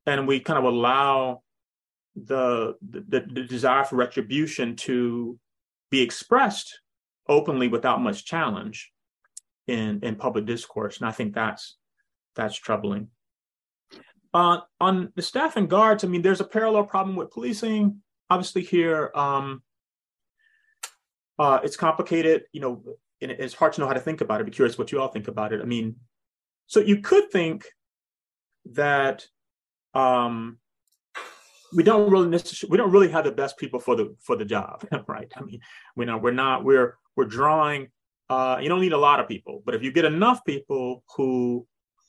and 0.06 0.28
we 0.28 0.40
kind 0.40 0.58
of 0.58 0.64
allow 0.64 1.42
the 2.14 2.74
the, 2.88 3.20
the 3.20 3.42
desire 3.42 3.84
for 3.84 3.96
retribution 3.96 4.76
to 4.76 5.38
be 5.90 6.02
expressed 6.02 6.80
openly 7.28 7.68
without 7.68 8.00
much 8.00 8.24
challenge 8.24 8.92
in 9.66 10.00
in 10.02 10.16
public 10.16 10.46
discourse, 10.46 10.98
and 10.98 11.08
I 11.08 11.12
think 11.12 11.34
that's 11.34 11.76
that's 12.34 12.56
troubling. 12.56 13.08
Uh, 14.34 14.60
on 14.80 15.12
the 15.14 15.22
staff 15.22 15.56
and 15.56 15.70
guards, 15.70 16.04
I 16.04 16.08
mean, 16.08 16.22
there's 16.22 16.40
a 16.40 16.44
parallel 16.44 16.84
problem 16.84 17.16
with 17.16 17.30
policing. 17.30 18.02
Obviously, 18.28 18.62
here 18.62 19.10
um, 19.14 19.62
uh, 21.38 21.60
it's 21.64 21.76
complicated. 21.76 22.44
You 22.52 22.60
know, 22.60 22.82
it's 23.20 23.54
hard 23.54 23.72
to 23.74 23.80
know 23.80 23.86
how 23.86 23.94
to 23.94 24.00
think 24.00 24.20
about 24.20 24.40
it. 24.40 24.44
Be 24.44 24.50
curious 24.50 24.76
what 24.76 24.92
you 24.92 25.00
all 25.00 25.08
think 25.08 25.28
about 25.28 25.52
it. 25.52 25.60
I 25.60 25.64
mean, 25.64 25.96
so 26.66 26.80
you 26.80 27.00
could 27.00 27.30
think 27.30 27.64
that 28.72 29.26
um, 29.94 30.58
we 31.76 31.82
don't 31.82 32.10
really 32.10 32.28
necessarily 32.28 32.70
we 32.70 32.76
don't 32.78 32.90
really 32.90 33.10
have 33.10 33.24
the 33.24 33.30
best 33.32 33.56
people 33.58 33.78
for 33.78 33.94
the 33.94 34.16
for 34.20 34.34
the 34.34 34.44
job, 34.44 34.84
right? 35.06 35.30
I 35.36 35.42
mean, 35.42 35.60
we 35.94 36.06
know 36.06 36.16
we're 36.16 36.32
not 36.32 36.64
we're 36.64 36.96
we're 37.14 37.26
drawing 37.26 37.88
uh, 38.28 38.58
you 38.60 38.68
don't 38.68 38.80
need 38.80 38.92
a 38.92 38.98
lot 38.98 39.20
of 39.20 39.28
people, 39.28 39.62
but 39.64 39.74
if 39.74 39.82
you 39.82 39.92
get 39.92 40.04
enough 40.04 40.44
people 40.44 41.04
who 41.16 41.66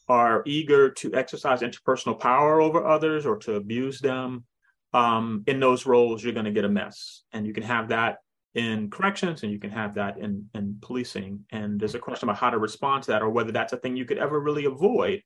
are 0.09 0.41
eager 0.45 0.89
to 0.89 1.13
exercise 1.13 1.61
interpersonal 1.61 2.19
power 2.19 2.61
over 2.61 2.85
others 2.85 3.25
or 3.25 3.37
to 3.37 3.55
abuse 3.55 3.99
them 3.99 4.45
um, 4.93 5.43
in 5.47 5.59
those 5.59 5.85
roles, 5.85 6.23
you're 6.23 6.33
going 6.33 6.45
to 6.45 6.51
get 6.51 6.65
a 6.65 6.69
mess. 6.69 7.23
And 7.33 7.45
you 7.45 7.53
can 7.53 7.63
have 7.63 7.89
that 7.89 8.17
in 8.55 8.89
corrections 8.89 9.43
and 9.43 9.51
you 9.51 9.59
can 9.59 9.69
have 9.69 9.95
that 9.95 10.17
in, 10.17 10.49
in 10.55 10.77
policing. 10.81 11.45
And 11.51 11.79
there's 11.79 11.93
a 11.93 11.99
question 11.99 12.29
about 12.29 12.39
how 12.39 12.49
to 12.49 12.57
respond 12.57 13.03
to 13.03 13.11
that 13.11 13.21
or 13.21 13.29
whether 13.29 13.51
that's 13.51 13.73
a 13.73 13.77
thing 13.77 13.95
you 13.95 14.05
could 14.05 14.17
ever 14.17 14.39
really 14.39 14.65
avoid 14.65 15.21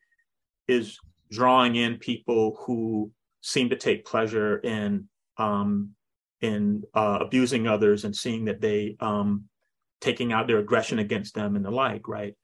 is 0.67 0.97
drawing 1.29 1.75
in 1.75 1.97
people 1.97 2.57
who 2.65 3.11
seem 3.41 3.69
to 3.69 3.75
take 3.75 4.05
pleasure 4.05 4.57
in 4.57 5.07
um, 5.37 5.91
in 6.41 6.83
uh, 6.93 7.19
abusing 7.21 7.67
others 7.67 8.05
and 8.05 8.15
seeing 8.15 8.45
that 8.45 8.61
they 8.61 8.95
um, 8.99 9.45
taking 9.99 10.33
out 10.33 10.47
their 10.47 10.57
aggression 10.57 10.99
against 10.99 11.35
them 11.35 11.55
and 11.55 11.63
the 11.63 11.71
like, 11.71 12.07
right? 12.07 12.35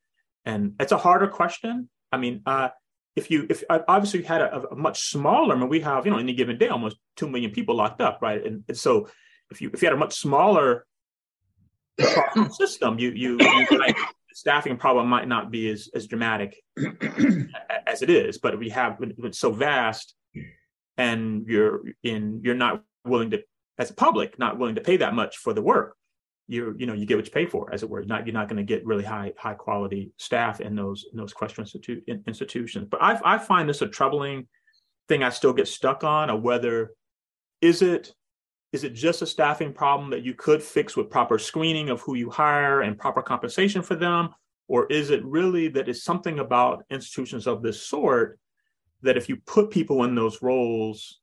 And 0.46 0.76
it's 0.80 0.92
a 0.92 0.98
harder 0.98 1.28
question. 1.28 1.90
I 2.12 2.18
mean, 2.18 2.42
uh, 2.46 2.70
if 3.16 3.32
you 3.32 3.48
if 3.50 3.64
obviously 3.70 4.22
you 4.22 4.26
had 4.26 4.42
a, 4.42 4.70
a, 4.70 4.76
much 4.76 5.10
smaller, 5.10 5.56
I 5.56 5.60
mean, 5.60 5.70
we 5.70 5.82
have 5.82 6.06
you 6.06 6.12
know 6.12 6.20
any 6.20 6.34
given 6.34 6.58
day 6.58 6.68
almost 6.68 6.98
two 7.16 7.28
million 7.28 7.52
people 7.52 7.76
locked 7.76 8.00
up, 8.00 8.20
right? 8.22 8.46
And, 8.46 8.64
and 8.68 8.78
so 8.78 9.10
if 9.52 9.60
you 9.60 9.72
if 9.74 9.82
you 9.82 9.88
had 9.88 9.96
a 9.96 10.00
much 10.00 10.16
smaller 10.16 10.86
system, 12.52 13.00
you 13.00 13.10
you, 13.10 13.38
you 13.40 13.78
like, 13.78 13.98
staffing 14.34 14.78
problem 14.78 15.08
might 15.08 15.28
not 15.28 15.50
be 15.50 15.70
as 15.70 15.90
as 15.96 16.06
dramatic 16.06 16.62
as 17.88 18.04
it 18.04 18.10
is. 18.10 18.38
But 18.38 18.60
we 18.60 18.70
have 18.70 18.98
it's 19.02 19.40
so 19.40 19.52
vast, 19.52 20.14
and 20.98 21.46
you're 21.48 21.82
in 22.04 22.42
you're 22.44 22.56
not 22.56 22.84
willing 23.06 23.32
to 23.32 23.44
as 23.78 23.90
a 23.90 23.94
public 23.94 24.38
not 24.40 24.58
willing 24.58 24.76
to 24.76 24.82
pay 24.82 24.98
that 24.98 25.14
much 25.14 25.38
for 25.38 25.54
the 25.54 25.62
work 25.62 25.96
you 26.48 26.76
you 26.78 26.86
know 26.86 26.94
you 26.94 27.06
get 27.06 27.18
what 27.18 27.26
you 27.26 27.32
pay 27.32 27.46
for 27.46 27.74
as 27.74 27.84
it 27.84 27.90
were. 27.90 28.00
You're 28.00 28.08
not 28.08 28.26
you're 28.26 28.34
not 28.34 28.48
going 28.48 28.58
to 28.58 28.64
get 28.64 28.86
really 28.86 29.04
high 29.04 29.34
high 29.38 29.54
quality 29.54 30.12
staff 30.18 30.62
in 30.62 30.76
those 30.76 31.06
in 31.12 31.18
those 31.18 31.34
question 31.34 31.64
institu- 31.64 32.04
in, 32.08 32.24
institutions. 32.26 32.88
But 32.90 33.04
I, 33.04 33.20
I 33.24 33.38
find 33.38 33.68
this 33.68 33.82
a 33.82 33.88
troubling 33.88 34.48
thing 35.08 35.24
i 35.24 35.30
still 35.30 35.54
get 35.54 35.70
stuck 35.70 36.04
on 36.04 36.30
of 36.30 36.42
whether 36.42 36.92
is 37.62 37.82
it 37.82 38.14
is 38.74 38.84
it 38.84 38.94
just 38.94 39.22
a 39.22 39.26
staffing 39.26 39.72
problem 39.72 40.10
that 40.10 40.24
you 40.24 40.34
could 40.34 40.62
fix 40.62 40.98
with 40.98 41.10
proper 41.10 41.40
screening 41.40 41.90
of 41.90 42.02
who 42.02 42.16
you 42.16 42.30
hire 42.30 42.82
and 42.82 42.98
proper 42.98 43.22
compensation 43.22 43.82
for 43.82 43.96
them? 43.96 44.30
Or 44.68 44.86
is 44.88 45.10
it 45.10 45.24
really 45.24 45.70
that 45.70 45.88
it's 45.88 46.04
something 46.04 46.40
about 46.40 46.84
institutions 46.90 47.48
of 47.48 47.64
this 47.64 47.82
sort 47.82 48.38
that 49.02 49.18
if 49.18 49.30
you 49.30 49.38
put 49.46 49.70
people 49.72 50.04
in 50.04 50.16
those 50.16 50.42
roles 50.42 51.20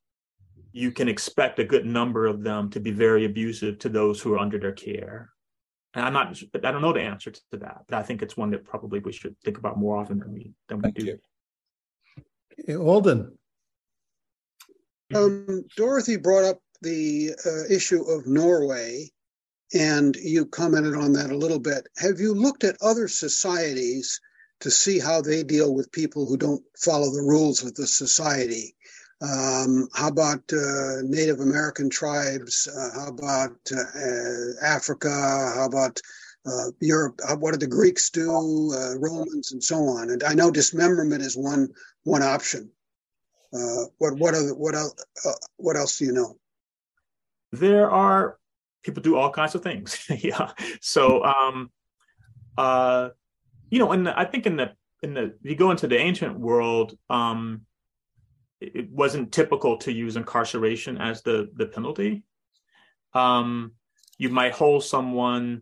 you 0.75 0.91
can 0.91 1.07
expect 1.07 1.57
a 1.59 1.63
good 1.63 1.85
number 1.85 2.25
of 2.25 2.43
them 2.43 2.69
to 2.69 2.81
be 2.81 2.91
very 2.91 3.23
abusive 3.23 3.79
to 3.79 3.87
those 3.87 4.21
who 4.21 4.33
are 4.33 4.39
under 4.39 4.59
their 4.59 4.73
care. 4.73 5.29
And 5.93 6.03
I'm 6.03 6.11
not, 6.11 6.37
I 6.53 6.71
don't 6.71 6.81
know 6.81 6.91
the 6.91 6.99
answer 6.99 7.31
to 7.31 7.41
that, 7.59 7.85
but 7.87 7.97
I 7.97 8.03
think 8.03 8.21
it's 8.21 8.35
one 8.35 8.51
that 8.51 8.65
probably 8.65 8.99
we 8.99 9.13
should 9.13 9.39
think 9.39 9.57
about 9.57 9.77
more 9.77 9.95
often 9.95 10.19
than 10.19 10.33
we 10.33 10.51
than 10.67 10.81
we 10.81 10.91
do. 10.91 11.17
You. 12.67 12.81
Alden. 12.81 13.37
Um, 15.15 15.63
Dorothy 15.77 16.17
brought 16.17 16.43
up 16.43 16.59
the 16.81 17.31
uh, 17.45 17.73
issue 17.73 18.03
of 18.11 18.27
Norway, 18.27 19.09
and 19.73 20.13
you 20.17 20.45
commented 20.45 20.95
on 20.95 21.13
that 21.13 21.31
a 21.31 21.37
little 21.37 21.59
bit. 21.59 21.87
Have 21.99 22.19
you 22.19 22.33
looked 22.33 22.65
at 22.65 22.75
other 22.81 23.07
societies 23.07 24.19
to 24.61 24.71
see 24.71 24.99
how 24.99 25.21
they 25.21 25.43
deal 25.43 25.73
with 25.73 25.91
people 25.91 26.25
who 26.25 26.37
don't 26.37 26.63
follow 26.77 27.11
the 27.11 27.21
rules 27.21 27.63
of 27.63 27.75
the 27.75 27.87
society? 27.87 28.75
Um, 29.21 29.87
how 29.93 30.09
about 30.09 30.41
uh, 30.51 31.01
Native 31.03 31.39
American 31.39 31.89
tribes? 31.89 32.67
Uh, 32.67 32.99
how 32.99 33.07
about 33.07 33.57
uh, 33.71 34.65
Africa? 34.65 35.09
How 35.09 35.65
about 35.65 36.01
uh, 36.45 36.71
Europe? 36.79 37.21
what 37.39 37.51
did 37.51 37.61
the 37.61 37.67
Greeks 37.67 38.09
do? 38.09 38.73
Uh, 38.73 38.97
Romans 38.99 39.51
and 39.51 39.63
so 39.63 39.77
on. 39.77 40.09
And 40.09 40.23
I 40.23 40.33
know 40.33 40.51
dismemberment 40.51 41.21
is 41.21 41.37
one 41.37 41.69
one 42.03 42.23
option. 42.23 42.69
Uh, 43.53 43.85
what 43.97 44.17
what 44.17 44.35
are, 44.35 44.53
what 44.53 44.75
else? 44.75 44.93
what 45.57 45.77
else 45.77 45.97
do 45.97 46.05
you 46.05 46.11
know? 46.11 46.37
There 47.51 47.89
are 47.89 48.37
people 48.83 49.01
do 49.01 49.15
all 49.15 49.31
kinds 49.31 49.55
of 49.55 49.63
things. 49.63 50.05
yeah. 50.19 50.51
So 50.81 51.23
um, 51.23 51.71
you 53.69 53.79
know, 53.79 53.91
and 53.91 54.07
I 54.07 54.25
think 54.25 54.45
in 54.45 54.57
the 54.57 54.71
in 55.01 55.13
the 55.13 55.23
if 55.43 55.51
you 55.51 55.55
go 55.55 55.71
into 55.71 55.87
the 55.87 55.97
ancient 55.97 56.39
world, 56.39 56.97
um, 57.09 57.61
it 58.61 58.89
wasn't 58.89 59.31
typical 59.31 59.77
to 59.79 59.91
use 59.91 60.15
incarceration 60.15 60.97
as 60.97 61.21
the 61.21 61.49
the 61.55 61.67
penalty. 61.67 62.23
Um, 63.13 63.71
you 64.17 64.29
might 64.29 64.53
hold 64.53 64.83
someone 64.83 65.61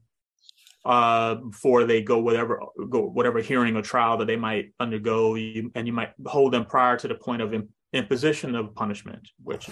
uh, 0.86 1.36
before 1.36 1.86
they 1.86 2.02
go 2.02 2.20
whatever 2.20 2.62
go 2.90 3.02
whatever 3.02 3.40
hearing 3.40 3.76
or 3.76 3.82
trial 3.82 4.18
that 4.18 4.26
they 4.26 4.36
might 4.36 4.74
undergo, 4.80 5.36
you, 5.36 5.72
and 5.76 5.88
you 5.88 5.94
might 5.94 6.12
hold 6.26 6.54
them 6.54 6.66
prior 6.66 6.98
to 6.98 7.08
the 7.08 7.16
point 7.16 7.42
of 7.42 7.54
imposition 7.94 8.56
of 8.56 8.76
punishment, 8.76 9.30
which 9.44 9.70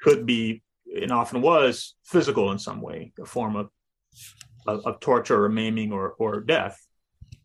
could 0.00 0.26
be 0.26 0.62
and 1.00 1.12
often 1.12 1.40
was 1.40 1.94
physical 2.04 2.50
in 2.50 2.58
some 2.58 2.80
way, 2.80 3.12
a 3.20 3.24
form 3.24 3.56
of 3.56 3.68
of, 4.66 4.84
of 4.86 5.00
torture 5.00 5.44
or 5.44 5.48
maiming 5.48 5.92
or 5.92 6.14
or 6.18 6.40
death. 6.40 6.78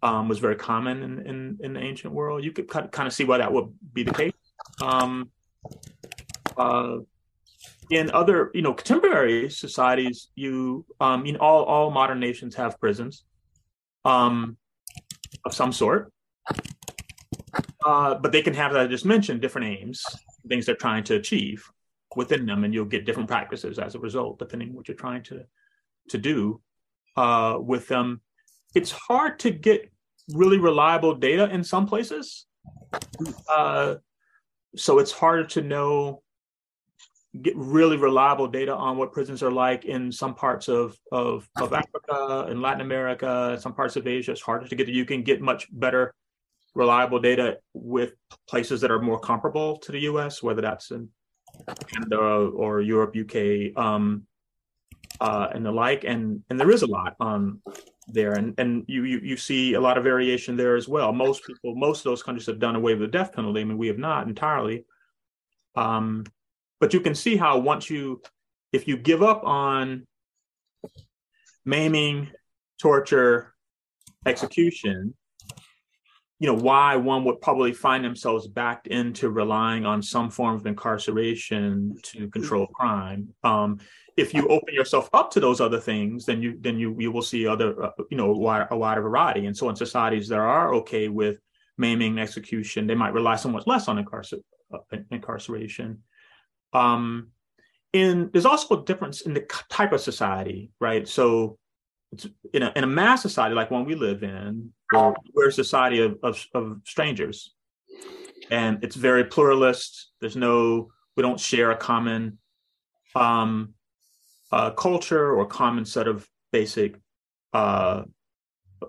Um, 0.06 0.28
was 0.30 0.38
very 0.38 0.56
common 0.56 0.98
in, 1.02 1.14
in, 1.30 1.38
in 1.66 1.74
the 1.74 1.80
ancient 1.80 2.14
world. 2.14 2.44
You 2.44 2.52
could 2.52 2.68
kind 2.70 3.08
of 3.08 3.14
see 3.18 3.26
why 3.30 3.38
that 3.40 3.52
would 3.52 3.70
be 3.92 4.04
the 4.04 4.14
case. 4.14 4.38
Um, 4.90 5.32
uh, 6.56 6.98
in 7.90 8.12
other, 8.12 8.52
you 8.54 8.62
know, 8.62 8.74
contemporary 8.74 9.50
societies, 9.50 10.30
you, 10.36 10.86
um, 11.00 11.24
know, 11.24 11.40
all 11.40 11.64
all 11.64 11.90
modern 11.90 12.20
nations 12.20 12.54
have 12.56 12.80
prisons, 12.80 13.24
um, 14.14 14.58
of 15.44 15.54
some 15.54 15.72
sort, 15.72 16.14
uh, 17.84 18.14
but 18.22 18.32
they 18.32 18.44
can 18.44 18.54
have, 18.54 18.72
as 18.72 18.78
I 18.78 18.88
just 18.88 19.06
mentioned, 19.06 19.42
different 19.42 19.68
aims, 19.74 20.06
things 20.48 20.68
they're 20.68 20.76
trying 20.76 21.04
to 21.06 21.16
achieve 21.16 21.68
within 22.16 22.46
them, 22.46 22.64
and 22.64 22.74
you'll 22.74 22.86
get 22.86 23.06
different 23.06 23.30
practices 23.30 23.80
as 23.80 23.96
a 23.96 24.00
result, 24.00 24.38
depending 24.38 24.74
what 24.74 24.88
you're 24.88 25.04
trying 25.06 25.24
to 25.24 25.46
to 26.10 26.18
do 26.20 26.62
uh, 27.18 27.58
with 27.60 27.88
them. 27.88 28.22
It's 28.76 28.92
hard 28.92 29.40
to 29.40 29.50
get 29.52 29.92
really 30.34 30.58
reliable 30.58 31.16
data 31.16 31.50
in 31.50 31.64
some 31.64 31.88
places. 31.88 32.46
Uh, 33.50 33.96
so 34.76 35.00
it's 35.00 35.12
harder 35.12 35.46
to 35.46 35.62
know 35.62 36.22
get 37.42 37.56
really 37.58 37.98
reliable 37.98 38.48
data 38.48 38.74
on 38.74 38.98
what 38.98 39.12
prisons 39.12 39.44
are 39.44 39.52
like 39.52 39.86
in 39.86 40.12
some 40.12 40.34
parts 40.34 40.68
of, 40.68 40.98
of, 41.12 41.48
of 41.60 41.74
Africa 41.74 42.46
and 42.50 42.62
Latin 42.62 42.82
America, 42.82 43.58
some 43.60 43.74
parts 43.74 43.96
of 43.96 44.08
Asia. 44.08 44.32
It's 44.32 44.42
harder 44.42 44.68
to 44.68 44.76
get. 44.76 44.88
You 44.88 45.06
can 45.06 45.24
get 45.24 45.42
much 45.42 45.68
better 45.72 46.14
reliable 46.74 47.20
data 47.20 47.58
with 47.74 48.14
places 48.48 48.82
that 48.82 48.92
are 48.92 49.02
more 49.02 49.20
comparable 49.20 49.78
to 49.78 49.92
the 49.92 50.00
U.S., 50.02 50.44
whether 50.44 50.62
that's 50.62 50.92
in 50.92 51.10
Canada 51.88 52.18
or 52.18 52.82
Europe, 52.82 53.16
UK, 53.16 53.78
um, 53.82 54.24
uh, 55.20 55.48
and 55.54 55.66
the 55.66 55.72
like. 55.72 56.04
And 56.04 56.44
and 56.50 56.60
there 56.60 56.72
is 56.72 56.84
a 56.84 56.88
lot 56.88 57.16
on 57.20 57.62
there, 58.08 58.34
and 58.34 58.54
and 58.58 58.86
you, 58.88 59.04
you 59.04 59.20
you 59.20 59.38
see 59.38 59.74
a 59.74 59.82
lot 59.82 59.98
of 59.98 60.04
variation 60.04 60.58
there 60.58 60.76
as 60.76 60.88
well. 60.88 61.12
Most 61.12 61.46
people, 61.46 61.76
most 61.76 62.00
of 62.00 62.04
those 62.12 62.24
countries 62.24 62.46
have 62.48 62.60
done 62.60 62.76
away 62.76 62.94
with 62.94 63.02
the 63.02 63.18
death 63.18 63.34
penalty. 63.34 63.62
I 63.62 63.64
mean, 63.64 63.78
we 63.78 63.88
have 63.88 63.98
not 63.98 64.28
entirely. 64.28 64.86
Um, 65.76 66.26
but 66.80 66.94
you 66.94 67.00
can 67.00 67.16
see 67.16 67.36
how 67.36 67.58
once 67.58 67.90
you, 67.90 68.22
if 68.72 68.88
you 68.88 68.98
give 68.98 69.24
up 69.24 69.44
on 69.44 70.06
maiming, 71.66 72.30
torture, 72.80 73.54
execution, 74.26 75.16
you 76.40 76.48
know 76.48 76.54
why 76.54 76.96
one 76.98 77.24
would 77.24 77.40
probably 77.42 77.72
find 77.72 78.04
themselves 78.04 78.48
backed 78.48 78.88
into 78.88 79.30
relying 79.30 79.86
on 79.86 80.02
some 80.02 80.30
form 80.30 80.56
of 80.56 80.66
incarceration 80.66 81.96
to 82.04 82.30
control 82.30 82.68
crime. 82.68 83.30
Um, 83.44 83.80
if 84.18 84.34
you 84.34 84.48
open 84.48 84.74
yourself 84.74 85.10
up 85.14 85.32
to 85.32 85.40
those 85.40 85.62
other 85.62 85.80
things, 85.80 86.26
then 86.26 86.42
you 86.42 86.58
then 86.60 86.78
you 86.78 86.96
you 87.00 87.12
will 87.12 87.22
see 87.22 87.48
other 87.48 87.82
uh, 87.84 87.92
you 88.10 88.18
know 88.18 88.32
a 88.32 88.38
wider, 88.38 88.68
a 88.72 88.78
wider 88.78 89.02
variety. 89.02 89.46
And 89.46 89.56
so 89.56 89.70
in 89.70 89.76
societies 89.76 90.28
that 90.30 90.40
are 90.40 90.74
okay 90.76 91.08
with 91.08 91.40
maiming 91.78 92.20
execution, 92.20 92.88
they 92.88 92.96
might 92.96 93.14
rely 93.14 93.36
somewhat 93.36 93.68
less 93.68 93.88
on 93.88 94.04
incarcer- 94.04 94.44
uh, 94.74 94.98
incarceration. 95.12 96.04
Um, 96.74 97.30
and 97.94 98.32
there's 98.34 98.46
also 98.46 98.82
a 98.82 98.86
difference 98.86 99.22
in 99.22 99.34
the 99.34 99.46
type 99.70 99.94
of 99.94 100.02
society, 100.02 100.72
right? 100.82 101.08
So 101.08 101.58
in 102.54 102.64
a, 102.64 102.72
in 102.76 102.84
a 102.84 102.88
mass 102.88 103.22
society 103.22 103.56
like 103.56 103.72
one 103.72 103.86
we 103.86 103.96
live 103.96 104.24
in, 104.24 104.72
we're 105.34 105.48
a 105.48 105.52
society 105.52 106.02
of, 106.02 106.18
of, 106.24 106.46
of 106.54 106.82
strangers. 106.86 107.54
And 108.52 108.84
it's 108.84 108.96
very 108.96 109.26
pluralist. 109.26 110.12
There's 110.22 110.36
no, 110.36 110.90
we 111.16 111.24
don't 111.24 111.40
share 111.40 111.72
a 111.72 111.78
common 111.78 112.38
um, 113.16 113.74
uh, 114.52 114.72
culture 114.72 115.34
or 115.34 115.46
common 115.46 115.86
set 115.86 116.08
of 116.08 116.28
basic 116.52 116.96
uh, 117.54 118.04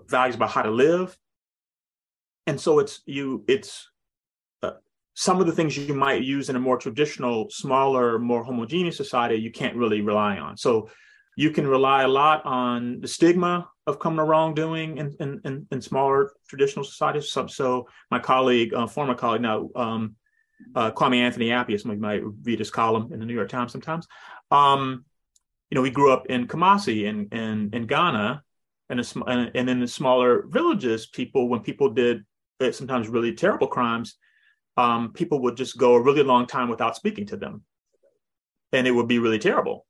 values 0.07 0.35
about 0.35 0.51
how 0.51 0.61
to 0.61 0.71
live. 0.71 1.17
And 2.45 2.59
so 2.59 2.79
it's 2.79 3.01
you, 3.05 3.43
it's 3.47 3.89
some 5.17 5.41
of 5.41 5.47
the 5.47 5.51
things 5.51 5.75
you 5.75 5.95
might 5.95 6.23
use 6.23 6.47
in 6.47 6.55
a 6.55 6.59
more 6.59 6.77
traditional, 6.77 7.49
smaller, 7.49 8.19
more 8.19 8.43
homogeneous 8.43 8.95
society, 8.95 9.35
you 9.35 9.49
can't 9.49 9.75
really 9.75 10.01
rely 10.01 10.37
on. 10.37 10.55
So 10.55 10.89
you 11.37 11.51
can 11.51 11.67
rely 11.67 12.01
a 12.01 12.07
lot 12.07 12.43
on 12.45 12.99
the 12.99 13.07
stigma 13.07 13.69
of 13.85 13.99
criminal 13.99 14.25
wrongdoing 14.25 14.97
in, 14.97 15.15
in, 15.19 15.39
in, 15.45 15.67
in 15.71 15.81
smaller 15.81 16.33
traditional 16.49 16.83
societies. 16.83 17.31
So, 17.31 17.45
so 17.45 17.87
my 18.09 18.17
colleague, 18.17 18.73
uh, 18.73 18.87
former 18.87 19.13
colleague 19.13 19.43
now, 19.43 19.69
um, 19.75 20.15
uh, 20.75 20.89
Kwame 20.89 21.17
Anthony 21.17 21.49
Appiah, 21.49 21.79
some 21.79 21.91
of 21.91 21.97
you 21.97 22.01
might 22.01 22.23
read 22.43 22.57
his 22.57 22.71
column 22.71 23.13
in 23.13 23.19
the 23.19 23.25
New 23.25 23.35
York 23.35 23.49
Times 23.49 23.71
sometimes. 23.71 24.07
Um, 24.49 25.05
you 25.69 25.75
know, 25.75 25.83
he 25.83 25.91
grew 25.91 26.11
up 26.11 26.25
in 26.25 26.47
Kumasi 26.47 27.03
in, 27.03 27.27
in, 27.31 27.69
in 27.71 27.85
Ghana, 27.85 28.41
and, 28.89 28.99
a, 28.99 29.05
and 29.27 29.69
in 29.69 29.79
the 29.79 29.87
smaller 29.87 30.47
villages, 30.47 31.05
people, 31.05 31.49
when 31.49 31.59
people 31.59 31.91
did 31.91 32.25
uh, 32.59 32.71
sometimes 32.71 33.09
really 33.09 33.35
terrible 33.35 33.67
crimes, 33.67 34.17
um, 34.75 35.13
people 35.13 35.43
would 35.43 35.55
just 35.55 35.77
go 35.77 35.93
a 35.93 36.01
really 36.01 36.23
long 36.23 36.47
time 36.47 36.67
without 36.67 36.95
speaking 36.95 37.27
to 37.27 37.37
them, 37.37 37.61
and 38.71 38.87
it 38.87 38.91
would 38.91 39.07
be 39.07 39.19
really 39.19 39.39
terrible 39.39 39.86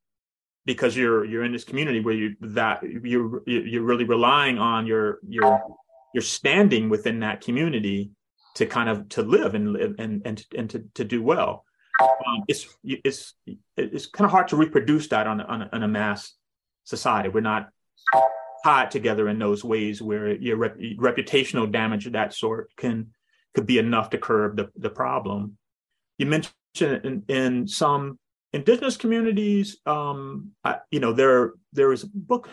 because 0.67 0.97
you're 0.97 1.23
you're 1.23 1.45
in 1.45 1.53
this 1.53 1.63
community 1.63 2.01
where 2.01 2.13
you 2.13 2.35
that 2.41 2.83
you're 2.83 3.41
you're 3.47 3.83
really 3.83 4.03
relying 4.03 4.59
on 4.59 4.85
your 4.85 5.19
your 5.27 5.63
your 6.13 6.21
standing 6.21 6.89
within 6.89 7.21
that 7.21 7.39
community 7.41 8.11
to 8.55 8.65
kind 8.65 8.89
of 8.89 9.07
to 9.07 9.21
live 9.23 9.55
and 9.55 9.71
live 9.71 9.95
and 9.97 10.21
and 10.25 10.45
and 10.55 10.69
to, 10.69 10.83
to 10.93 11.05
do 11.05 11.23
well. 11.23 11.63
Um, 12.01 12.43
it's 12.49 12.67
it's 12.83 13.33
it's 13.77 14.05
kind 14.07 14.25
of 14.25 14.31
hard 14.31 14.49
to 14.49 14.57
reproduce 14.57 15.07
that 15.07 15.25
on 15.25 15.39
on 15.41 15.61
a, 15.63 15.69
on 15.71 15.83
a 15.83 15.87
mass 15.87 16.33
society. 16.83 17.29
We're 17.29 17.39
not 17.39 17.69
tied 18.65 18.91
together 18.91 19.29
in 19.29 19.39
those 19.39 19.63
ways 19.63 20.01
where 20.01 20.35
your 20.35 20.57
rep, 20.57 20.77
reputational 20.99 21.71
damage 21.71 22.05
of 22.07 22.13
that 22.13 22.33
sort 22.33 22.75
can 22.75 23.11
could 23.55 23.65
be 23.65 23.77
enough 23.77 24.09
to 24.09 24.17
curb 24.17 24.57
the, 24.57 24.69
the 24.75 24.89
problem. 24.89 25.57
You 26.17 26.25
mentioned 26.25 26.53
in, 26.81 27.23
in 27.29 27.67
some 27.67 28.19
indigenous 28.57 28.97
communities, 28.97 29.77
um, 29.85 30.51
I, 30.63 30.79
you 30.91 30.99
know, 30.99 31.13
there 31.13 31.53
there 31.73 31.93
is 31.93 32.03
a 32.03 32.09
book 32.13 32.49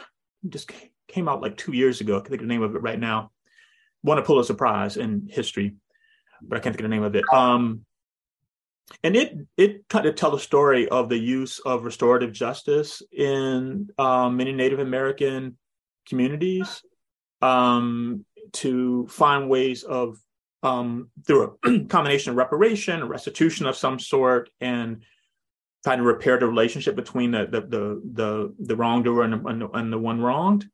just 0.49 0.71
came 1.09 1.29
out 1.29 1.43
like 1.43 1.57
two 1.57 1.73
years 1.73 2.01
ago. 2.01 2.17
I 2.17 2.21
can 2.21 2.31
think 2.31 2.43
of 2.43 2.49
the 2.49 2.55
name 2.55 2.63
of 2.63 2.77
it 2.77 2.83
right 2.83 2.99
now. 2.99 3.31
Won 4.03 4.19
a 4.19 4.23
Pulitzer 4.23 4.55
Prize 4.55 4.97
in 4.97 5.29
history, 5.31 5.75
but 6.43 6.59
I 6.59 6.61
can't 6.61 6.75
think 6.75 6.85
of 6.85 6.91
the 6.91 6.95
name 6.95 7.03
of 7.03 7.15
it. 7.17 7.25
Um, 7.33 7.85
and 9.03 9.17
it 9.17 9.35
it 9.57 9.89
kind 9.89 10.07
of 10.07 10.15
tell 10.15 10.35
a 10.35 10.41
story 10.41 10.89
of 10.89 11.09
the 11.09 11.19
use 11.19 11.59
of 11.61 11.85
restorative 11.85 12.33
justice 12.33 13.03
in 13.11 13.89
um, 13.99 14.37
many 14.37 14.53
Native 14.53 14.79
American 14.79 15.57
communities 16.07 16.83
um, 17.41 18.25
to 18.53 19.07
find 19.09 19.49
ways 19.49 19.85
of 19.85 20.19
um, 20.63 21.11
through 21.27 21.57
a 21.65 21.85
combination 21.89 22.31
of 22.31 22.37
reparation, 22.37 23.09
restitution 23.09 23.67
of 23.67 23.77
some 23.77 23.99
sort, 23.99 24.51
and 24.61 25.03
trying 25.85 25.99
to 25.99 26.05
repair 26.05 26.39
the 26.39 26.47
relationship 26.47 26.97
between 26.97 27.31
the 27.31 27.47
the 27.47 27.61
the 27.61 28.03
the, 28.13 28.55
the 28.59 28.77
wrongdoer 28.77 29.23
and 29.23 29.33
the, 29.61 29.69
and 29.75 29.93
the, 29.93 29.99
one 29.99 30.21
wronged, 30.21 30.67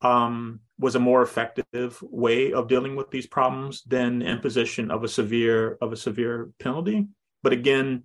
um, 0.00 0.60
was 0.78 0.94
a 0.94 1.00
more 1.00 1.22
effective 1.22 2.02
way 2.02 2.52
of 2.52 2.66
dealing 2.66 2.96
with 2.96 3.10
these 3.10 3.26
problems 3.26 3.82
than 3.86 4.22
imposition 4.22 4.90
of 4.90 5.04
a 5.04 5.08
severe 5.08 5.76
of 5.82 5.92
a 5.92 5.96
severe 5.96 6.50
penalty. 6.58 7.06
But 7.42 7.52
again, 7.52 8.04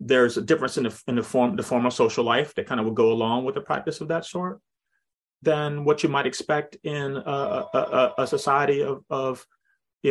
there's 0.00 0.38
a 0.38 0.42
difference 0.42 0.78
in 0.78 0.84
the 0.84 1.02
in 1.06 1.16
the 1.16 1.22
form 1.22 1.56
the 1.56 1.62
form 1.62 1.84
of 1.84 1.92
social 1.92 2.24
life 2.24 2.54
that 2.54 2.66
kind 2.66 2.80
of 2.80 2.86
would 2.86 2.96
go 2.96 3.12
along 3.12 3.44
with 3.44 3.56
a 3.56 3.60
practice 3.60 4.00
of 4.00 4.08
that 4.08 4.24
sort 4.24 4.60
than 5.42 5.84
what 5.84 6.02
you 6.02 6.08
might 6.08 6.26
expect 6.26 6.76
in 6.84 7.16
a, 7.16 7.64
a, 7.74 8.14
a 8.18 8.26
society 8.26 8.82
of, 8.82 9.04
of 9.10 9.44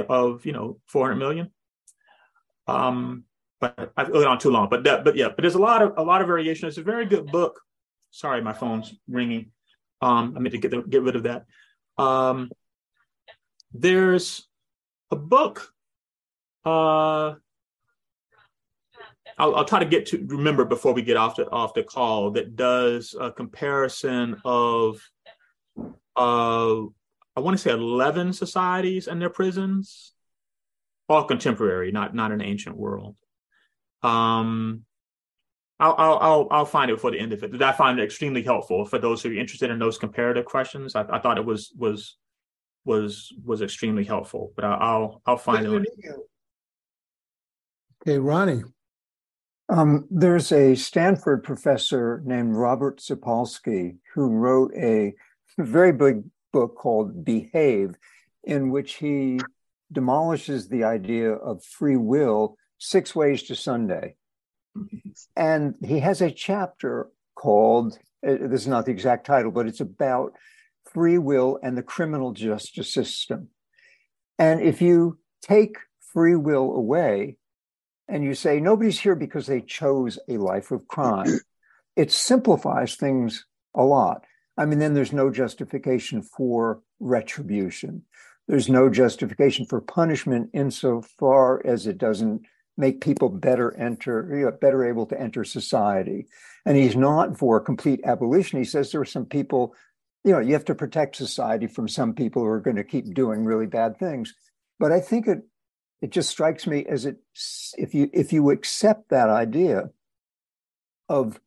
of 0.10 0.45
you 0.45 0.52
know 0.52 0.80
400 0.88 1.16
million 1.16 1.49
um, 2.68 3.24
but 3.62 3.93
I've 3.95 4.12
gone 4.12 4.26
on 4.26 4.39
too 4.39 4.49
long. 4.49 4.68
But 4.70 4.84
that, 4.84 5.05
but 5.05 5.16
yeah, 5.16 5.28
but 5.28 5.43
there's 5.43 5.55
a 5.55 5.59
lot 5.59 5.84
of 5.84 5.93
a 5.95 6.03
lot 6.03 6.22
of 6.22 6.28
variation. 6.28 6.68
It's 6.68 6.78
a 6.78 6.84
very 6.84 7.05
good 7.05 7.28
book. 7.28 7.62
Sorry, 8.09 8.41
my 8.41 8.53
phone's 8.53 8.93
ringing. 9.07 9.51
Um, 10.01 10.34
I 10.36 10.39
meant 10.39 10.53
to 10.53 10.57
get 10.57 10.72
the, 10.72 10.82
get 10.82 11.03
rid 11.03 11.16
of 11.16 11.24
that. 11.24 11.45
Um, 11.97 12.49
there's 13.72 14.47
a 15.12 15.16
book. 15.16 15.72
Uh, 16.66 17.36
I'll, 19.38 19.55
I'll, 19.55 19.66
try 19.66 19.80
to 19.80 19.86
get 19.86 20.07
to 20.07 20.26
remember 20.28 20.66
before 20.66 20.93
we 20.93 21.03
get 21.03 21.18
off 21.18 21.36
the 21.36 21.49
off 21.49 21.74
the 21.74 21.84
call 21.84 22.32
that 22.32 22.55
does 22.55 23.16
a 23.20 23.32
comparison 23.32 24.41
of 24.43 25.01
uh, 26.16 26.82
I 27.36 27.39
want 27.39 27.57
to 27.57 27.62
say 27.62 27.72
eleven 27.72 28.34
societies 28.34 29.07
and 29.07 29.22
their 29.22 29.30
prisons, 29.30 30.14
all 31.07 31.24
contemporary, 31.26 31.91
not 31.91 32.16
not 32.16 32.32
an 32.32 32.41
ancient 32.41 32.76
world. 32.76 33.18
Um, 34.04 34.86
I'll, 35.80 35.95
I'll 35.97 36.47
I'll 36.52 36.66
find 36.66 36.91
it 36.91 36.99
for 36.99 37.10
the 37.10 37.20
end 37.20 37.34
of 37.34 37.43
it. 37.43 37.60
I 37.62 37.72
find 37.72 37.99
it 37.99 38.04
extremely 38.04 38.43
helpful 38.43 38.86
for 38.86 38.99
those 38.99 39.24
who 39.24 39.30
are 39.30 39.34
interested 39.34 39.72
in 39.72 39.80
those 39.80 39.97
comparative 39.97 40.45
questions. 40.45 40.95
I, 40.95 41.06
I 41.10 41.20
thought 41.20 41.39
it 41.39 41.45
was 41.45 41.74
was 41.76 42.18
was 42.86 43.34
was 43.43 43.62
extremely 43.62 44.04
helpful, 44.04 44.54
but 44.56 44.64
I'll 44.64 45.22
I'll 45.26 45.38
find 45.38 45.66
it. 45.66 45.88
Okay, 48.04 48.20
Ronnie. 48.20 48.64
Um, 49.70 50.08
there's 50.12 50.52
a 50.52 50.76
Stanford 50.76 51.43
professor 51.43 52.22
named 52.26 52.56
Robert 52.56 52.99
Sapolsky 52.99 53.97
who 54.14 54.28
wrote 54.28 54.74
a 54.76 55.16
very 55.58 55.93
big 55.93 56.24
book 56.52 56.76
called 56.76 57.24
Behave, 57.24 57.95
in 58.43 58.70
which 58.70 58.95
he 58.95 59.39
demolishes 59.91 60.68
the 60.68 60.84
idea 60.84 61.32
of 61.32 61.64
free 61.64 61.97
will 61.97 62.58
six 62.82 63.16
ways 63.16 63.44
to 63.44 63.56
Sunday. 63.56 64.16
And 65.36 65.76
he 65.86 66.00
has 66.00 66.22
a 66.22 66.32
chapter 66.32 67.10
called, 67.36 68.00
uh, 68.28 68.36
this 68.42 68.62
is 68.62 68.68
not 68.68 68.86
the 68.86 68.92
exact 68.92 69.28
title, 69.28 69.52
but 69.52 69.68
it's 69.68 69.82
about 69.82 70.34
free 70.92 71.20
will 71.20 71.60
and 71.62 71.78
the 71.78 71.84
criminal 71.84 72.34
justice 72.34 72.92
system. 72.92 73.50
And 74.40 74.62
if 74.62 74.82
you 74.82 75.20
take 75.44 75.78
free 76.00 76.36
will 76.36 76.76
away 76.76 77.38
and 78.08 78.24
you 78.24 78.34
say 78.34 78.60
nobody's 78.60 79.00
here 79.00 79.16
because 79.16 79.46
they 79.46 79.62
chose 79.62 80.18
a 80.28 80.38
life 80.38 80.72
of 80.72 80.88
crime, 80.88 81.40
it 81.96 82.12
simplifies 82.12 82.96
things 82.96 83.46
a 83.76 83.84
lot. 83.84 84.26
I 84.58 84.66
mean, 84.66 84.80
then 84.80 84.96
there's 84.96 85.14
no 85.14 85.30
justification 85.30 86.24
for 86.24 86.82
retribution. 87.00 88.04
There's 88.48 88.70
no 88.70 88.90
justification 88.90 89.66
for 89.66 89.82
punishment 89.82 90.50
insofar 90.54 91.66
as 91.66 91.86
it 91.86 91.98
doesn't 92.00 92.42
make 92.78 93.02
people 93.02 93.30
better 93.30 93.76
enter, 93.78 94.58
better 94.62 94.86
able 94.86 95.06
to 95.08 95.20
enter 95.20 95.44
society. 95.44 96.28
And 96.66 96.78
he's 96.78 96.96
not 96.96 97.38
for 97.38 97.60
complete 97.60 98.02
abolition. 98.06 98.60
He 98.60 98.66
says 98.66 98.92
there 98.92 99.02
are 99.02 99.06
some 99.06 99.26
people, 99.26 99.76
you 100.24 100.32
know, 100.32 100.40
you 100.40 100.54
have 100.54 100.66
to 100.66 100.76
protect 100.76 101.16
society 101.16 101.68
from 101.68 101.88
some 101.88 102.14
people 102.14 102.42
who 102.42 102.48
are 102.48 102.60
going 102.62 102.78
to 102.78 102.84
keep 102.84 103.14
doing 103.14 103.44
really 103.44 103.68
bad 103.68 103.98
things. 103.98 104.34
But 104.80 104.92
I 104.92 105.00
think 105.00 105.28
it 105.28 105.44
it 106.02 106.10
just 106.10 106.30
strikes 106.30 106.66
me 106.66 106.84
as 106.86 107.06
it 107.06 107.18
if 107.78 107.94
you 107.94 108.10
if 108.12 108.34
you 108.34 108.50
accept 108.50 109.10
that 109.10 109.30
idea 109.30 109.92
of 111.08 111.40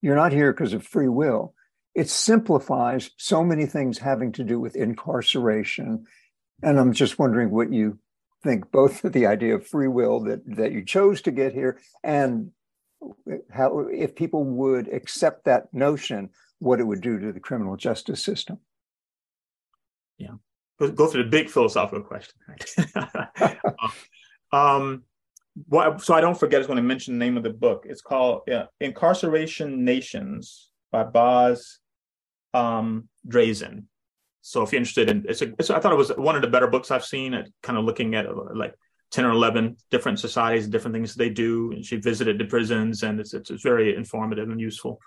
you're 0.00 0.16
not 0.16 0.32
here 0.32 0.52
because 0.52 0.72
of 0.72 0.86
free 0.86 1.08
will, 1.08 1.54
it 1.94 2.08
simplifies 2.08 3.10
so 3.18 3.44
many 3.44 3.66
things 3.66 3.98
having 3.98 4.32
to 4.32 4.44
do 4.44 4.58
with 4.58 4.76
incarceration. 4.76 6.06
And 6.62 6.78
I'm 6.78 6.92
just 6.92 7.18
wondering 7.18 7.50
what 7.50 7.72
you 7.72 7.98
think 8.42 8.70
both 8.70 9.04
of 9.04 9.12
the 9.12 9.26
idea 9.26 9.54
of 9.54 9.66
free 9.66 9.88
will 9.88 10.20
that 10.20 10.40
that 10.56 10.72
you 10.72 10.84
chose 10.84 11.22
to 11.22 11.30
get 11.30 11.52
here 11.52 11.78
and 12.02 12.50
how 13.52 13.80
if 13.80 14.14
people 14.14 14.44
would 14.44 14.88
accept 14.92 15.44
that 15.44 15.72
notion 15.72 16.30
what 16.58 16.80
it 16.80 16.84
would 16.84 17.00
do 17.00 17.18
to 17.18 17.32
the 17.32 17.40
criminal 17.40 17.76
justice 17.76 18.22
system. 18.22 18.58
Yeah. 20.18 20.34
Go, 20.78 20.90
go 20.90 21.10
the 21.10 21.24
big 21.24 21.48
philosophical 21.48 22.02
question. 22.02 22.34
Um 24.52 25.04
what, 25.68 26.00
so 26.00 26.14
i 26.14 26.20
don't 26.20 26.38
forget 26.38 26.56
i 26.56 26.58
was 26.58 26.66
going 26.66 26.76
to 26.76 26.82
mention 26.82 27.14
the 27.14 27.24
name 27.24 27.36
of 27.36 27.42
the 27.42 27.50
book. 27.50 27.84
It's 27.88 28.00
called 28.00 28.42
yeah, 28.46 28.64
incarceration 28.80 29.84
nations 29.84 30.70
by 30.90 31.04
Baz 31.04 31.78
um 32.54 33.08
Drazen 33.28 33.84
so 34.42 34.62
if 34.62 34.72
you're 34.72 34.78
interested 34.78 35.10
in 35.10 35.24
it's, 35.28 35.42
a, 35.42 35.52
it's 35.58 35.70
I 35.70 35.80
thought 35.80 35.92
it 35.92 35.96
was 35.96 36.10
one 36.10 36.36
of 36.36 36.42
the 36.42 36.48
better 36.48 36.66
books 36.66 36.90
I've 36.90 37.04
seen 37.04 37.34
at 37.34 37.48
kind 37.62 37.78
of 37.78 37.84
looking 37.84 38.14
at 38.14 38.26
like 38.56 38.74
10 39.10 39.24
or 39.24 39.30
11 39.30 39.76
different 39.90 40.20
societies, 40.20 40.64
and 40.64 40.72
different 40.72 40.94
things 40.94 41.14
they 41.14 41.30
do. 41.30 41.72
And 41.72 41.84
she 41.84 41.96
visited 41.96 42.38
the 42.38 42.44
prisons 42.44 43.02
and 43.02 43.20
it's, 43.20 43.34
it's, 43.34 43.50
it's 43.50 43.62
very 43.62 43.94
informative 43.94 44.48
and 44.48 44.60
useful. 44.60 45.00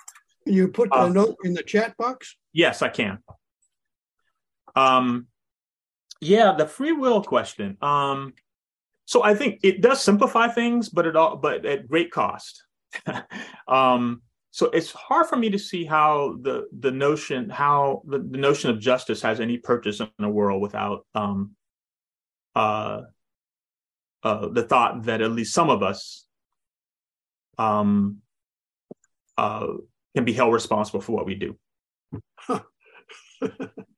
You 0.46 0.68
put 0.68 0.90
a 0.90 1.04
uh, 1.04 1.10
note 1.10 1.38
in 1.44 1.54
the 1.54 1.64
chat 1.64 1.96
box? 1.98 2.36
Yes, 2.52 2.82
I 2.82 2.90
can. 2.90 3.20
Um, 4.76 5.28
yeah, 6.20 6.54
the 6.58 6.68
free 6.68 6.92
will 6.92 7.24
question. 7.24 7.78
Um, 7.82 8.34
so 9.06 9.24
I 9.24 9.36
think 9.36 9.60
it 9.64 9.82
does 9.82 10.02
simplify 10.02 10.48
things, 10.50 10.90
but 10.90 11.06
it 11.06 11.16
all, 11.16 11.38
but 11.38 11.66
at 11.66 11.88
great 11.88 12.12
cost. 12.12 12.64
um, 13.68 14.22
so 14.54 14.68
it's 14.68 14.92
hard 14.92 15.26
for 15.26 15.36
me 15.36 15.50
to 15.50 15.58
see 15.58 15.84
how 15.84 16.38
the 16.42 16.68
the 16.80 16.92
notion 16.92 17.50
how 17.50 18.04
the, 18.06 18.20
the 18.20 18.38
notion 18.38 18.70
of 18.70 18.80
justice 18.80 19.20
has 19.24 19.40
any 19.40 19.58
purchase 19.58 20.00
in 20.00 20.08
the 20.20 20.30
world 20.30 20.62
without 20.62 21.08
um 21.16 21.56
uh 22.56 23.02
uh 24.22 24.48
the 24.50 24.62
thought 24.62 25.04
that 25.06 25.22
at 25.22 25.32
least 25.32 25.56
some 25.56 25.72
of 25.72 25.82
us 25.82 26.28
um 27.58 28.20
uh 29.40 29.66
can 30.16 30.24
be 30.24 30.34
held 30.34 30.54
responsible 30.54 31.02
for 31.02 31.14
what 31.14 31.26
we 31.26 31.36
do. 31.36 31.58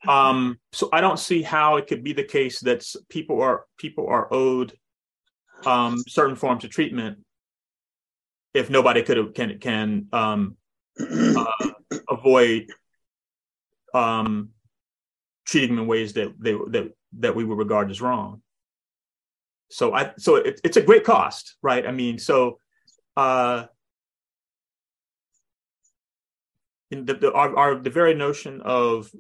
Um 0.08 0.60
so 0.72 0.90
i 0.94 1.02
don't 1.02 1.20
see 1.20 1.42
how 1.42 1.78
it 1.78 1.88
could 1.88 2.04
be 2.04 2.14
the 2.14 2.24
case 2.24 2.60
that 2.62 2.86
people 3.10 3.42
are 3.42 3.66
people 3.78 4.08
are 4.08 4.32
owed 4.32 4.74
um 5.66 5.98
certain 6.08 6.36
forms 6.36 6.64
of 6.64 6.70
treatment 6.70 7.25
if 8.56 8.70
nobody 8.70 9.04
could 9.04 9.36
can 9.36 9.60
can 9.60 10.08
um, 10.14 10.56
uh, 11.00 11.72
avoid 12.10 12.68
um, 13.94 14.50
treating 15.46 15.76
them 15.76 15.84
in 15.84 15.88
ways 15.88 16.14
that 16.14 16.34
they 16.40 16.54
that 16.54 16.94
that 17.20 17.36
we 17.36 17.44
would 17.44 17.58
regard 17.58 17.92
as 17.92 18.02
wrong. 18.02 18.42
So 19.70 19.94
I 19.94 20.14
so 20.18 20.38
it, 20.38 20.62
it's 20.64 20.78
a 20.78 20.82
great 20.82 21.04
cost, 21.04 21.58
right? 21.62 21.86
I 21.86 21.92
mean, 21.92 22.18
so 22.18 22.60
uh, 23.18 23.66
in 26.92 27.06
the, 27.06 27.16
the 27.16 27.34
our, 27.34 27.56
our 27.58 27.76
the 27.76 27.90
very 27.90 28.14
notion 28.14 28.62
of 28.62 29.12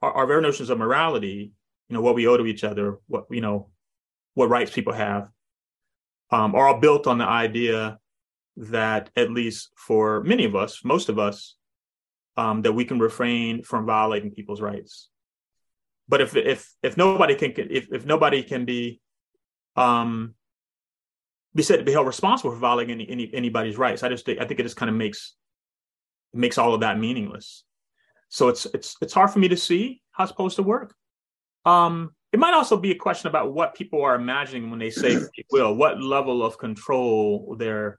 our, 0.00 0.12
our 0.12 0.26
very 0.26 0.40
notions 0.40 0.70
of 0.70 0.78
morality, 0.78 1.52
you 1.88 1.94
know, 1.94 2.00
what 2.00 2.14
we 2.14 2.26
owe 2.26 2.38
to 2.38 2.46
each 2.46 2.64
other, 2.64 2.98
what 3.06 3.26
you 3.30 3.42
know, 3.42 3.68
what 4.32 4.48
rights 4.48 4.70
people 4.70 4.94
have, 4.94 5.28
um, 6.30 6.54
are 6.54 6.68
all 6.68 6.80
built 6.80 7.06
on 7.06 7.18
the 7.18 7.26
idea 7.26 7.98
that 8.58 9.10
at 9.16 9.30
least 9.30 9.70
for 9.76 10.22
many 10.24 10.44
of 10.44 10.56
us, 10.56 10.84
most 10.84 11.08
of 11.08 11.18
us, 11.18 11.56
um, 12.36 12.62
that 12.62 12.72
we 12.72 12.84
can 12.84 12.98
refrain 12.98 13.62
from 13.62 13.86
violating 13.86 14.30
people's 14.30 14.60
rights. 14.60 15.08
But 16.08 16.20
if 16.20 16.36
if 16.36 16.72
if 16.82 16.96
nobody 16.96 17.34
can 17.34 17.52
if 17.56 17.88
if 17.92 18.04
nobody 18.04 18.42
can 18.42 18.64
be 18.64 19.00
um, 19.76 20.34
be 21.54 21.62
said 21.62 21.78
to 21.78 21.84
be 21.84 21.92
held 21.92 22.06
responsible 22.06 22.50
for 22.50 22.58
violating 22.58 22.92
any, 22.92 23.10
any 23.10 23.30
anybody's 23.34 23.78
rights, 23.78 24.02
I 24.02 24.08
just 24.08 24.24
think 24.24 24.40
I 24.40 24.46
think 24.46 24.60
it 24.60 24.64
just 24.64 24.76
kind 24.76 24.90
of 24.90 24.96
makes 24.96 25.34
makes 26.32 26.58
all 26.58 26.74
of 26.74 26.80
that 26.80 26.98
meaningless. 26.98 27.64
So 28.28 28.48
it's 28.48 28.66
it's 28.66 28.96
it's 29.00 29.12
hard 29.12 29.30
for 29.30 29.38
me 29.38 29.48
to 29.48 29.56
see 29.56 30.02
how 30.12 30.24
it's 30.24 30.30
supposed 30.30 30.56
to 30.56 30.62
work. 30.62 30.94
Um, 31.64 32.14
it 32.32 32.38
might 32.38 32.54
also 32.54 32.76
be 32.76 32.90
a 32.90 32.94
question 32.96 33.28
about 33.28 33.52
what 33.52 33.74
people 33.74 34.02
are 34.02 34.14
imagining 34.14 34.70
when 34.70 34.78
they 34.78 34.90
say 34.90 35.16
free 35.16 35.46
will, 35.50 35.74
what 35.74 36.02
level 36.02 36.44
of 36.44 36.58
control 36.58 37.56
they're 37.58 37.98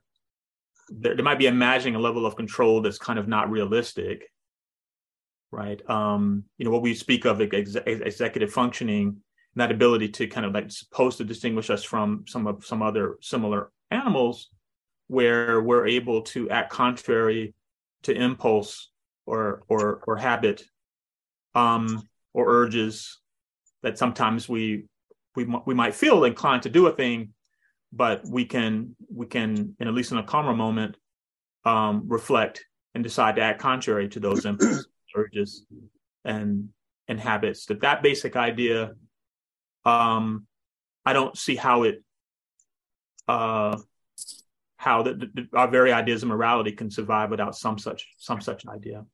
there, 0.90 1.14
might 1.22 1.38
be 1.38 1.46
imagining 1.46 1.94
a 1.94 2.00
level 2.00 2.26
of 2.26 2.36
control 2.36 2.80
that's 2.80 2.98
kind 2.98 3.18
of 3.18 3.28
not 3.28 3.50
realistic 3.50 4.24
right? 5.52 5.88
Um 5.90 6.44
you 6.58 6.64
know 6.64 6.70
what 6.70 6.82
we 6.82 6.94
speak 6.94 7.24
of 7.24 7.40
ex- 7.40 7.74
executive 7.74 8.52
functioning 8.52 9.22
that 9.56 9.72
ability 9.72 10.08
to 10.08 10.26
kind 10.26 10.46
of 10.46 10.52
like 10.52 10.70
supposed 10.70 11.18
to 11.18 11.24
distinguish 11.24 11.70
us 11.70 11.82
from 11.82 12.24
some 12.28 12.46
of 12.46 12.64
some 12.64 12.82
other 12.82 13.18
similar 13.20 13.70
animals 13.90 14.48
where 15.08 15.60
we're 15.60 15.86
able 15.86 16.22
to 16.22 16.48
act 16.50 16.70
contrary 16.70 17.54
to 18.02 18.12
impulse 18.12 18.90
or 19.26 19.62
or 19.68 20.02
or 20.06 20.16
habit 20.16 20.62
um 21.54 22.02
or 22.32 22.48
urges 22.48 23.18
that 23.82 23.98
sometimes 23.98 24.48
we 24.48 24.84
we 25.34 25.44
we 25.66 25.74
might 25.74 25.94
feel 25.94 26.24
inclined 26.24 26.62
to 26.62 26.70
do 26.70 26.86
a 26.86 26.92
thing 26.92 27.30
but 27.92 28.26
we 28.26 28.44
can 28.44 28.94
we 29.12 29.26
can 29.26 29.74
in 29.80 29.88
at 29.88 29.94
least 29.94 30.12
in 30.12 30.18
a 30.18 30.22
calmer 30.22 30.54
moment 30.54 30.96
um, 31.64 32.04
reflect 32.06 32.64
and 32.94 33.04
decide 33.04 33.36
to 33.36 33.42
act 33.42 33.60
contrary 33.60 34.08
to 34.08 34.20
those 34.20 34.44
impulses 34.44 34.86
urges 35.16 35.64
and 36.24 36.68
and 37.08 37.20
habits 37.20 37.66
that 37.66 37.80
that 37.80 38.02
basic 38.02 38.36
idea 38.36 38.92
um 39.84 40.46
i 41.04 41.12
don't 41.12 41.36
see 41.36 41.56
how 41.56 41.82
it 41.82 42.02
uh 43.26 43.76
how 44.80 45.02
the, 45.02 45.46
our 45.52 45.68
very 45.68 45.92
ideas 45.92 46.22
of 46.22 46.30
morality 46.30 46.72
can 46.72 46.90
survive 46.90 47.28
without 47.28 47.54
some 47.54 47.76
such 47.76 48.08
some 48.16 48.40
such 48.40 48.66
idea. 48.66 49.04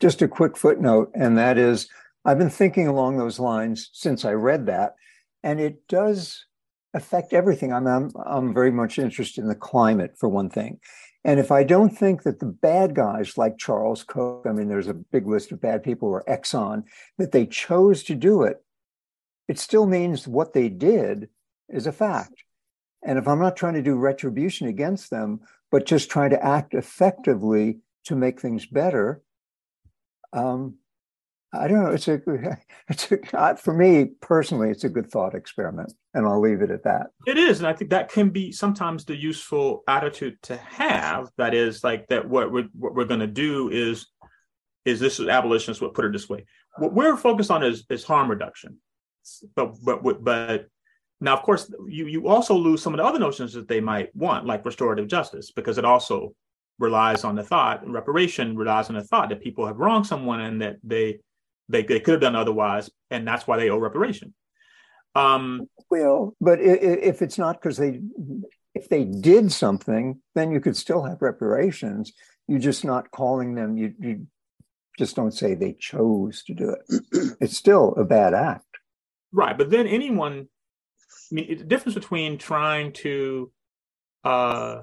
Just 0.00 0.22
a 0.22 0.28
quick 0.28 0.56
footnote, 0.56 1.10
and 1.14 1.36
that 1.36 1.58
is, 1.58 1.90
I've 2.24 2.38
been 2.38 2.48
thinking 2.48 2.88
along 2.88 3.18
those 3.18 3.38
lines 3.38 3.90
since 3.92 4.24
I 4.24 4.32
read 4.32 4.64
that, 4.66 4.94
and 5.42 5.60
it 5.60 5.86
does 5.88 6.46
affect 6.94 7.32
everything. 7.32 7.72
I'm 7.72 7.86
I'm, 7.86 8.10
I'm 8.26 8.54
very 8.54 8.70
much 8.70 8.98
interested 8.98 9.42
in 9.42 9.48
the 9.48 9.54
climate 9.54 10.14
for 10.18 10.28
one 10.28 10.50
thing, 10.50 10.80
and 11.24 11.38
if 11.40 11.50
I 11.50 11.64
don't 11.64 11.90
think 11.90 12.22
that 12.22 12.40
the 12.40 12.46
bad 12.46 12.94
guys 12.94 13.36
like 13.36 13.58
Charles 13.58 14.04
Koch, 14.04 14.46
I 14.46 14.52
mean, 14.52 14.68
there's 14.68 14.88
a 14.88 14.94
big 14.94 15.26
list 15.26 15.52
of 15.52 15.60
bad 15.60 15.82
people, 15.82 16.08
or 16.08 16.24
Exxon, 16.28 16.84
that 17.18 17.32
they 17.32 17.46
chose 17.46 18.02
to 18.04 18.14
do 18.14 18.42
it, 18.42 18.64
it 19.48 19.58
still 19.58 19.86
means 19.86 20.28
what 20.28 20.52
they 20.52 20.68
did 20.68 21.28
is 21.68 21.86
a 21.86 21.92
fact. 21.92 22.44
And 23.04 23.18
if 23.18 23.28
I'm 23.28 23.38
not 23.38 23.56
trying 23.56 23.74
to 23.74 23.82
do 23.82 23.96
retribution 23.96 24.68
against 24.68 25.10
them, 25.10 25.40
but 25.70 25.86
just 25.86 26.10
trying 26.10 26.30
to 26.30 26.44
act 26.44 26.74
effectively 26.74 27.78
to 28.04 28.16
make 28.16 28.40
things 28.40 28.66
better, 28.66 29.22
um, 30.32 30.76
I 31.52 31.66
don't 31.66 31.82
know. 31.82 31.90
It's 31.90 32.08
a, 32.08 32.20
it's 32.88 33.10
a, 33.10 33.56
for 33.56 33.72
me 33.72 34.10
personally, 34.20 34.70
it's 34.70 34.84
a 34.84 34.88
good 34.88 35.10
thought 35.10 35.34
experiment, 35.34 35.92
and 36.14 36.26
I'll 36.26 36.40
leave 36.40 36.62
it 36.62 36.70
at 36.70 36.84
that. 36.84 37.08
It 37.26 37.38
is, 37.38 37.58
and 37.58 37.66
I 37.66 37.72
think 37.72 37.90
that 37.90 38.10
can 38.10 38.30
be 38.30 38.52
sometimes 38.52 39.04
the 39.04 39.16
useful 39.16 39.82
attitude 39.88 40.40
to 40.42 40.56
have. 40.56 41.30
That 41.38 41.54
is, 41.54 41.82
like 41.82 42.06
that. 42.08 42.28
What 42.28 42.52
we're 42.52 42.68
what 42.74 42.94
we're 42.94 43.04
going 43.04 43.20
to 43.20 43.26
do 43.26 43.70
is 43.70 44.06
is 44.84 45.00
this 45.00 45.20
is 45.20 45.28
abolitionists 45.28 45.80
would 45.80 45.94
put 45.94 46.04
it 46.04 46.12
this 46.12 46.28
way. 46.28 46.44
What 46.76 46.92
we're 46.92 47.16
focused 47.16 47.50
on 47.50 47.62
is 47.62 47.84
is 47.88 48.04
harm 48.04 48.30
reduction, 48.30 48.78
but 49.54 49.74
but 49.82 50.22
but 50.22 50.66
now, 51.20 51.34
of 51.34 51.42
course, 51.42 51.72
you 51.86 52.06
you 52.06 52.28
also 52.28 52.54
lose 52.54 52.82
some 52.82 52.94
of 52.94 52.98
the 52.98 53.04
other 53.04 53.18
notions 53.18 53.52
that 53.54 53.68
they 53.68 53.80
might 53.80 54.14
want, 54.14 54.46
like 54.46 54.64
restorative 54.64 55.08
justice, 55.08 55.50
because 55.50 55.78
it 55.78 55.84
also 55.84 56.34
relies 56.78 57.24
on 57.24 57.34
the 57.34 57.42
thought, 57.42 57.88
reparation 57.88 58.56
relies 58.56 58.88
on 58.88 58.94
the 58.94 59.02
thought 59.02 59.28
that 59.30 59.42
people 59.42 59.66
have 59.66 59.78
wronged 59.78 60.06
someone 60.06 60.40
and 60.40 60.62
that 60.62 60.76
they 60.84 61.18
they, 61.68 61.82
they 61.82 62.00
could 62.00 62.12
have 62.12 62.20
done 62.20 62.36
otherwise, 62.36 62.90
and 63.10 63.26
that's 63.26 63.46
why 63.46 63.56
they 63.56 63.70
owe 63.70 63.78
reparation. 63.78 64.34
Um, 65.14 65.68
well, 65.90 66.36
but 66.40 66.60
if 66.60 67.22
it's 67.22 67.38
not 67.38 67.60
because 67.60 67.76
they 67.76 68.00
if 68.74 68.88
they 68.88 69.04
did 69.04 69.50
something, 69.50 70.20
then 70.34 70.52
you 70.52 70.60
could 70.60 70.76
still 70.76 71.02
have 71.02 71.22
reparations. 71.22 72.12
You're 72.46 72.60
just 72.60 72.84
not 72.84 73.10
calling 73.10 73.54
them. 73.54 73.76
You 73.76 73.94
you 73.98 74.26
just 74.98 75.16
don't 75.16 75.32
say 75.32 75.54
they 75.54 75.74
chose 75.78 76.42
to 76.44 76.54
do 76.54 76.70
it. 76.70 77.02
it's 77.40 77.56
still 77.56 77.94
a 77.96 78.04
bad 78.04 78.34
act. 78.34 78.64
Right, 79.32 79.56
but 79.56 79.70
then 79.70 79.86
anyone 79.86 80.48
I 81.30 81.34
mean, 81.34 81.58
the 81.58 81.64
difference 81.64 81.94
between 81.94 82.38
trying 82.38 82.92
to 82.94 83.50
uh, 84.24 84.82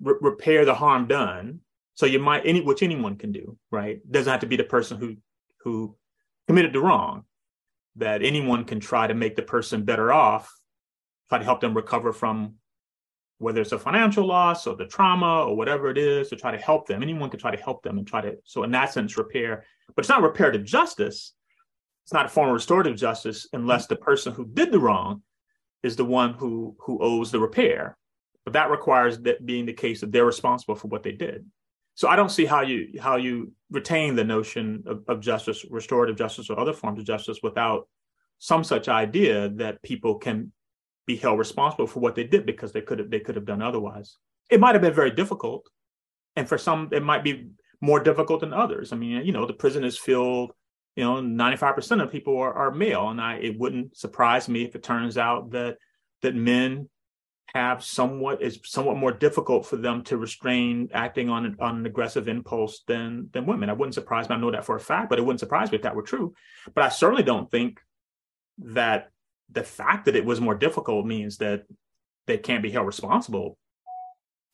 re- 0.00 0.18
repair 0.20 0.64
the 0.64 0.74
harm 0.74 1.06
done. 1.06 1.60
So 1.94 2.06
you 2.06 2.18
might 2.18 2.44
any 2.44 2.60
which 2.60 2.82
anyone 2.82 3.16
can 3.16 3.32
do, 3.32 3.56
right? 3.70 4.00
Doesn't 4.10 4.30
have 4.30 4.40
to 4.40 4.46
be 4.46 4.56
the 4.56 4.64
person 4.64 4.98
who 4.98 5.16
who 5.60 5.96
committed 6.46 6.72
the 6.72 6.80
wrong. 6.80 7.24
That 7.96 8.22
anyone 8.22 8.64
can 8.64 8.80
try 8.80 9.06
to 9.06 9.14
make 9.14 9.36
the 9.36 9.42
person 9.42 9.84
better 9.84 10.12
off, 10.12 10.52
try 11.28 11.38
to 11.38 11.44
help 11.44 11.60
them 11.60 11.74
recover 11.74 12.12
from 12.12 12.54
whether 13.38 13.60
it's 13.60 13.72
a 13.72 13.78
financial 13.78 14.26
loss 14.26 14.66
or 14.66 14.74
the 14.74 14.86
trauma 14.86 15.44
or 15.44 15.56
whatever 15.56 15.88
it 15.90 15.98
is, 15.98 16.28
to 16.30 16.36
try 16.36 16.50
to 16.50 16.58
help 16.58 16.88
them. 16.88 17.02
Anyone 17.02 17.30
can 17.30 17.38
try 17.38 17.54
to 17.54 17.62
help 17.62 17.82
them 17.82 17.98
and 17.98 18.06
try 18.06 18.20
to 18.20 18.36
so 18.44 18.64
in 18.64 18.72
that 18.72 18.92
sense 18.92 19.16
repair, 19.16 19.64
but 19.94 20.04
it's 20.04 20.08
not 20.08 20.22
repair 20.22 20.50
to 20.50 20.58
justice 20.58 21.34
it's 22.04 22.12
not 22.12 22.26
a 22.26 22.28
form 22.28 22.48
of 22.48 22.54
restorative 22.54 22.96
justice 22.96 23.48
unless 23.54 23.86
the 23.86 23.96
person 23.96 24.34
who 24.34 24.44
did 24.44 24.70
the 24.70 24.78
wrong 24.78 25.22
is 25.82 25.96
the 25.96 26.04
one 26.04 26.34
who 26.34 26.76
who 26.80 26.98
owes 27.02 27.30
the 27.30 27.40
repair. 27.40 27.96
But 28.44 28.52
that 28.52 28.70
requires 28.70 29.18
that 29.20 29.44
being 29.44 29.64
the 29.64 29.72
case 29.72 30.02
that 30.02 30.12
they're 30.12 30.26
responsible 30.26 30.74
for 30.74 30.88
what 30.88 31.02
they 31.02 31.12
did. 31.12 31.46
So 31.94 32.08
I 32.08 32.16
don't 32.16 32.30
see 32.30 32.44
how 32.44 32.62
you 32.62 32.98
how 33.00 33.16
you 33.16 33.52
retain 33.70 34.16
the 34.16 34.24
notion 34.24 34.82
of, 34.86 35.04
of 35.08 35.20
justice, 35.20 35.64
restorative 35.70 36.16
justice, 36.16 36.50
or 36.50 36.58
other 36.58 36.72
forms 36.72 36.98
of 36.98 37.06
justice 37.06 37.38
without 37.42 37.88
some 38.38 38.64
such 38.64 38.88
idea 38.88 39.48
that 39.50 39.82
people 39.82 40.16
can 40.16 40.52
be 41.06 41.16
held 41.16 41.38
responsible 41.38 41.86
for 41.86 42.00
what 42.00 42.14
they 42.14 42.24
did 42.24 42.46
because 42.46 42.72
they 42.72 42.80
could 42.80 42.98
have 42.98 43.10
they 43.10 43.20
could 43.20 43.36
have 43.36 43.44
done 43.44 43.62
otherwise. 43.62 44.16
It 44.50 44.60
might 44.60 44.74
have 44.74 44.82
been 44.82 44.94
very 44.94 45.10
difficult, 45.12 45.68
and 46.36 46.48
for 46.48 46.58
some 46.58 46.88
it 46.92 47.02
might 47.02 47.24
be 47.24 47.50
more 47.80 48.00
difficult 48.00 48.40
than 48.40 48.52
others. 48.52 48.92
I 48.92 48.96
mean, 48.96 49.24
you 49.24 49.32
know, 49.32 49.46
the 49.46 49.52
prison 49.52 49.84
is 49.84 49.98
filled 49.98 50.52
you 50.96 51.02
know 51.02 51.16
95% 51.16 52.02
of 52.02 52.12
people 52.12 52.38
are, 52.38 52.54
are 52.54 52.70
male 52.70 53.08
and 53.08 53.20
i 53.20 53.34
it 53.36 53.58
wouldn't 53.58 53.96
surprise 53.96 54.48
me 54.48 54.64
if 54.64 54.74
it 54.74 54.82
turns 54.82 55.18
out 55.18 55.50
that 55.50 55.76
that 56.22 56.34
men 56.34 56.88
have 57.54 57.84
somewhat 57.84 58.42
is 58.42 58.58
somewhat 58.64 58.96
more 58.96 59.12
difficult 59.12 59.64
for 59.64 59.76
them 59.76 60.02
to 60.02 60.16
restrain 60.16 60.88
acting 60.92 61.30
on 61.30 61.46
an, 61.46 61.56
on 61.60 61.76
an 61.76 61.86
aggressive 61.86 62.26
impulse 62.26 62.82
than 62.86 63.30
than 63.32 63.46
women. 63.46 63.70
I 63.70 63.74
wouldn't 63.74 63.94
surprise 63.94 64.28
me. 64.28 64.34
I 64.34 64.38
know 64.38 64.50
that 64.50 64.64
for 64.64 64.74
a 64.74 64.80
fact, 64.80 65.08
but 65.08 65.18
it 65.18 65.22
wouldn't 65.22 65.40
surprise 65.40 65.70
me 65.70 65.76
if 65.76 65.82
that 65.82 65.94
were 65.94 66.02
true. 66.02 66.34
But 66.74 66.84
I 66.84 66.88
certainly 66.88 67.22
don't 67.22 67.48
think 67.50 67.80
that 68.58 69.10
the 69.50 69.62
fact 69.62 70.06
that 70.06 70.16
it 70.16 70.24
was 70.24 70.40
more 70.40 70.56
difficult 70.56 71.06
means 71.06 71.38
that 71.38 71.64
they 72.26 72.38
can't 72.38 72.62
be 72.62 72.70
held 72.72 72.86
responsible 72.86 73.56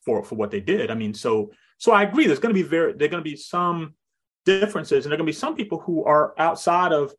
for 0.04 0.22
for 0.22 0.34
what 0.34 0.50
they 0.50 0.60
did. 0.60 0.90
I 0.90 0.94
mean, 0.94 1.14
so 1.14 1.52
so 1.78 1.92
I 1.92 2.02
agree. 2.02 2.26
There's 2.26 2.38
going 2.38 2.54
to 2.54 2.62
be 2.62 2.68
very 2.68 2.92
there's 2.92 3.10
going 3.10 3.24
to 3.24 3.30
be 3.30 3.36
some 3.36 3.94
differences, 4.44 5.06
and 5.06 5.10
there 5.10 5.16
are 5.16 5.18
going 5.18 5.26
to 5.26 5.32
be 5.32 5.38
some 5.38 5.56
people 5.56 5.78
who 5.80 6.04
are 6.04 6.34
outside 6.38 6.92
of 6.92 7.14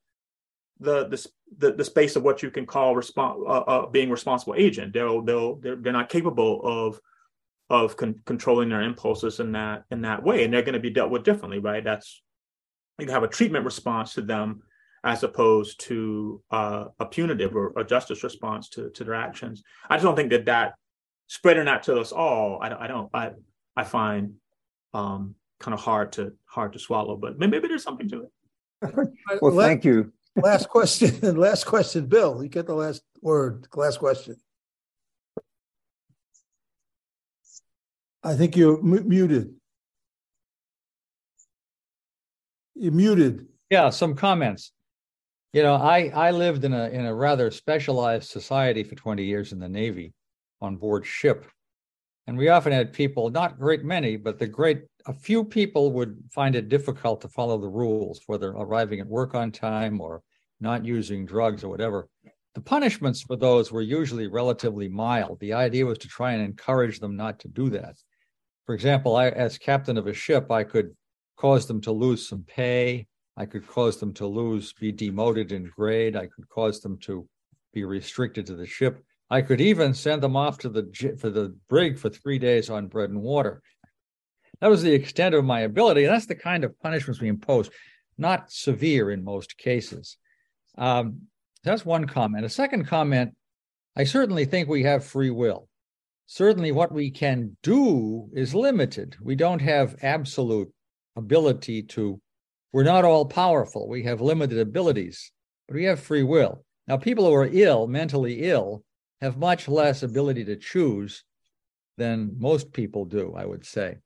the 0.81 1.07
the 1.07 1.27
the, 1.57 1.73
the 1.73 1.85
space 1.85 2.15
of 2.15 2.23
what 2.23 2.41
you 2.43 2.49
can 2.49 2.65
call 2.65 2.95
respons- 2.95 3.47
uh, 3.47 3.61
uh, 3.61 3.85
being 3.87 4.09
responsible 4.09 4.55
agent. 4.57 4.93
They'll 4.93 5.21
they'll 5.21 5.55
they're, 5.55 5.75
they're 5.75 5.93
not 5.93 6.09
capable 6.09 6.61
of 6.63 6.99
of 7.69 7.95
con- 7.95 8.21
controlling 8.25 8.69
their 8.69 8.81
impulses 8.81 9.39
in 9.39 9.53
that 9.53 9.85
in 9.91 10.01
that 10.01 10.23
way, 10.23 10.43
and 10.43 10.53
they're 10.53 10.63
going 10.63 10.73
to 10.73 10.79
be 10.79 10.89
dealt 10.89 11.11
with 11.11 11.23
differently, 11.23 11.59
right? 11.59 11.83
That's 11.83 12.21
you 12.99 13.05
can 13.05 13.13
have 13.13 13.23
a 13.23 13.27
treatment 13.27 13.63
response 13.63 14.13
to 14.15 14.21
them 14.21 14.63
as 15.03 15.23
opposed 15.23 15.79
to 15.81 16.43
uh, 16.51 16.85
a 16.99 17.05
punitive 17.05 17.55
or 17.55 17.73
a 17.77 17.83
justice 17.83 18.23
response 18.23 18.69
to 18.69 18.89
to 18.91 19.03
their 19.03 19.15
actions. 19.15 19.63
I 19.89 19.95
just 19.95 20.05
don't 20.05 20.15
think 20.15 20.31
that 20.31 20.45
that 20.45 20.73
spreading 21.27 21.65
that 21.65 21.83
to 21.83 21.99
us 21.99 22.11
all. 22.11 22.59
I, 22.61 22.83
I 22.83 22.87
don't. 22.87 23.09
I 23.13 23.31
I 23.75 23.83
find 23.83 24.33
um, 24.93 25.35
kind 25.59 25.73
of 25.73 25.79
hard 25.79 26.11
to 26.13 26.33
hard 26.45 26.73
to 26.73 26.79
swallow. 26.79 27.15
But 27.15 27.37
maybe 27.37 27.59
there's 27.59 27.83
something 27.83 28.09
to 28.09 28.23
it. 28.23 28.31
well, 29.41 29.55
thank 29.55 29.85
you. 29.85 30.11
Last 30.35 30.69
question. 30.69 31.35
Last 31.37 31.65
question, 31.65 32.05
Bill. 32.05 32.41
You 32.41 32.49
get 32.49 32.67
the 32.67 32.73
last 32.73 33.01
word. 33.21 33.67
Last 33.75 33.99
question. 33.99 34.35
I 38.23 38.35
think 38.35 38.55
you're 38.55 38.79
m- 38.79 39.07
muted. 39.07 39.55
You're 42.75 42.93
muted. 42.93 43.47
Yeah, 43.69 43.89
some 43.89 44.15
comments. 44.15 44.71
You 45.53 45.63
know, 45.63 45.75
I 45.75 46.11
I 46.13 46.31
lived 46.31 46.63
in 46.63 46.73
a 46.73 46.89
in 46.89 47.05
a 47.05 47.13
rather 47.13 47.51
specialized 47.51 48.29
society 48.29 48.83
for 48.83 48.95
20 48.95 49.23
years 49.23 49.51
in 49.51 49.59
the 49.59 49.69
Navy 49.69 50.13
on 50.61 50.77
board 50.77 51.05
ship. 51.05 51.45
And 52.27 52.37
we 52.37 52.49
often 52.49 52.71
had 52.71 52.93
people, 52.93 53.29
not 53.29 53.59
great 53.59 53.83
many, 53.83 54.15
but 54.15 54.37
the 54.37 54.47
great 54.47 54.83
a 55.05 55.13
few 55.13 55.43
people 55.43 55.91
would 55.93 56.17
find 56.31 56.55
it 56.55 56.69
difficult 56.69 57.21
to 57.21 57.27
follow 57.27 57.57
the 57.57 57.67
rules, 57.69 58.21
whether 58.27 58.49
arriving 58.49 58.99
at 58.99 59.07
work 59.07 59.35
on 59.35 59.51
time 59.51 59.99
or 60.01 60.21
not 60.59 60.85
using 60.85 61.25
drugs 61.25 61.63
or 61.63 61.69
whatever. 61.69 62.07
The 62.53 62.61
punishments 62.61 63.21
for 63.21 63.35
those 63.35 63.71
were 63.71 63.81
usually 63.81 64.27
relatively 64.27 64.89
mild. 64.89 65.39
The 65.39 65.53
idea 65.53 65.85
was 65.85 65.97
to 65.99 66.07
try 66.07 66.33
and 66.33 66.43
encourage 66.43 66.99
them 66.99 67.15
not 67.15 67.39
to 67.39 67.47
do 67.47 67.69
that. 67.69 67.95
For 68.65 68.75
example, 68.75 69.15
I, 69.15 69.29
as 69.29 69.57
captain 69.57 69.97
of 69.97 70.07
a 70.07 70.13
ship, 70.13 70.51
I 70.51 70.63
could 70.63 70.95
cause 71.37 71.65
them 71.65 71.81
to 71.81 71.91
lose 71.91 72.27
some 72.27 72.43
pay. 72.43 73.07
I 73.37 73.45
could 73.45 73.65
cause 73.67 73.99
them 73.99 74.13
to 74.15 74.27
lose, 74.27 74.73
be 74.73 74.91
demoted 74.91 75.51
in 75.51 75.71
grade. 75.75 76.15
I 76.15 76.27
could 76.27 76.47
cause 76.49 76.81
them 76.81 76.97
to 76.99 77.27
be 77.73 77.85
restricted 77.85 78.45
to 78.47 78.55
the 78.55 78.65
ship. 78.65 79.03
I 79.29 79.41
could 79.41 79.61
even 79.61 79.93
send 79.93 80.21
them 80.21 80.35
off 80.35 80.57
to 80.59 80.69
the 80.69 81.15
for 81.17 81.29
the 81.29 81.55
brig 81.69 81.97
for 81.97 82.09
three 82.09 82.37
days 82.37 82.69
on 82.69 82.87
bread 82.87 83.09
and 83.09 83.21
water. 83.21 83.61
That 84.61 84.69
was 84.69 84.83
the 84.83 84.93
extent 84.93 85.35
of 85.35 85.43
my 85.43 85.61
ability. 85.61 86.05
And 86.05 86.13
that's 86.13 86.27
the 86.27 86.35
kind 86.35 86.63
of 86.63 86.79
punishments 86.79 87.19
we 87.19 87.27
impose, 87.27 87.69
not 88.17 88.51
severe 88.51 89.11
in 89.11 89.23
most 89.23 89.57
cases. 89.57 90.17
Um, 90.77 91.23
that's 91.63 91.85
one 91.85 92.05
comment. 92.05 92.45
A 92.45 92.49
second 92.49 92.85
comment 92.85 93.35
I 93.95 94.05
certainly 94.05 94.45
think 94.45 94.69
we 94.69 94.83
have 94.83 95.03
free 95.03 95.31
will. 95.31 95.67
Certainly, 96.25 96.71
what 96.71 96.93
we 96.93 97.11
can 97.11 97.57
do 97.61 98.29
is 98.33 98.55
limited. 98.55 99.17
We 99.21 99.35
don't 99.35 99.59
have 99.59 99.97
absolute 100.01 100.71
ability 101.17 101.83
to, 101.83 102.21
we're 102.71 102.83
not 102.83 103.03
all 103.03 103.25
powerful. 103.25 103.89
We 103.89 104.03
have 104.03 104.21
limited 104.21 104.57
abilities, 104.57 105.29
but 105.67 105.75
we 105.75 105.83
have 105.83 105.99
free 105.99 106.23
will. 106.23 106.63
Now, 106.87 106.95
people 106.95 107.25
who 107.25 107.33
are 107.33 107.49
ill, 107.51 107.85
mentally 107.87 108.43
ill, 108.43 108.83
have 109.19 109.37
much 109.37 109.67
less 109.67 110.03
ability 110.03 110.45
to 110.45 110.55
choose 110.55 111.25
than 111.97 112.35
most 112.37 112.71
people 112.71 113.03
do, 113.03 113.33
I 113.35 113.45
would 113.45 113.65
say. 113.65 113.97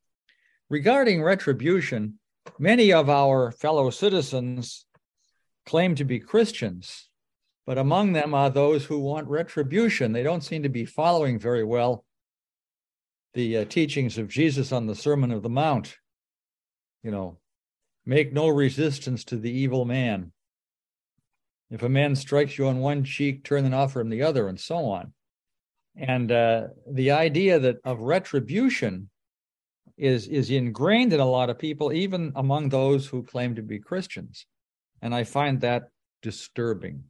Regarding 0.70 1.22
retribution, 1.22 2.20
many 2.58 2.92
of 2.92 3.08
our 3.08 3.52
fellow 3.52 3.92
citizens 3.92 4.86
claim 5.66 5.94
to 5.96 6.04
be 6.04 6.20
Christians, 6.20 7.10
but 7.68 7.78
among 7.78 8.14
them 8.14 8.34
are 8.34 8.50
those 8.50 8.86
who 8.86 9.00
want 9.00 9.28
retribution. 9.28 10.12
They 10.12 10.24
don't 10.24 10.44
seem 10.44 10.64
to 10.64 10.70
be 10.70 10.86
following 10.86 11.38
very 11.38 11.64
well 11.64 12.04
the 13.36 13.58
uh, 13.58 13.66
teachings 13.66 14.18
of 14.18 14.28
Jesus 14.28 14.72
on 14.72 14.88
the 14.88 14.96
Sermon 14.96 15.32
of 15.32 15.44
the 15.44 15.50
Mount. 15.50 15.98
You 17.04 17.12
know, 17.12 17.38
make 18.04 18.34
no 18.34 18.48
resistance 18.48 19.24
to 19.26 19.38
the 19.38 19.52
evil 19.52 19.86
man. 19.86 20.32
If 21.70 21.84
a 21.84 21.90
man 21.90 22.16
strikes 22.16 22.58
you 22.58 22.68
on 22.68 22.80
one 22.80 23.04
cheek, 23.04 23.44
turn 23.44 23.66
and 23.66 23.76
offer 23.76 24.00
him 24.00 24.10
the 24.10 24.24
other, 24.24 24.48
and 24.48 24.60
so 24.60 24.86
on. 24.86 25.14
And 25.96 26.32
uh, 26.32 26.68
the 26.92 27.12
idea 27.12 27.60
that 27.60 27.78
of 27.84 28.00
retribution 28.00 29.10
is 29.98 30.28
is 30.28 30.50
ingrained 30.50 31.14
in 31.14 31.20
a 31.20 31.26
lot 31.26 31.50
of 31.50 31.60
people, 31.60 31.94
even 31.94 32.32
among 32.36 32.70
those 32.70 33.08
who 33.08 33.24
claim 33.24 33.56
to 33.56 33.62
be 33.62 33.80
Christians. 33.80 34.46
And 35.02 35.14
I 35.14 35.24
find 35.24 35.62
that 35.62 35.90
disturbing. 36.22 37.04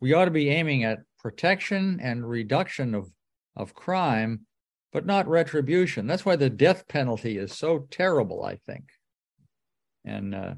We 0.00 0.12
ought 0.12 0.24
to 0.24 0.30
be 0.30 0.50
aiming 0.50 0.84
at 0.84 1.04
protection 1.18 2.00
and 2.02 2.28
reduction 2.28 2.94
of, 2.94 3.08
of 3.54 3.74
crime, 3.74 4.46
but 4.92 5.06
not 5.06 5.28
retribution. 5.28 6.06
That's 6.06 6.24
why 6.24 6.36
the 6.36 6.50
death 6.50 6.88
penalty 6.88 7.38
is 7.38 7.52
so 7.52 7.86
terrible, 7.90 8.44
I 8.44 8.56
think. 8.66 8.84
And 10.04 10.34
uh, 10.34 10.54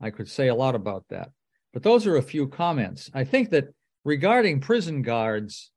I 0.00 0.10
could 0.10 0.28
say 0.28 0.48
a 0.48 0.54
lot 0.54 0.76
about 0.76 1.04
that. 1.10 1.30
But 1.72 1.82
those 1.82 2.06
are 2.06 2.16
a 2.16 2.22
few 2.22 2.46
comments. 2.46 3.10
I 3.12 3.24
think 3.24 3.50
that 3.50 3.74
regarding 4.04 4.60
prison 4.60 5.02
guards, 5.02 5.69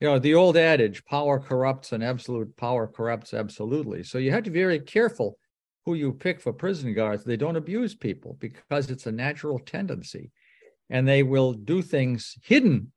you 0.00 0.08
know, 0.08 0.18
the 0.18 0.34
old 0.34 0.56
adage, 0.56 1.04
power 1.04 1.38
corrupts 1.38 1.92
and 1.92 2.02
absolute 2.02 2.56
power 2.56 2.86
corrupts 2.86 3.34
absolutely. 3.34 4.02
So 4.02 4.18
you 4.18 4.30
have 4.30 4.44
to 4.44 4.50
be 4.50 4.60
very 4.60 4.80
careful 4.80 5.38
who 5.84 5.94
you 5.94 6.12
pick 6.12 6.40
for 6.40 6.52
prison 6.52 6.94
guards. 6.94 7.22
They 7.22 7.36
don't 7.36 7.56
abuse 7.56 7.94
people 7.94 8.36
because 8.40 8.90
it's 8.90 9.06
a 9.06 9.12
natural 9.12 9.58
tendency. 9.58 10.30
And 10.88 11.06
they 11.06 11.22
will 11.22 11.52
do 11.52 11.82
things 11.82 12.36
hidden 12.42 12.92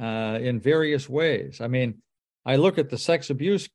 uh, 0.00 0.38
in 0.40 0.60
various 0.60 1.08
ways. 1.08 1.60
I 1.60 1.66
mean, 1.66 2.00
I 2.46 2.56
look 2.56 2.78
at 2.78 2.88
the 2.88 2.98
sex 2.98 3.28
abuse 3.30 3.68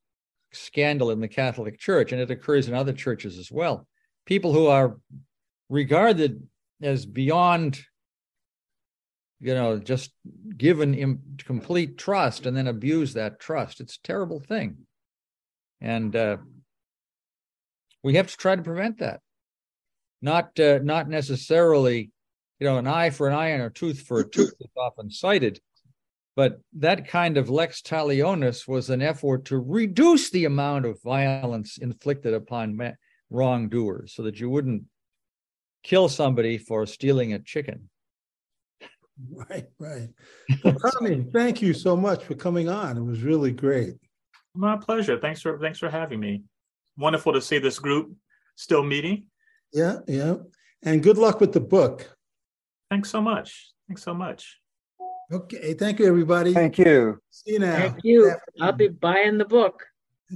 scandal 0.51 1.11
in 1.11 1.19
the 1.19 1.27
Catholic 1.27 1.77
Church, 1.77 2.11
and 2.11 2.21
it 2.21 2.31
occurs 2.31 2.67
in 2.67 2.73
other 2.73 2.93
churches 2.93 3.37
as 3.37 3.51
well. 3.51 3.85
People 4.25 4.53
who 4.53 4.67
are 4.67 4.97
regarded 5.69 6.47
as 6.81 7.05
beyond 7.05 7.81
you 9.39 9.53
know, 9.53 9.77
just 9.77 10.11
given 10.57 11.19
complete 11.43 11.97
trust 11.97 12.45
and 12.45 12.55
then 12.55 12.67
abuse 12.67 13.13
that 13.13 13.39
trust. 13.39 13.81
It's 13.81 13.97
a 13.97 14.01
terrible 14.01 14.39
thing. 14.39 14.77
And 15.81 16.15
uh, 16.15 16.37
we 18.03 18.15
have 18.15 18.27
to 18.27 18.37
try 18.37 18.55
to 18.55 18.61
prevent 18.61 18.99
that. 18.99 19.19
Not 20.21 20.59
uh, 20.59 20.79
not 20.81 21.09
necessarily, 21.09 22.11
you 22.59 22.67
know, 22.67 22.77
an 22.77 22.87
eye 22.87 23.09
for 23.09 23.27
an 23.27 23.33
eye 23.33 23.49
and 23.49 23.63
a 23.63 23.69
tooth 23.69 24.01
for 24.01 24.19
a 24.19 24.29
tooth 24.29 24.53
is 24.59 24.71
often 24.77 25.11
cited, 25.11 25.59
but 26.35 26.59
that 26.77 27.07
kind 27.07 27.37
of 27.37 27.49
lex 27.49 27.81
talionis 27.81 28.67
was 28.67 28.89
an 28.89 29.01
effort 29.01 29.45
to 29.45 29.59
reduce 29.59 30.29
the 30.29 30.45
amount 30.45 30.85
of 30.85 31.01
violence 31.01 31.77
inflicted 31.77 32.33
upon 32.33 32.75
ma- 32.75 32.91
wrongdoers, 33.29 34.13
so 34.13 34.23
that 34.23 34.39
you 34.39 34.49
wouldn't 34.49 34.83
kill 35.83 36.09
somebody 36.09 36.57
for 36.57 36.85
stealing 36.85 37.33
a 37.33 37.39
chicken. 37.39 37.89
Right, 39.31 39.67
right. 39.79 40.09
Well, 40.63 40.75
Tommy, 40.75 41.25
thank 41.33 41.61
you 41.61 41.73
so 41.73 41.95
much 41.95 42.23
for 42.25 42.35
coming 42.35 42.67
on. 42.67 42.97
It 42.97 43.03
was 43.03 43.21
really 43.21 43.51
great. 43.51 43.95
My 44.55 44.77
pleasure. 44.77 45.17
Thanks 45.19 45.41
for 45.41 45.57
thanks 45.59 45.79
for 45.79 45.89
having 45.89 46.19
me. 46.19 46.43
Wonderful 46.97 47.33
to 47.33 47.41
see 47.41 47.59
this 47.59 47.79
group 47.79 48.13
still 48.55 48.83
meeting. 48.83 49.27
Yeah, 49.73 49.99
yeah. 50.07 50.35
And 50.83 51.01
good 51.01 51.17
luck 51.17 51.39
with 51.39 51.53
the 51.53 51.59
book. 51.59 52.09
Thanks 52.89 53.09
so 53.09 53.21
much. 53.21 53.71
Thanks 53.87 54.03
so 54.03 54.13
much. 54.13 54.59
Okay, 55.31 55.73
thank 55.73 55.99
you, 55.99 56.07
everybody. 56.07 56.53
Thank 56.53 56.77
you. 56.77 57.19
See 57.31 57.53
you 57.53 57.59
now. 57.59 57.77
Thank 57.77 58.03
you. 58.03 58.35
I'll 58.61 58.71
be 58.71 58.89
buying 58.89 59.37
the 59.37 59.45
book. 59.45 59.83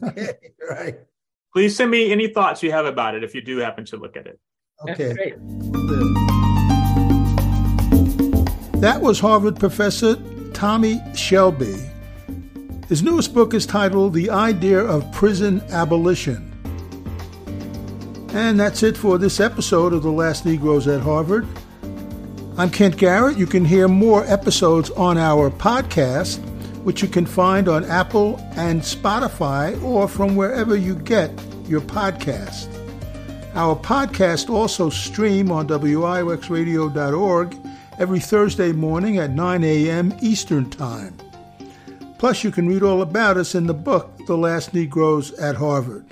Okay, 0.03 0.33
right. 0.69 0.99
Please 1.53 1.75
send 1.75 1.91
me 1.91 2.11
any 2.11 2.27
thoughts 2.27 2.63
you 2.63 2.71
have 2.71 2.85
about 2.85 3.15
it 3.15 3.23
if 3.23 3.35
you 3.35 3.41
do 3.41 3.57
happen 3.57 3.85
to 3.85 3.97
look 3.97 4.17
at 4.17 4.27
it. 4.27 4.39
Okay. 4.87 6.28
That 8.79 9.01
was 9.01 9.19
Harvard 9.19 9.59
professor 9.59 10.15
Tommy 10.53 11.01
Shelby. 11.13 11.75
His 12.87 13.03
newest 13.03 13.33
book 13.33 13.53
is 13.53 13.65
titled 13.65 14.13
The 14.13 14.29
Idea 14.29 14.79
of 14.79 15.11
Prison 15.11 15.61
Abolition. 15.69 16.45
And 18.31 18.57
that's 18.57 18.81
it 18.81 18.95
for 18.95 19.17
this 19.17 19.41
episode 19.41 19.91
of 19.91 20.01
The 20.01 20.11
Last 20.11 20.45
Negroes 20.45 20.87
at 20.87 21.01
Harvard. 21.01 21.45
I'm 22.57 22.69
Kent 22.69 22.95
Garrett. 22.95 23.37
You 23.37 23.47
can 23.47 23.65
hear 23.65 23.89
more 23.89 24.23
episodes 24.27 24.91
on 24.91 25.17
our 25.17 25.51
podcast, 25.51 26.37
which 26.85 27.01
you 27.01 27.09
can 27.09 27.25
find 27.25 27.67
on 27.67 27.83
Apple 27.83 28.37
and 28.55 28.79
Spotify 28.79 29.83
or 29.83 30.07
from 30.07 30.37
wherever 30.37 30.77
you 30.77 30.95
get 30.95 31.31
your 31.67 31.81
podcast. 31.81 32.73
Our 33.55 33.75
podcast 33.75 34.49
also 34.49 34.89
stream 34.89 35.51
on 35.51 35.67
WIOXradio.org 35.67 37.57
every 37.99 38.19
Thursday 38.19 38.71
morning 38.71 39.17
at 39.17 39.29
9 39.29 39.61
a.m. 39.61 40.17
Eastern 40.21 40.69
Time. 40.69 41.15
Plus, 42.17 42.45
you 42.45 42.49
can 42.49 42.67
read 42.67 42.81
all 42.81 43.01
about 43.01 43.35
us 43.35 43.53
in 43.53 43.67
the 43.67 43.73
book, 43.73 44.25
The 44.25 44.37
Last 44.37 44.73
Negroes 44.73 45.33
at 45.33 45.57
Harvard. 45.57 46.05